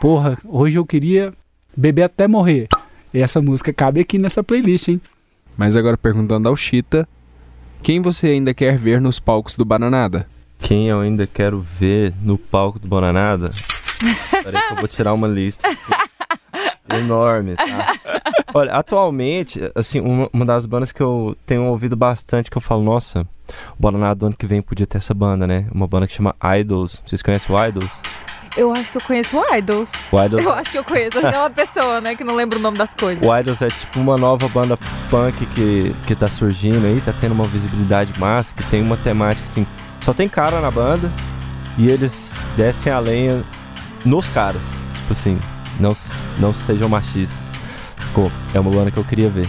porra, 0.00 0.36
hoje 0.44 0.76
eu 0.76 0.84
queria 0.84 1.32
beber 1.76 2.02
até 2.02 2.28
morrer. 2.28 2.68
Essa 3.12 3.40
música 3.40 3.72
cabe 3.72 4.00
aqui 4.00 4.18
nessa 4.18 4.42
playlist, 4.42 4.88
hein? 4.88 5.00
Mas 5.56 5.76
agora 5.76 5.96
perguntando 5.96 6.48
ao 6.48 6.56
Chita, 6.56 7.08
quem 7.82 8.00
você 8.00 8.28
ainda 8.28 8.52
quer 8.52 8.76
ver 8.76 9.00
nos 9.00 9.18
palcos 9.18 9.56
do 9.56 9.64
Bananada? 9.64 10.28
Quem 10.58 10.88
eu 10.88 11.00
ainda 11.00 11.26
quero 11.26 11.58
ver 11.58 12.12
no 12.22 12.36
palco 12.36 12.78
do 12.78 12.88
Bananada? 12.88 13.50
Peraí 14.42 14.62
que 14.62 14.72
eu 14.72 14.76
vou 14.76 14.88
tirar 14.88 15.14
uma 15.14 15.26
lista 15.26 15.66
assim, 15.68 17.02
enorme, 17.02 17.56
tá? 17.56 17.94
Olha, 18.54 18.72
atualmente, 18.72 19.60
assim, 19.74 20.00
uma, 20.00 20.28
uma 20.32 20.44
das 20.44 20.66
bandas 20.66 20.92
que 20.92 21.02
eu 21.02 21.36
tenho 21.46 21.64
ouvido 21.64 21.96
bastante, 21.96 22.50
que 22.50 22.56
eu 22.56 22.62
falo, 22.62 22.82
nossa, 22.82 23.26
o 23.78 23.82
Bananada 23.82 24.16
do 24.16 24.26
ano 24.26 24.36
que 24.36 24.46
vem 24.46 24.62
podia 24.62 24.86
ter 24.86 24.98
essa 24.98 25.14
banda, 25.14 25.46
né? 25.46 25.66
Uma 25.72 25.86
banda 25.86 26.06
que 26.06 26.14
chama 26.14 26.34
Idols. 26.58 27.02
Vocês 27.06 27.22
conhecem 27.22 27.54
o 27.54 27.66
Idols? 27.66 28.00
Eu 28.56 28.72
acho 28.72 28.90
que 28.90 28.96
eu 28.96 29.02
conheço 29.02 29.38
o 29.38 29.54
Idols. 29.54 29.90
O 30.10 30.22
Idols, 30.22 30.44
Eu 30.44 30.52
acho 30.52 30.70
que 30.70 30.78
eu 30.78 30.84
conheço 30.84 31.18
aquela 31.18 31.48
pessoa, 31.50 32.00
né, 32.00 32.14
que 32.14 32.24
não 32.24 32.34
lembra 32.34 32.58
o 32.58 32.62
nome 32.62 32.76
das 32.78 32.92
coisas. 32.94 33.22
o 33.24 33.36
Idols 33.36 33.62
é 33.62 33.68
tipo 33.68 34.00
uma 34.00 34.16
nova 34.16 34.48
banda 34.48 34.76
punk 35.10 35.46
que, 35.46 35.94
que 36.06 36.14
tá 36.14 36.26
surgindo 36.26 36.86
aí, 36.86 37.00
tá 37.00 37.12
tendo 37.12 37.32
uma 37.32 37.44
visibilidade 37.44 38.18
massa, 38.18 38.54
que 38.54 38.64
tem 38.66 38.82
uma 38.82 38.96
temática 38.96 39.46
assim, 39.46 39.66
só 40.04 40.12
tem 40.12 40.28
cara 40.28 40.60
na 40.60 40.70
banda 40.70 41.12
e 41.76 41.86
eles 41.90 42.36
descem 42.56 42.92
a 42.92 42.98
lenha 42.98 43.44
nos 44.04 44.28
caras. 44.28 44.64
Tipo 44.94 45.12
assim, 45.12 45.38
não, 45.78 45.92
não 46.38 46.52
sejam 46.52 46.88
machistas. 46.88 47.52
Pô, 48.14 48.30
é 48.54 48.58
uma 48.58 48.70
banda 48.70 48.90
que 48.90 48.98
eu 48.98 49.04
queria 49.04 49.30
ver. 49.30 49.46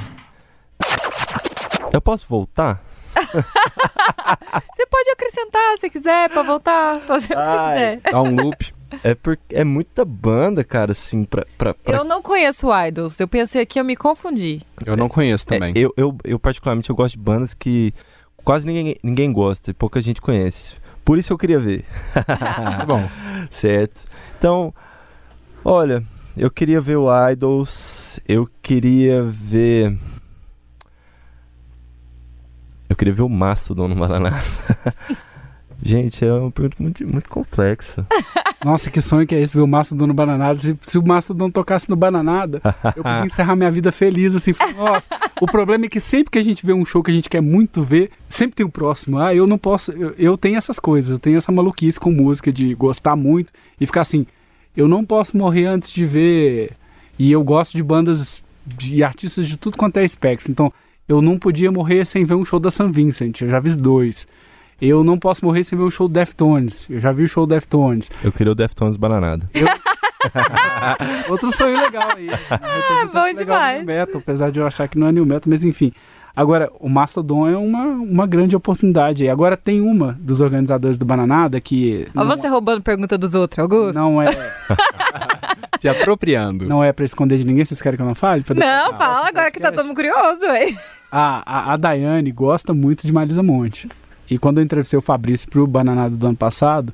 Eu 1.92 2.02
posso 2.02 2.26
voltar? 2.28 2.82
Você 3.16 4.86
pode 4.86 5.10
acrescentar 5.12 5.78
se 5.80 5.90
quiser 5.90 6.30
pra 6.30 6.44
voltar, 6.44 7.00
fazer 7.02 7.26
o 7.26 7.28
que 7.28 7.36
você 7.36 7.58
quiser. 7.74 8.02
Dá 8.12 8.22
um 8.22 8.36
loop. 8.36 8.74
É 9.04 9.14
porque 9.16 9.56
é 9.56 9.64
muita 9.64 10.04
banda, 10.04 10.64
cara, 10.64 10.92
assim, 10.92 11.24
pra. 11.24 11.46
pra, 11.58 11.74
pra- 11.74 11.96
Eu 11.98 12.04
não 12.04 12.22
conheço 12.22 12.68
o 12.68 12.86
Idols. 12.86 13.20
Eu 13.20 13.28
pensei 13.28 13.66
que 13.66 13.80
eu 13.80 13.84
me 13.84 13.96
confundi. 13.96 14.62
Eu 14.86 14.98
não 14.98 15.08
conheço 15.08 15.46
É, 15.50 15.54
também. 15.54 15.74
eu, 15.76 15.94
eu, 15.96 16.18
eu, 16.24 16.40
particularmente, 16.40 16.90
eu 16.90 16.96
gosto 16.96 17.14
de 17.16 17.20
bandas 17.24 17.54
que 17.54 17.94
quase 18.44 18.66
ninguém, 18.66 18.96
ninguém 19.04 19.32
gosta 19.32 19.72
e 19.72 19.74
pouca 19.74 20.02
gente 20.02 20.20
conhece. 20.22 20.74
Por 21.06 21.18
isso 21.18 21.32
eu 21.34 21.38
queria 21.38 21.60
ver. 21.60 21.86
Tá 22.26 22.86
bom. 22.86 23.08
Certo. 23.50 24.06
Então, 24.38 24.74
olha, 25.64 26.04
eu 26.38 26.50
queria 26.52 26.80
ver 26.82 26.98
o 26.98 27.08
Idols, 27.32 28.20
eu 28.28 28.48
queria 28.62 29.24
ver. 29.24 29.98
Eu 32.90 32.96
queria 32.96 33.14
ver 33.14 33.22
o 33.22 33.30
Mastodon 33.30 33.88
no 33.88 33.96
Maraná. 33.96 34.32
Gente, 35.82 36.26
é 36.26 36.34
uma 36.34 36.52
pergunta 36.52 36.76
muito, 36.84 37.08
muito 37.08 37.30
complexa. 37.30 38.06
Nossa, 38.64 38.92
que 38.92 39.00
sonho 39.02 39.26
que 39.26 39.34
é 39.34 39.42
esse, 39.42 39.56
ver 39.56 39.62
o 39.62 39.68
Mastodon 39.68 40.08
no 40.08 40.14
Bananada. 40.14 40.60
Se, 40.60 40.78
se 40.82 40.98
o 40.98 41.06
Mastodon 41.06 41.50
tocasse 41.50 41.90
no 41.90 41.96
Bananada, 41.96 42.62
eu 42.96 43.04
podia 43.04 43.26
encerrar 43.26 43.56
minha 43.56 43.72
vida 43.72 43.92
feliz, 43.92 44.36
assim. 44.36 44.54
Nossa, 44.78 45.08
o 45.42 45.46
problema 45.46 45.86
é 45.86 45.90
que 45.90 46.00
sempre 46.00 46.32
que 46.32 46.40
a 46.40 46.44
gente 46.44 46.66
vê 46.66 46.74
um 46.74 46.86
show 46.86 47.02
que 47.02 47.12
a 47.12 47.14
gente 47.14 47.30
quer 47.30 47.42
muito 47.42 47.84
ver, 47.84 48.12
sempre 48.28 48.56
tem 48.56 48.66
o 48.66 48.70
próximo. 48.70 49.18
Ah, 49.18 49.34
eu 49.34 49.48
não 49.48 49.58
posso. 49.58 49.92
Eu, 49.94 50.14
eu 50.18 50.38
tenho 50.38 50.58
essas 50.58 50.78
coisas, 50.78 51.12
eu 51.12 51.20
tenho 51.20 51.38
essa 51.38 51.52
maluquice 51.52 52.00
com 52.00 52.12
música 52.12 52.52
de 52.52 52.74
gostar 52.76 53.16
muito 53.16 53.54
e 53.80 53.86
ficar 53.86 54.02
assim. 54.02 54.26
Eu 54.76 54.88
não 54.88 55.06
posso 55.06 55.38
morrer 55.38 55.66
antes 55.66 55.92
de 55.92 56.06
ver. 56.06 56.72
E 57.18 57.32
eu 57.32 57.44
gosto 57.44 57.76
de 57.76 57.84
bandas 57.84 58.44
de 58.66 59.04
artistas 59.04 59.48
de 59.48 59.58
tudo 59.58 59.78
quanto 59.78 59.98
é 59.98 60.06
espectro. 60.06 60.52
Então, 60.52 60.72
eu 61.08 61.22
não 61.22 61.40
podia 61.40 61.72
morrer 61.72 62.06
sem 62.06 62.24
ver 62.24 62.36
um 62.36 62.46
show 62.46 62.60
da 62.60 62.70
San 62.70 62.92
Vincent. 62.92 63.42
Eu 63.42 63.50
já 63.50 63.60
vi 63.60 63.76
dois. 63.76 64.28
Eu 64.82 65.04
não 65.04 65.18
posso 65.20 65.44
morrer 65.44 65.64
sem 65.64 65.78
ver 65.78 65.84
o 65.84 65.92
show 65.92 66.08
do 66.08 66.14
Deftones. 66.14 66.88
Eu 66.90 67.00
já 67.00 67.12
vi 67.12 67.24
o 67.24 67.28
show 67.28 67.46
do 67.46 67.54
Deftones. 67.54 68.10
Eu 68.24 68.32
queria 68.32 68.52
o 68.52 68.56
Deftones 68.56 68.96
Bananada. 68.98 69.50
Outro 71.30 71.52
sonho 71.52 71.80
legal 71.80 72.10
aí. 72.16 72.30
Ah, 72.50 73.06
bom 73.06 73.34
demais. 73.34 73.78
New 73.78 73.86
metal, 73.86 74.22
apesar 74.22 74.52
de 74.52 74.60
eu 74.60 74.68
achar 74.68 74.88
que 74.88 74.98
não 74.98 75.08
é 75.08 75.12
new 75.12 75.26
metal, 75.26 75.44
mas 75.48 75.64
enfim. 75.64 75.92
Agora, 76.36 76.72
o 76.80 76.88
Mastodon 76.88 77.48
é 77.48 77.58
uma, 77.58 77.84
uma 77.86 78.28
grande 78.28 78.56
oportunidade. 78.56 79.24
aí. 79.24 79.30
Agora 79.30 79.58
tem 79.58 79.82
uma 79.82 80.18
dos 80.20 80.42
organizadores 80.42 80.98
do 80.98 81.06
Bananada 81.06 81.60
que 81.60 82.08
Olha 82.16 82.36
você 82.38 82.48
roubando 82.48 82.82
pergunta 82.82 83.18
dos 83.18 83.34
outros, 83.34 83.60
Augusto. 83.60 83.96
não 83.96 84.22
é 84.22 84.28
Se 85.78 85.88
apropriando. 85.88 86.66
Não 86.66 86.84
é 86.84 86.92
pra 86.92 87.06
esconder 87.06 87.38
de 87.38 87.46
ninguém, 87.46 87.64
vocês 87.66 87.82
querem 87.82 87.96
que 87.98 88.02
eu 88.02 88.06
não 88.08 88.16
fale? 88.16 88.44
Pra 88.44 88.56
Não, 88.56 88.94
fala 88.96 89.28
agora 89.28 89.50
que 89.52 89.60
tá 89.60 89.72
todo 89.72 89.86
mundo 89.86 89.96
curioso, 89.96 90.42
ué. 90.48 90.74
A, 91.12 91.44
a, 91.46 91.74
a 91.74 91.78
Daiane 91.78 92.32
gosta 92.32 92.74
muito 92.74 93.06
de 93.08 93.14
Marisa 93.14 93.42
Monte. 93.42 93.90
E 94.30 94.38
quando 94.38 94.60
eu 94.60 94.64
entrevistei 94.64 94.98
o 94.98 95.02
Fabrício 95.02 95.50
pro 95.50 95.66
Bananada 95.66 96.16
do 96.16 96.28
ano 96.28 96.38
passado, 96.38 96.94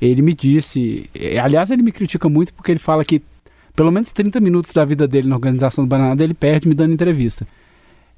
ele 0.00 0.22
me 0.22 0.34
disse. 0.34 1.08
Aliás, 1.42 1.70
ele 1.70 1.82
me 1.82 1.92
critica 1.92 2.28
muito 2.28 2.52
porque 2.52 2.72
ele 2.72 2.80
fala 2.80 3.04
que 3.04 3.22
pelo 3.74 3.90
menos 3.90 4.12
30 4.12 4.40
minutos 4.40 4.72
da 4.72 4.84
vida 4.84 5.06
dele 5.08 5.28
na 5.28 5.36
organização 5.36 5.84
do 5.84 5.88
Bananada 5.88 6.22
ele 6.22 6.34
perde 6.34 6.68
me 6.68 6.74
dando 6.74 6.92
entrevista. 6.92 7.46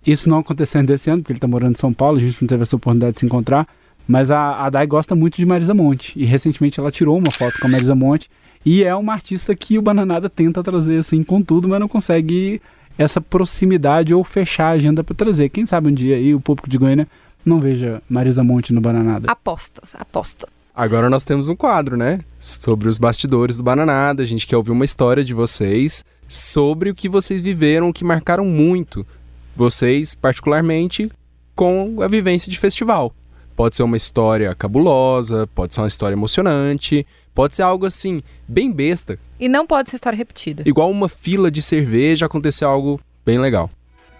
Isso 0.07 0.29
não 0.29 0.39
aconteceu 0.39 0.81
ainda 0.81 0.95
esse 0.95 1.11
ano, 1.11 1.23
porque 1.23 1.33
ele 1.33 1.41
tá 1.41 1.47
morando 1.47 1.73
em 1.73 1.79
São 1.79 1.93
Paulo, 1.93 2.19
a 2.19 2.21
gente 2.21 2.41
não 2.43 2.49
teve 2.49 2.63
essa 2.63 2.77
oportunidade 2.77 3.13
de 3.15 3.21
se 3.21 3.27
encontrar. 3.27 3.67
Mas 4.07 4.31
a, 4.31 4.67
a 4.67 4.71
Dai 4.71 4.87
gosta 4.87 5.15
muito 5.15 5.37
de 5.37 5.47
Marisa 5.47 5.73
Monte. 5.73 6.13
E 6.19 6.25
recentemente 6.25 6.79
ela 6.79 6.91
tirou 6.91 7.17
uma 7.17 7.31
foto 7.31 7.59
com 7.59 7.67
a 7.67 7.71
Marisa 7.71 7.95
Monte. 7.95 8.29
E 8.65 8.85
é 8.85 8.95
uma 8.95 9.13
artista 9.15 9.55
que 9.55 9.79
o 9.79 9.83
Bananada 9.83 10.29
tenta 10.29 10.63
trazer 10.63 10.99
assim 10.99 11.23
com 11.23 11.41
tudo, 11.41 11.69
mas 11.69 11.81
não 11.81 11.89
consegue 11.89 12.61
essa 12.99 13.21
proximidade 13.21 14.15
ou 14.15 14.23
fechar 14.23 14.69
a 14.69 14.71
agenda 14.73 15.03
para 15.03 15.15
trazer. 15.15 15.49
Quem 15.49 15.65
sabe 15.65 15.89
um 15.89 15.95
dia 15.95 16.17
aí 16.17 16.35
o 16.35 16.41
público 16.41 16.69
de 16.69 16.79
Goiânia 16.79 17.09
não 17.45 17.61
veja 17.61 18.03
Marisa 18.09 18.43
Monte 18.43 18.73
no 18.73 18.81
Bananada. 18.81 19.31
Apostas, 19.31 19.95
aposta. 19.95 20.49
Agora 20.75 21.09
nós 21.09 21.25
temos 21.25 21.49
um 21.49 21.55
quadro, 21.55 21.97
né? 21.97 22.21
Sobre 22.41 22.89
os 22.89 22.99
bastidores 22.99 23.59
do 23.59 23.63
Bananada. 23.63 24.23
A 24.23 24.27
gente 24.27 24.47
quer 24.47 24.57
ouvir 24.57 24.73
uma 24.73 24.85
história 24.85 25.23
de 25.23 25.33
vocês 25.33 26.05
sobre 26.27 26.91
o 26.91 26.95
que 26.95 27.09
vocês 27.09 27.41
viveram, 27.41 27.93
que 27.93 28.05
marcaram 28.05 28.45
muito 28.45 29.07
vocês, 29.55 30.15
particularmente, 30.15 31.11
com 31.55 32.03
a 32.03 32.09
vivência 32.09 32.51
de 32.51 32.59
festival. 32.59 33.15
Pode 33.55 33.77
ser 33.77 33.85
uma 33.85 33.97
história 33.97 34.53
cabulosa, 34.55 35.47
pode 35.55 35.75
ser 35.75 35.81
uma 35.81 35.87
história 35.87 36.15
emocionante, 36.15 37.07
pode 37.33 37.55
ser 37.55 37.63
algo 37.63 37.87
assim, 37.87 38.21
bem 38.49 38.73
besta. 38.73 39.17
E 39.39 39.49
não 39.49 39.65
pode 39.65 39.91
ser 39.91 39.97
história 39.97 40.17
repetida. 40.17 40.65
Igual 40.67 40.91
uma 40.91 41.09
fila 41.09 41.53
de 41.53 41.63
cerveja 41.63 42.27
acontecer 42.27 42.65
algo 42.65 43.01
bem 43.25 43.39
legal. 43.39 43.71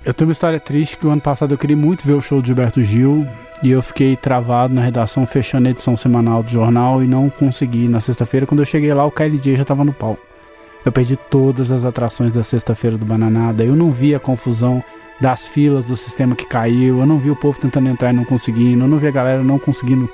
Eu 0.05 0.13
tenho 0.13 0.29
uma 0.29 0.33
história 0.33 0.61
triste 0.61 0.99
que 0.99 1.07
o 1.07 1.11
ano 1.11 1.21
passado 1.21 1.55
eu 1.55 1.59
queria 1.59 1.77
muito 1.77 2.07
ver 2.07 2.13
o 2.13 2.21
show 2.21 2.43
do 2.43 2.47
Gilberto 2.47 2.85
Gil 2.85 3.27
e 3.63 3.71
eu 3.71 3.83
fiquei 3.83 4.15
travado 4.17 4.75
na 4.75 4.83
redação 4.83 5.27
fechando 5.27 5.67
a 5.67 5.71
edição 5.71 5.97
semanal 5.97 6.43
do 6.43 6.51
jornal 6.51 7.03
e 7.03 7.07
não 7.07 7.31
consegui. 7.31 7.89
Na 7.89 8.01
sexta-feira, 8.01 8.47
quando 8.47 8.61
eu 8.61 8.67
cheguei 8.67 8.93
lá, 8.93 9.07
o 9.07 9.11
KLJ 9.11 9.57
já 9.57 9.63
estava 9.63 9.83
no 9.83 9.95
palco. 9.95 10.21
Eu 10.85 10.93
perdi 10.93 11.17
todas 11.17 11.73
as 11.73 11.87
atrações 11.87 12.35
da 12.35 12.45
sexta-feira 12.45 12.99
do 12.99 13.07
Bananada. 13.07 13.65
Eu 13.65 13.75
não 13.75 13.91
vi 13.91 14.15
a 14.15 14.21
confusão 14.21 14.85
das 15.19 15.47
filas 15.47 15.87
do 15.87 15.97
sistema 15.97 16.37
que 16.37 16.45
caiu. 16.45 17.01
Eu 17.01 17.07
não 17.07 17.19
vi 17.19 17.31
o 17.31 17.37
povo 17.37 17.59
tentando 17.59 17.89
entrar 17.89 18.13
e 18.13 18.17
não 18.17 18.27
conseguindo. 18.27 18.85
Eu 18.85 18.89
não 18.89 18.99
vi 18.99 19.07
a 19.07 19.11
galera 19.11 19.43
não 19.43 19.59
conseguindo 19.59 20.11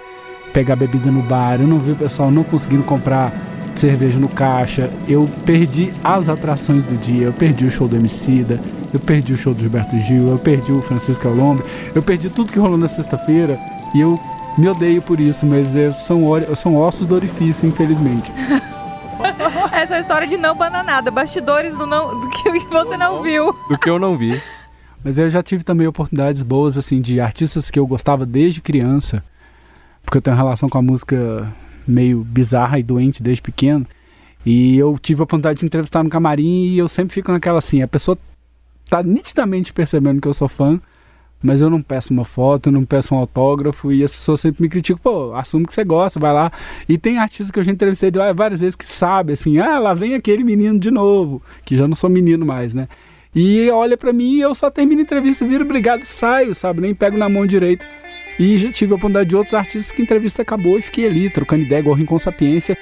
pegar 0.53 0.77
bebida 0.77 1.11
no 1.11 1.23
bar. 1.23 1.61
Eu 1.61 1.67
não 1.67 1.81
vi 1.81 1.91
o 1.91 1.97
pessoal 1.97 2.31
não 2.31 2.45
conseguindo 2.45 2.85
comprar 2.85 3.33
cerveja 3.75 4.21
no 4.21 4.29
caixa. 4.29 4.89
Eu 5.09 5.29
perdi 5.45 5.93
as 6.05 6.29
atrações 6.29 6.85
do 6.85 6.97
dia. 6.97 7.25
Eu 7.25 7.33
perdi 7.33 7.65
o 7.65 7.71
show 7.73 7.89
do 7.89 7.97
Emicida. 7.97 8.61
Eu 8.93 9.01
perdi 9.01 9.33
o 9.33 9.37
show 9.37 9.55
do 9.55 9.61
Gilberto 9.61 9.99
Gil. 10.01 10.31
Eu 10.31 10.39
perdi 10.39 10.73
o 10.73 10.83
Francisco 10.83 11.29
Alombre. 11.29 11.65
Eu 11.95 12.03
perdi 12.03 12.29
tudo 12.29 12.53
que 12.53 12.59
rolou 12.59 12.79
na 12.79 12.89
sexta-feira. 12.89 13.59
E 13.95 14.01
eu 14.01 14.19
me 14.59 14.69
odeio 14.69 15.01
por 15.01 15.21
isso, 15.21 15.47
mas 15.47 15.77
é, 15.77 15.91
são, 15.93 16.23
são 16.57 16.77
ossos 16.77 17.07
do 17.07 17.15
orifício, 17.15 17.69
infelizmente. 17.69 18.33
Essa 19.73 19.95
é 19.95 19.97
a 19.99 20.01
história 20.01 20.27
de 20.27 20.37
não 20.37 20.55
bananada, 20.55 21.11
bastidores 21.11 21.77
do, 21.77 21.87
não, 21.87 22.21
do 22.21 22.29
que 22.31 22.51
você 22.69 22.97
não 22.97 23.23
viu. 23.23 23.55
Do 23.69 23.79
que 23.79 23.89
eu 23.89 23.99
não 23.99 24.17
vi. 24.17 24.41
Mas 25.03 25.19
eu 25.19 25.31
já 25.31 25.43
tive 25.43 25.65
também 25.65 25.87
oportunidades 25.87 26.43
boas, 26.43 26.77
assim, 26.77 27.01
de 27.01 27.21
artistas 27.21 27.71
que 27.71 27.79
eu 27.79 27.87
gostava 27.87 28.27
desde 28.27 28.61
criança, 28.61 29.25
porque 30.03 30.19
eu 30.19 30.23
tenho 30.23 30.37
uma 30.37 30.43
relação 30.43 30.69
com 30.69 30.79
a 30.79 30.83
música 30.83 31.51
meio 31.87 32.23
bizarra 32.23 32.79
e 32.79 32.83
doente 32.83 33.23
desde 33.23 33.41
pequeno. 33.41 33.87
E 34.45 34.77
eu 34.77 34.99
tive 34.99 35.21
a 35.21 35.25
oportunidade 35.25 35.61
de 35.61 35.67
entrevistar 35.67 36.03
no 36.03 36.11
camarim 36.11 36.67
e 36.67 36.79
eu 36.79 36.89
sempre 36.89 37.15
fico 37.15 37.33
naquela 37.33 37.59
assim, 37.59 37.83
a 37.83 37.89
pessoa 37.89 38.17
tá 38.91 39.03
nitidamente 39.03 39.73
percebendo 39.73 40.21
que 40.21 40.27
eu 40.27 40.35
sou 40.35 40.49
fã, 40.49 40.81
mas 41.43 41.63
eu 41.63 41.71
não 41.71 41.81
peço 41.81 42.13
uma 42.13 42.25
foto, 42.25 42.71
não 42.71 42.85
peço 42.85 43.15
um 43.15 43.19
autógrafo 43.19 43.91
e 43.93 44.05
as 44.05 44.13
pessoas 44.13 44.41
sempre 44.41 44.63
me 44.63 44.69
criticam, 44.69 45.01
pô, 45.03 45.33
assume 45.35 45.65
que 45.65 45.73
você 45.73 45.85
gosta, 45.85 46.19
vai 46.19 46.33
lá. 46.33 46.53
E 46.89 46.99
tem 46.99 47.19
artistas 47.19 47.51
que 47.51 47.59
eu 47.59 47.63
já 47.63 47.73
entrevistei 47.73 48.11
várias 48.35 48.61
vezes 48.61 48.75
que 48.75 48.87
sabe, 48.87 49.33
assim, 49.33 49.59
ah, 49.59 49.79
lá 49.79 49.95
vem 49.95 50.15
aquele 50.15 50.45
menino 50.45 50.79
de 50.79 50.91
novo, 50.91 51.41
que 51.65 51.77
já 51.77 51.89
não 51.89 51.95
sou 51.95 52.11
menino 52.11 52.45
mais, 52.45 52.75
né? 52.75 52.89
E 53.35 53.71
olha 53.71 53.97
pra 53.97 54.13
mim 54.13 54.41
eu 54.41 54.55
só 54.55 54.69
termino 54.71 55.01
a 55.01 55.05
entrevista, 55.05 55.47
viro 55.47 55.65
obrigado 55.65 56.03
e 56.03 56.07
saio, 56.07 56.55
sabe? 56.55 56.81
Nem 56.81 56.93
pego 56.93 57.17
na 57.17 57.29
mão 57.29 57.47
direito. 57.47 57.87
E 58.39 58.59
já 58.59 58.73
tive 58.73 58.93
a 58.93 58.97
oportunidade 58.97 59.31
de 59.31 59.37
outros 59.37 59.55
artistas 59.55 59.93
que 59.93 60.03
a 60.03 60.05
entrevista 60.05 60.43
acabou 60.43 60.79
e 60.79 60.83
fiquei 60.83 61.07
ali, 61.07 61.31
trocando 61.31 61.63
ideia, 61.63 61.81
igual 61.81 61.95
Rincon 61.95 62.19
Sapiência. 62.19 62.77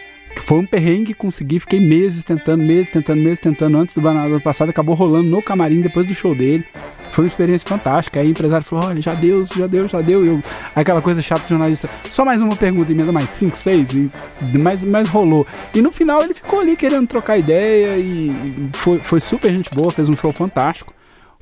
Foi 0.44 0.58
um 0.58 0.66
perrengue, 0.66 1.14
consegui, 1.14 1.60
fiquei 1.60 1.80
meses 1.80 2.24
tentando, 2.24 2.62
meses 2.62 2.90
tentando, 2.90 3.20
meses 3.20 3.40
tentando 3.40 3.78
antes 3.78 3.94
do 3.94 4.00
Banana 4.00 4.28
do 4.28 4.34
ano 4.34 4.42
passado, 4.42 4.70
acabou 4.70 4.94
rolando 4.94 5.28
no 5.28 5.42
camarim 5.42 5.80
depois 5.80 6.06
do 6.06 6.14
show 6.14 6.34
dele. 6.34 6.64
Foi 7.12 7.24
uma 7.24 7.28
experiência 7.28 7.68
fantástica. 7.68 8.20
Aí 8.20 8.28
o 8.28 8.30
empresário 8.30 8.64
falou: 8.64 8.86
olha, 8.86 9.00
já 9.00 9.14
deu, 9.14 9.44
já 9.44 9.66
deu, 9.66 9.88
já 9.88 10.00
deu. 10.00 10.24
Eu, 10.24 10.42
aquela 10.74 11.02
coisa 11.02 11.20
chata 11.20 11.42
do 11.42 11.48
jornalista, 11.48 11.88
só 12.10 12.24
mais 12.24 12.40
uma 12.40 12.56
pergunta, 12.56 12.92
emenda 12.92 13.12
mais 13.12 13.30
cinco, 13.30 13.56
seis, 13.56 13.90
e, 13.92 14.10
mas, 14.58 14.84
mas 14.84 15.08
rolou. 15.08 15.46
E 15.74 15.82
no 15.82 15.90
final 15.90 16.22
ele 16.22 16.34
ficou 16.34 16.60
ali 16.60 16.76
querendo 16.76 17.06
trocar 17.06 17.36
ideia 17.36 17.98
e 17.98 18.70
foi, 18.72 18.98
foi 19.00 19.20
super 19.20 19.52
gente 19.52 19.70
boa, 19.74 19.90
fez 19.90 20.08
um 20.08 20.14
show 20.14 20.32
fantástico. 20.32 20.94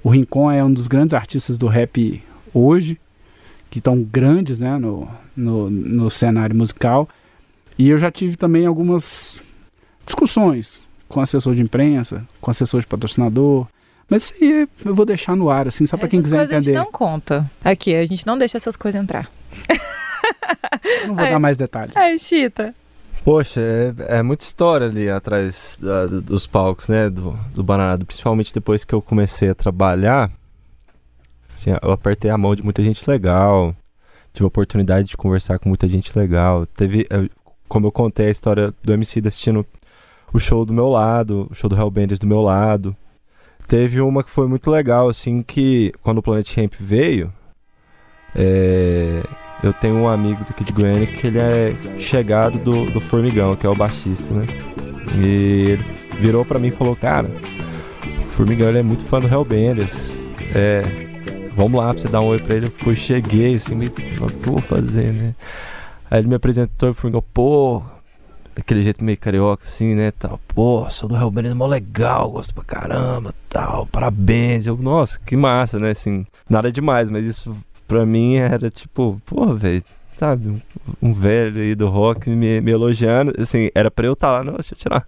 O 0.02 0.08
Rincon 0.08 0.50
é 0.50 0.64
um 0.64 0.72
dos 0.72 0.86
grandes 0.86 1.14
artistas 1.14 1.58
do 1.58 1.66
rap 1.66 2.22
hoje, 2.54 2.98
que 3.68 3.78
estão 3.78 4.02
grandes 4.02 4.60
né, 4.60 4.78
no, 4.78 5.08
no, 5.36 5.68
no 5.68 6.10
cenário 6.10 6.56
musical. 6.56 7.08
E 7.78 7.88
eu 7.90 7.98
já 7.98 8.10
tive 8.10 8.36
também 8.36 8.66
algumas 8.66 9.40
discussões 10.04 10.82
com 11.08 11.20
assessor 11.20 11.54
de 11.54 11.62
imprensa, 11.62 12.26
com 12.40 12.50
assessor 12.50 12.80
de 12.80 12.86
patrocinador. 12.86 13.66
Mas 14.08 14.24
isso 14.24 14.34
aí 14.40 14.68
eu 14.84 14.94
vou 14.94 15.04
deixar 15.04 15.36
no 15.36 15.50
ar, 15.50 15.66
assim, 15.68 15.84
só 15.84 15.96
pra 15.96 16.08
quem 16.08 16.20
quiser 16.22 16.36
coisas 16.38 16.52
a 16.52 16.58
entender. 16.58 16.74
gente 16.78 16.84
não 16.84 16.90
conta. 16.92 17.50
Aqui, 17.64 17.94
a 17.94 18.04
gente 18.06 18.26
não 18.26 18.38
deixa 18.38 18.56
essas 18.56 18.76
coisas 18.76 19.00
entrar. 19.02 19.28
Eu 21.02 21.08
não 21.08 21.16
vou 21.16 21.24
É. 21.24 21.30
dar 21.30 21.38
mais 21.38 21.56
detalhes. 21.56 21.96
Ai, 21.96 22.18
Chita. 22.18 22.74
Poxa, 23.24 23.60
é, 23.60 24.18
é 24.18 24.22
muita 24.22 24.44
história 24.44 24.86
ali 24.86 25.10
atrás 25.10 25.76
da- 25.80 26.06
dos 26.06 26.46
palcos, 26.46 26.86
né? 26.88 27.10
Do, 27.10 27.32
do 27.54 27.62
Bananada. 27.64 28.04
Principalmente 28.04 28.54
depois 28.54 28.84
que 28.84 28.94
eu 28.94 29.02
comecei 29.02 29.48
a 29.50 29.54
trabalhar. 29.54 30.30
Assim, 31.52 31.70
eu 31.82 31.90
apertei 31.90 32.30
a 32.30 32.38
mão 32.38 32.54
de 32.54 32.62
muita 32.62 32.84
gente 32.84 33.08
legal. 33.10 33.74
Tive 34.32 34.44
a 34.44 34.48
oportunidade 34.48 35.08
de 35.08 35.16
conversar 35.16 35.58
com 35.58 35.68
muita 35.68 35.88
gente 35.88 36.16
legal. 36.16 36.66
Teve, 36.66 37.06
eh, 37.10 37.28
como 37.68 37.86
eu 37.86 37.92
contei 37.92 38.26
a 38.28 38.30
história 38.30 38.72
do 38.82 38.92
MC 38.92 39.22
assistindo 39.26 39.66
o 40.32 40.38
show 40.38 40.64
do 40.64 40.72
meu 40.72 40.88
lado, 40.88 41.46
o 41.50 41.54
show 41.54 41.68
do 41.68 41.76
Hellbenders 41.76 42.18
do 42.18 42.26
meu 42.26 42.40
lado. 42.42 42.96
Teve 43.66 44.00
uma 44.00 44.22
que 44.22 44.30
foi 44.30 44.46
muito 44.46 44.70
legal, 44.70 45.08
assim, 45.08 45.42
que 45.42 45.92
quando 46.02 46.18
o 46.18 46.22
Planet 46.22 46.56
Ramp 46.56 46.74
veio, 46.78 47.32
é, 48.34 49.22
eu 49.62 49.72
tenho 49.72 49.96
um 49.96 50.08
amigo 50.08 50.44
daqui 50.44 50.62
de 50.62 50.72
Goiânia 50.72 51.06
que 51.06 51.26
ele 51.26 51.38
é 51.38 51.74
chegado 51.98 52.58
do, 52.58 52.90
do 52.90 53.00
Formigão, 53.00 53.56
que 53.56 53.66
é 53.66 53.68
o 53.68 53.74
baixista, 53.74 54.32
né? 54.32 54.46
E 55.18 55.70
ele 55.70 55.84
virou 56.20 56.44
pra 56.44 56.58
mim 56.58 56.68
e 56.68 56.72
falou, 56.72 56.94
cara, 56.94 57.28
o 58.20 58.24
Formigão 58.24 58.68
ele 58.68 58.78
é 58.78 58.82
muito 58.82 59.04
fã 59.04 59.20
do 59.20 59.26
Hellbenders. 59.26 60.16
É, 60.54 60.82
vamos 61.56 61.80
lá 61.80 61.92
pra 61.92 62.02
você 62.02 62.08
dar 62.08 62.20
um 62.20 62.26
oi 62.26 62.38
pra 62.38 62.54
ele. 62.54 62.66
Eu 62.66 62.70
fui, 62.70 62.94
cheguei, 62.94 63.56
assim, 63.56 63.74
me, 63.74 63.86
o 63.86 63.90
que 63.90 64.20
eu 64.20 64.28
vou 64.52 64.58
fazer, 64.58 65.12
né? 65.12 65.34
Aí 66.10 66.20
ele 66.20 66.28
me 66.28 66.34
apresentou 66.34 66.90
e 66.90 66.94
Formigão, 66.94 67.22
pô, 67.34 67.82
daquele 68.54 68.82
jeito 68.82 69.04
meio 69.04 69.18
carioca, 69.18 69.64
assim, 69.64 69.94
né, 69.94 70.10
tal. 70.12 70.40
Pô, 70.48 70.88
sou 70.88 71.08
do 71.08 71.16
Hellbenders, 71.16 71.54
mó 71.54 71.66
legal, 71.66 72.30
gosto 72.30 72.54
pra 72.54 72.64
caramba, 72.64 73.34
tal, 73.48 73.86
parabéns. 73.86 74.66
Eu, 74.66 74.76
nossa, 74.76 75.18
que 75.18 75.36
massa, 75.36 75.78
né, 75.78 75.90
assim, 75.90 76.26
nada 76.48 76.72
demais, 76.72 77.10
mas 77.10 77.26
isso 77.26 77.56
pra 77.86 78.06
mim 78.06 78.36
era 78.36 78.70
tipo, 78.70 79.20
pô, 79.26 79.54
velho, 79.54 79.82
sabe, 80.12 80.48
um, 80.48 80.60
um 81.02 81.12
velho 81.12 81.60
aí 81.60 81.74
do 81.74 81.88
rock 81.88 82.30
me, 82.30 82.60
me 82.60 82.70
elogiando, 82.70 83.32
assim, 83.38 83.68
era 83.74 83.90
pra 83.90 84.06
eu 84.06 84.14
estar 84.14 84.32
lá, 84.32 84.44
não, 84.44 84.54
deixa 84.54 84.74
eu 84.74 84.78
tirar, 84.78 85.06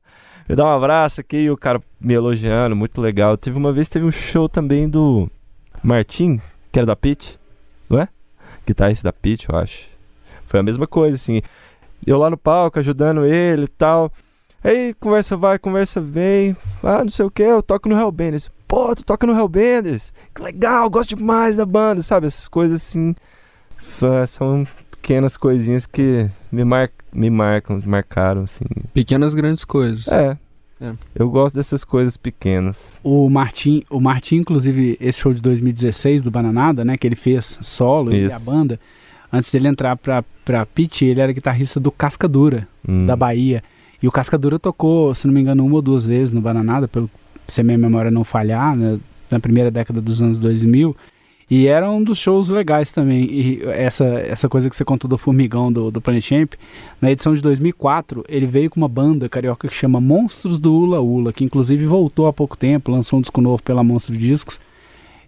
me 0.49 0.55
dar 0.55 0.65
um 0.65 0.73
abraço 0.73 1.21
aqui 1.21 1.39
e 1.39 1.51
o 1.51 1.57
cara 1.57 1.81
me 2.01 2.15
elogiando, 2.15 2.75
muito 2.75 3.01
legal. 3.01 3.37
Teve 3.37 3.57
uma 3.57 3.73
vez, 3.73 3.89
teve 3.89 4.05
um 4.05 4.11
show 4.11 4.49
também 4.49 4.89
do 4.89 5.31
Martim, 5.83 6.41
que 6.73 6.79
era 6.79 6.87
da 6.87 6.97
Pitch, 6.97 7.37
não 7.89 8.01
é? 8.01 8.09
Guitarrista 8.67 9.09
da 9.09 9.13
Pitch, 9.13 9.47
eu 9.49 9.57
acho. 9.57 9.88
Foi 10.49 10.61
a 10.61 10.63
mesma 10.63 10.87
coisa, 10.87 11.15
assim, 11.15 11.43
eu 12.07 12.17
lá 12.19 12.31
no 12.31 12.39
palco 12.39 12.79
ajudando 12.79 13.27
ele 13.27 13.65
e 13.65 13.69
tal. 13.69 14.11
Aí 14.65 14.95
conversa 14.95 15.37
vai, 15.37 15.59
conversa 15.59 16.01
vem. 16.01 16.57
Ah, 16.83 17.05
não 17.05 17.11
sei 17.11 17.27
o 17.27 17.31
que, 17.31 17.43
eu 17.43 17.63
toco 17.63 17.87
no 17.87 18.01
Hellbenders. 18.01 18.51
Pô, 18.67 18.95
tu 18.97 19.05
toca 19.05 19.27
no 19.27 19.39
Hellbenders? 19.39 20.11
Que 20.35 20.43
legal, 20.43 20.89
gosto 20.89 21.15
demais 21.15 21.57
da 21.57 21.67
banda, 21.67 22.01
sabe? 22.01 22.27
Essas 22.27 22.49
coisas 22.49 22.83
assim. 22.83 23.15
São 24.27 24.67
pequenas 24.91 25.37
coisinhas 25.37 25.85
que 25.85 26.29
me, 26.51 26.65
mar... 26.65 26.91
me 27.13 27.29
marcam, 27.29 27.77
me 27.77 27.87
marcaram, 27.87 28.45
assim. 28.45 28.65
Pequenas 28.95 29.35
grandes 29.35 29.67
coisas. 29.67 30.09
É. 30.09 30.39
É. 30.81 30.93
Eu 31.15 31.29
gosto 31.29 31.57
dessas 31.57 31.85
coisas 31.85 32.17
pequenas. 32.17 32.79
O 33.03 33.29
Martim, 33.29 33.83
o 33.91 34.01
Martim, 34.01 34.37
inclusive, 34.37 34.97
esse 35.01 35.21
show 35.21 35.33
de 35.33 35.43
2016 35.43 36.23
do 36.23 36.31
Bananada, 36.31 36.85
né, 36.85 36.97
que 36.97 37.07
ele 37.07 37.17
fez 37.17 37.59
solo, 37.61 38.13
ele 38.13 38.29
e 38.29 38.33
a 38.33 38.37
Isso. 38.37 38.45
banda, 38.45 38.81
antes 39.33 39.51
dele 39.51 39.69
entrar 39.69 39.97
pra, 39.97 40.25
pra 40.45 40.65
Pitch, 40.67 41.03
ele 41.03 41.21
era 41.21 41.33
guitarrista 41.33 41.79
do 41.81 41.91
Cascadura, 41.91 42.67
Hum. 42.89 43.07
da 43.07 43.15
Bahia. 43.17 43.63
E 44.03 44.07
o 44.09 44.13
Cascadura 44.13 44.59
tocou, 44.59 45.15
se 45.15 45.27
não 45.27 45.35
me 45.35 45.41
engano, 45.41 45.65
uma 45.65 45.75
ou 45.77 45.83
duas 45.83 46.07
vezes 46.07 46.33
no 46.33 46.41
Bananada, 46.41 46.87
pelo, 46.87 47.11
se 47.49 47.61
a 47.61 47.65
minha 47.65 47.77
memória 47.79 48.11
não 48.11 48.25
falhar, 48.25 48.77
né, 48.77 48.99
na 49.31 49.41
primeira 49.41 49.71
década 49.71 50.01
dos 50.01 50.23
anos 50.23 50.39
2000. 50.39 50.97
E 51.51 51.67
era 51.67 51.91
um 51.91 52.03
dos 52.05 52.19
shows 52.19 52.51
legais 52.51 52.93
também. 52.93 53.25
E 53.25 53.63
essa, 53.65 54.05
essa 54.05 54.49
coisa 54.51 54.69
que 54.69 54.77
você 54.77 54.85
contou 54.85 55.09
do 55.09 55.17
Formigão 55.17 55.73
do, 55.73 55.91
do 55.91 55.99
Planet 56.01 56.23
Champ, 56.23 56.53
na 57.01 57.11
edição 57.11 57.33
de 57.35 57.41
2004, 57.41 58.23
ele 58.29 58.47
veio 58.47 58.69
com 58.71 58.79
uma 58.79 58.89
banda 58.89 59.29
carioca 59.31 59.67
que 59.67 59.75
chama 59.75 59.99
Monstros 60.01 60.59
do 60.59 60.73
Ula 60.75 61.01
Ula, 61.01 61.33
que 61.33 61.45
inclusive 61.45 61.87
voltou 61.87 62.27
há 62.27 62.33
pouco 62.35 62.57
tempo, 62.57 62.91
lançou 62.93 63.19
um 63.19 63.23
disco 63.23 63.41
novo 63.41 63.63
pela 63.63 63.83
Monstro 63.83 64.15
Discos. 64.17 64.61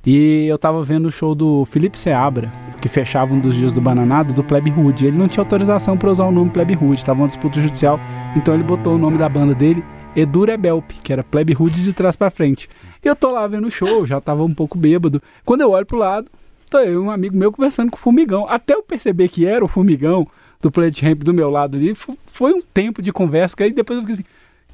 E 0.05 0.47
eu 0.47 0.57
tava 0.57 0.83
vendo 0.83 1.07
o 1.07 1.11
show 1.11 1.35
do 1.35 1.65
Felipe 1.67 1.99
Seabra, 2.01 2.51
que 2.81 2.89
fechava 2.89 3.35
um 3.35 3.41
dos 3.41 3.55
dias 3.55 3.73
do 3.73 3.81
Bananada, 3.83 4.33
do 4.33 4.43
Pleb 4.43 4.71
Hood. 4.71 5.07
Ele 5.07 5.19
não 5.19 5.29
tinha 5.29 5.43
autorização 5.43 5.97
para 5.97 6.11
usar 6.11 6.25
o 6.25 6.33
nome 6.33 6.51
Pleb 6.51 6.75
Hood, 6.75 7.05
tava 7.05 7.21
uma 7.21 7.29
disputa 7.29 7.61
judicial, 7.61 8.01
então 8.35 8.55
ele 8.55 8.63
botou 8.65 8.95
o 8.95 8.99
nome 8.99 9.19
da 9.19 9.29
banda 9.29 9.55
dele, 9.55 9.85
Edu 10.17 10.45
Rebelp, 10.47 10.91
que 11.03 11.13
era 11.13 11.23
Pleb 11.23 11.55
Hood 11.59 11.83
de 11.85 11.93
trás 11.93 12.17
para 12.17 12.31
frente. 12.31 12.69
E 13.05 13.09
eu 13.09 13.15
tô 13.15 13.31
lá 13.31 13.47
vendo 13.47 13.67
o 13.67 13.71
show, 13.71 14.07
já 14.07 14.21
tava 14.21 14.43
um 14.43 14.55
pouco 14.55 14.79
bêbado. 14.79 15.23
Quando 15.45 15.61
eu 15.61 15.71
olho 15.71 15.85
pro 15.85 15.99
lado, 15.99 16.29
tá 16.71 16.83
eu 16.83 17.03
um 17.05 17.11
amigo 17.11 17.37
meu 17.37 17.53
conversando 17.53 17.91
com 17.91 17.99
o 17.99 18.01
Formigão. 18.01 18.47
Até 18.49 18.73
eu 18.75 18.83
perceber 18.83 19.29
que 19.29 19.47
era 19.47 19.63
o 19.65 19.69
Formigão 19.69 20.27
do 20.63 20.71
Planet 20.71 21.01
Ramp 21.03 21.23
do 21.23 21.35
meu 21.35 21.51
lado 21.51 21.77
ali, 21.77 21.95
fo- 21.95 22.17
foi 22.27 22.53
um 22.55 22.61
tempo 22.63 23.03
de 23.03 23.13
conversa, 23.13 23.55
que 23.55 23.63
aí 23.63 23.73
depois 23.73 23.99
eu 23.99 24.03
fiquei 24.03 24.15
assim, 24.15 24.25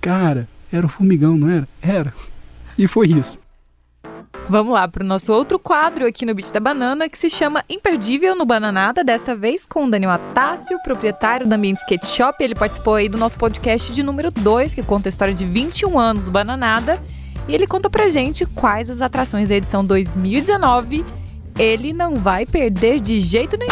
cara, 0.00 0.48
era 0.72 0.86
o 0.86 0.88
Formigão, 0.88 1.36
não 1.36 1.48
era? 1.50 1.68
Era. 1.82 2.12
E 2.78 2.86
foi 2.88 3.08
isso. 3.08 3.38
Vamos 4.48 4.74
lá 4.74 4.86
para 4.86 5.02
o 5.02 5.06
nosso 5.06 5.32
outro 5.32 5.58
quadro 5.58 6.06
aqui 6.06 6.24
no 6.24 6.32
Beat 6.34 6.52
da 6.52 6.60
Banana, 6.60 7.08
que 7.08 7.18
se 7.18 7.28
chama 7.28 7.64
Imperdível 7.68 8.36
no 8.36 8.44
Bananada, 8.44 9.02
desta 9.02 9.34
vez 9.34 9.66
com 9.66 9.84
o 9.84 9.90
Daniel 9.90 10.12
Atácio, 10.12 10.78
proprietário 10.84 11.46
do 11.46 11.52
Ambiente 11.52 11.80
Skate 11.80 12.06
Shop. 12.06 12.42
Ele 12.42 12.54
participou 12.54 12.94
aí 12.94 13.08
do 13.08 13.18
nosso 13.18 13.36
podcast 13.36 13.92
de 13.92 14.02
número 14.04 14.30
2, 14.30 14.74
que 14.74 14.82
conta 14.84 15.08
a 15.08 15.10
história 15.10 15.34
de 15.34 15.44
21 15.44 15.98
anos 15.98 16.26
do 16.26 16.30
Bananada. 16.30 17.02
E 17.48 17.54
ele 17.54 17.66
conta 17.66 17.90
pra 17.90 18.08
gente 18.08 18.46
quais 18.46 18.88
as 18.88 19.00
atrações 19.00 19.48
da 19.48 19.56
edição 19.56 19.84
2019 19.84 21.04
ele 21.58 21.92
não 21.92 22.16
vai 22.16 22.44
perder 22.44 23.00
de 23.00 23.20
jeito 23.20 23.56
nenhum. 23.56 23.70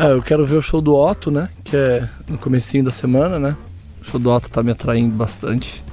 É, 0.00 0.12
eu 0.12 0.22
quero 0.22 0.44
ver 0.44 0.56
o 0.56 0.62
show 0.62 0.80
do 0.80 0.94
Otto, 0.96 1.30
né? 1.30 1.48
Que 1.62 1.76
é 1.76 2.08
no 2.26 2.38
comecinho 2.38 2.84
da 2.84 2.90
semana, 2.92 3.38
né? 3.38 3.56
O 4.00 4.04
show 4.04 4.18
do 4.18 4.30
Otto 4.30 4.50
tá 4.50 4.62
me 4.62 4.70
atraindo 4.70 5.14
bastante. 5.14 5.84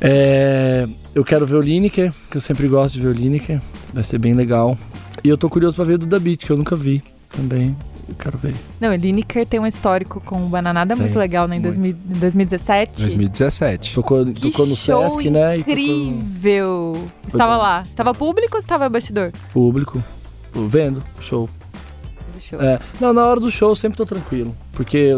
É, 0.00 0.86
eu 1.14 1.24
quero 1.24 1.46
ver 1.46 1.56
o 1.56 1.60
Lineker, 1.60 2.12
que 2.30 2.36
eu 2.36 2.40
sempre 2.40 2.66
gosto 2.68 2.94
de 2.94 3.00
ver 3.00 3.08
o 3.08 3.12
Lineker. 3.12 3.60
Vai 3.92 4.02
ser 4.02 4.18
bem 4.18 4.34
legal. 4.34 4.76
E 5.22 5.28
eu 5.28 5.38
tô 5.38 5.48
curioso 5.48 5.76
pra 5.76 5.84
ver 5.84 5.94
o 5.94 5.98
do 5.98 6.06
Da 6.06 6.18
Beat, 6.18 6.44
que 6.44 6.50
eu 6.50 6.56
nunca 6.56 6.74
vi 6.76 7.02
também. 7.30 7.76
Eu 8.06 8.14
quero 8.16 8.36
ver. 8.36 8.54
Não, 8.78 8.90
o 8.90 8.94
Lineker 8.94 9.46
tem 9.46 9.58
um 9.58 9.66
histórico 9.66 10.20
com 10.20 10.44
o 10.44 10.48
Bananada 10.48 10.94
muito 10.94 11.12
Tem, 11.12 11.18
legal, 11.18 11.48
né? 11.48 11.56
Em 11.56 11.60
muito. 11.60 11.78
2000 11.78 11.96
em 12.16 12.18
2017. 12.18 13.00
2017. 13.02 13.94
Tocou, 13.94 14.26
Que 14.26 14.50
tocou 14.50 14.66
no 14.66 14.76
show 14.76 15.10
Sesc, 15.10 15.30
né? 15.30 15.56
E 15.56 15.58
tocou 15.60 15.72
incrível! 15.72 17.08
Estava 17.26 17.56
lá. 17.56 17.82
Estava 17.88 18.12
público 18.12 18.56
ou 18.56 18.58
estava 18.58 18.88
bastidor? 18.90 19.32
público. 19.54 20.02
Vendo, 20.52 21.02
show. 21.20 21.48
do 22.34 22.40
show? 22.40 22.60
É, 22.60 22.78
não, 23.00 23.12
na 23.14 23.24
hora 23.24 23.40
do 23.40 23.50
show 23.50 23.70
eu 23.70 23.74
sempre 23.74 23.96
tô 23.96 24.04
tranquilo. 24.04 24.54
Porque 24.72 25.10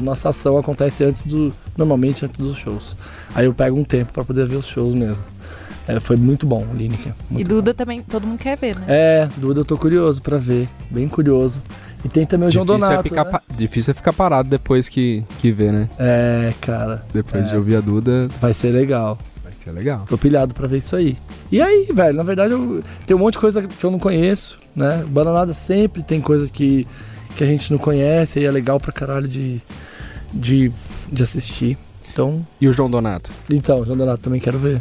nossa 0.00 0.30
ação 0.30 0.56
acontece 0.56 1.04
antes 1.04 1.24
do. 1.24 1.52
Normalmente 1.76 2.24
antes 2.24 2.38
dos 2.40 2.56
shows. 2.56 2.96
Aí 3.34 3.44
eu 3.44 3.52
pego 3.52 3.78
um 3.78 3.84
tempo 3.84 4.14
pra 4.14 4.24
poder 4.24 4.46
ver 4.46 4.56
os 4.56 4.66
shows 4.66 4.94
mesmo. 4.94 5.18
É, 5.88 5.98
foi 5.98 6.16
muito 6.16 6.46
bom 6.46 6.64
o 6.72 6.74
Lineker. 6.76 7.12
E 7.30 7.42
Duda 7.42 7.74
também, 7.74 8.02
todo 8.02 8.26
mundo 8.26 8.38
quer 8.38 8.56
ver, 8.56 8.76
né? 8.76 8.84
É, 8.88 9.28
Duda 9.36 9.60
eu 9.60 9.64
tô 9.64 9.76
curioso 9.76 10.22
pra 10.22 10.36
ver. 10.36 10.68
Bem 10.90 11.08
curioso. 11.08 11.62
E 12.04 12.08
tem 12.08 12.24
também 12.24 12.48
o 12.48 12.50
João 12.50 12.64
Difícil, 12.64 12.88
Donato. 12.88 13.06
é 13.06 13.10
ficar, 13.10 13.24
né? 13.24 13.30
pa- 13.30 13.42
difícil 13.56 13.90
é 13.90 13.94
ficar 13.94 14.12
parado 14.12 14.48
depois 14.48 14.88
que, 14.88 15.24
que 15.38 15.50
vê, 15.52 15.70
né? 15.72 15.88
É, 15.98 16.52
cara. 16.60 17.04
Depois 17.12 17.46
É. 17.46 17.50
de 17.50 17.56
ouvir 17.56 17.76
a 17.76 17.80
Duda, 17.80 18.28
Vai 18.40 18.54
ser 18.54 18.70
legal. 18.70 19.18
vai 19.42 19.52
ser 19.52 19.70
legal. 19.72 20.04
Tô 20.08 20.16
pilhado 20.16 20.54
pra 20.54 20.66
ver 20.68 20.78
isso 20.78 20.94
aí. 20.96 21.18
E 21.50 21.60
aí, 21.60 21.88
velho, 21.92 22.16
na 22.16 22.22
verdade 22.22 22.52
eu, 22.54 22.82
tem 23.04 23.16
um 23.16 23.20
monte 23.20 23.34
de 23.34 23.40
coisa 23.40 23.62
que 23.62 23.84
eu 23.84 23.90
não 23.90 23.98
conheço, 23.98 24.58
né? 24.76 25.04
Bananada 25.08 25.52
sempre 25.54 26.02
tem 26.02 26.20
coisa 26.20 26.48
que, 26.48 26.86
que 27.36 27.42
a 27.44 27.46
gente 27.46 27.70
não 27.72 27.78
conhece 27.78 28.38
e 28.40 28.44
é 28.44 28.50
legal 28.50 28.78
pra 28.80 28.92
caralho 28.92 29.26
de, 29.28 29.60
de, 30.32 30.70
de 31.12 31.22
assistir. 31.22 31.76
Então, 32.12 32.44
E 32.60 32.68
o 32.68 32.72
João 32.72 32.90
Donato? 32.90 33.30
então, 33.52 33.84
João 33.84 33.96
Donato 33.96 34.22
também 34.22 34.40
quero 34.40 34.58
ver. 34.58 34.80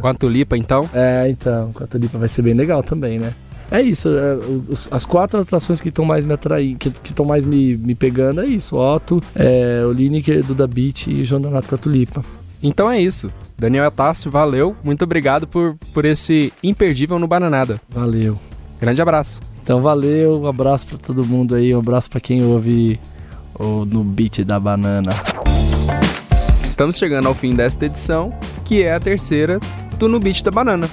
Com 0.00 0.06
a 0.08 0.14
Tulipa, 0.14 0.56
então? 0.56 0.88
É, 0.92 1.28
então, 1.28 1.70
com 1.72 1.84
a 1.84 1.86
Tulipa 1.86 2.18
vai 2.18 2.28
ser 2.28 2.42
bem 2.42 2.54
legal 2.54 2.82
também, 2.82 3.18
né? 3.18 3.32
É 3.70 3.80
isso, 3.80 4.08
é, 4.08 4.34
os- 4.68 4.86
as 4.90 5.06
quatro 5.06 5.40
atrações 5.40 5.80
que 5.80 5.88
estão 5.88 6.04
mais 6.04 6.24
me 6.26 6.34
atraindo, 6.34 6.78
que 6.78 6.88
estão 7.04 7.24
mais 7.24 7.44
me, 7.46 7.74
me 7.78 7.94
pegando 7.94 8.42
é 8.42 8.46
isso. 8.46 8.76
Otto, 8.76 9.22
é, 9.34 9.82
o 9.86 9.92
Lineker, 9.92 10.44
Duda 10.44 10.66
Beat 10.66 11.06
e 11.06 11.22
o 11.22 11.24
João 11.24 11.40
Donato 11.40 11.68
com 11.68 11.74
a 11.76 11.78
Tulipa. 11.78 12.22
Então 12.62 12.90
é 12.90 13.00
isso. 13.00 13.30
Daniel 13.58 13.84
Etácio, 13.86 14.30
valeu. 14.30 14.76
Muito 14.84 15.02
obrigado 15.04 15.46
por, 15.46 15.74
por 15.94 16.04
esse 16.04 16.52
imperdível 16.62 17.18
no 17.18 17.26
Bananada. 17.26 17.80
Valeu. 17.88 18.38
Grande 18.80 19.00
abraço. 19.00 19.40
Então 19.62 19.80
valeu, 19.80 20.40
um 20.42 20.46
abraço 20.46 20.86
pra 20.86 20.98
todo 20.98 21.24
mundo 21.24 21.54
aí, 21.54 21.74
um 21.74 21.78
abraço 21.78 22.10
pra 22.10 22.20
quem 22.20 22.44
ouve 22.44 23.00
o 23.58 23.84
No 23.86 24.04
Beat 24.04 24.44
da 24.44 24.60
Banana. 24.60 25.08
Estamos 26.72 26.96
chegando 26.96 27.28
ao 27.28 27.34
fim 27.34 27.54
desta 27.54 27.84
edição, 27.84 28.32
que 28.64 28.82
é 28.82 28.94
a 28.94 28.98
terceira 28.98 29.60
do 29.98 30.08
No 30.08 30.18
Beat 30.18 30.42
da 30.42 30.50
Banana. 30.50 30.88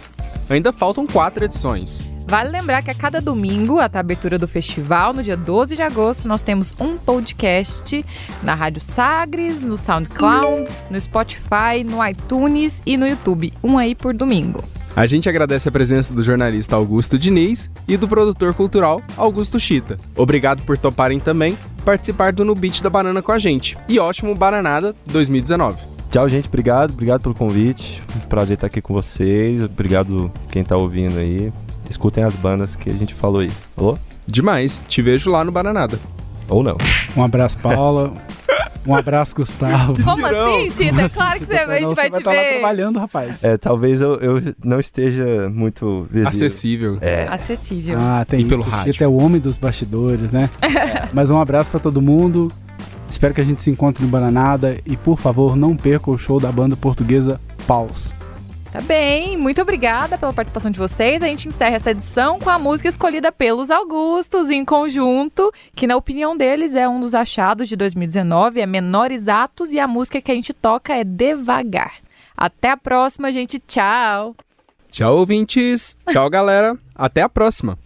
Ainda 0.49 0.73
faltam 0.73 1.07
quatro 1.07 1.45
edições. 1.45 2.03
Vale 2.27 2.49
lembrar 2.49 2.83
que 2.83 2.91
a 2.91 2.93
cada 2.93 3.21
domingo, 3.21 3.79
até 3.79 3.97
a 3.97 4.01
abertura 4.01 4.37
do 4.37 4.45
festival, 4.45 5.13
no 5.13 5.23
dia 5.23 5.37
12 5.37 5.77
de 5.77 5.81
agosto, 5.81 6.27
nós 6.27 6.43
temos 6.43 6.75
um 6.81 6.97
podcast 6.97 8.05
na 8.43 8.55
Rádio 8.55 8.81
Sagres, 8.81 9.63
no 9.63 9.77
SoundCloud, 9.77 10.69
no 10.89 10.99
Spotify, 10.99 11.81
no 11.85 12.05
iTunes 12.05 12.81
e 12.85 12.97
no 12.97 13.07
YouTube. 13.07 13.53
Um 13.63 13.77
aí 13.77 13.95
por 13.95 14.13
domingo. 14.13 14.61
A 14.95 15.05
gente 15.05 15.29
agradece 15.29 15.69
a 15.69 15.71
presença 15.71 16.13
do 16.13 16.23
jornalista 16.23 16.75
Augusto 16.75 17.17
Diniz 17.17 17.69
e 17.87 17.95
do 17.95 18.07
produtor 18.07 18.53
cultural 18.53 19.01
Augusto 19.15 19.59
Chita. 19.59 19.97
Obrigado 20.15 20.63
por 20.63 20.77
toparem 20.77 21.19
também 21.19 21.57
participar 21.85 22.33
do 22.33 22.43
No 22.43 22.55
Beat 22.55 22.81
da 22.81 22.89
Banana 22.89 23.21
com 23.21 23.31
a 23.31 23.39
gente. 23.39 23.77
E 23.87 23.99
ótimo 23.99 24.35
Bananada 24.35 24.95
2019. 25.05 25.77
Tchau, 26.11 26.27
gente. 26.27 26.47
Obrigado. 26.47 26.91
Obrigado 26.91 27.21
pelo 27.21 27.35
convite. 27.35 28.03
Prazer 28.27 28.55
estar 28.55 28.67
aqui 28.67 28.81
com 28.81 28.93
vocês. 28.93 29.63
Obrigado 29.63 30.31
quem 30.49 30.63
tá 30.63 30.75
ouvindo 30.75 31.17
aí. 31.17 31.53
Escutem 31.89 32.23
as 32.23 32.35
bandas 32.35 32.75
que 32.75 32.89
a 32.89 32.93
gente 32.93 33.13
falou 33.13 33.41
aí. 33.41 33.51
Falou? 33.75 33.97
Demais, 34.27 34.81
te 34.87 35.01
vejo 35.01 35.29
lá 35.29 35.43
no 35.43 35.51
Bananada. 35.51 35.99
Ou 36.47 36.63
não. 36.63 36.77
Um 37.15 37.23
abraço, 37.23 37.57
Paula. 37.59 38.13
Um 38.87 38.95
abraço, 38.95 39.35
Gustavo. 39.35 39.95
Como 40.03 40.25
assim, 40.25 40.69
Chita? 40.69 41.01
É 41.01 41.09
claro 41.09 41.39
que 41.39 41.45
você, 41.45 41.53
a 41.53 41.73
gente 41.73 41.85
Não, 41.87 41.95
vai 41.95 42.09
você 42.09 42.17
te 42.17 42.23
tá 42.23 42.31
lá 42.31 42.41
ver. 42.41 42.53
trabalhando, 42.53 42.99
rapaz. 42.99 43.43
É, 43.43 43.57
talvez 43.57 44.01
eu, 44.01 44.15
eu 44.19 44.41
não 44.63 44.79
esteja 44.79 45.49
muito 45.49 46.03
visível. 46.09 46.27
Acessível. 46.29 46.97
É. 47.01 47.27
Acessível. 47.27 47.97
Ah, 47.99 48.25
tem 48.27 48.41
E 48.41 48.45
pelo 48.45 48.61
isso. 48.61 48.69
O 48.69 48.71
rádio. 48.71 48.93
Chita 48.93 49.05
é 49.05 49.07
o 49.07 49.17
homem 49.17 49.39
dos 49.39 49.57
bastidores, 49.57 50.31
né? 50.31 50.49
Mas 51.13 51.29
um 51.29 51.39
abraço 51.39 51.69
pra 51.69 51.79
todo 51.79 52.01
mundo. 52.01 52.51
Espero 53.09 53.33
que 53.33 53.41
a 53.41 53.43
gente 53.43 53.59
se 53.61 53.69
encontre 53.69 54.03
no 54.03 54.09
Bananada. 54.09 54.77
E, 54.85 54.95
por 54.95 55.17
favor, 55.17 55.55
não 55.55 55.75
perca 55.75 56.09
o 56.11 56.17
show 56.17 56.39
da 56.39 56.51
banda 56.51 56.75
portuguesa 56.77 57.39
Paus. 57.67 58.13
Tá 58.71 58.81
bem, 58.81 59.35
muito 59.35 59.59
obrigada 59.63 60.15
pela 60.15 60.31
participação 60.31 60.69
de 60.69 60.77
vocês. 60.77 61.23
A 61.23 61.27
gente 61.27 61.47
encerra 61.47 61.75
essa 61.75 61.89
edição 61.89 62.37
com 62.37 62.51
a 62.51 62.59
música 62.59 62.87
escolhida 62.87 63.31
pelos 63.31 63.71
Augustos 63.71 64.51
em 64.51 64.63
conjunto, 64.63 65.51
que 65.75 65.87
na 65.87 65.95
opinião 65.95 66.37
deles 66.37 66.75
é 66.75 66.87
um 66.87 66.99
dos 66.99 67.15
achados 67.15 67.67
de 67.67 67.75
2019, 67.75 68.61
é 68.61 68.67
Menores 68.67 69.27
Atos 69.27 69.71
e 69.71 69.79
a 69.79 69.87
música 69.87 70.21
que 70.21 70.31
a 70.31 70.35
gente 70.35 70.53
toca 70.53 70.93
é 70.95 71.03
Devagar. 71.03 71.95
Até 72.37 72.69
a 72.69 72.77
próxima, 72.77 73.31
gente. 73.31 73.57
Tchau. 73.59 74.35
Tchau, 74.91 75.17
ouvintes. 75.17 75.97
Tchau, 76.07 76.29
galera. 76.29 76.77
Até 76.93 77.23
a 77.23 77.29
próxima. 77.29 77.77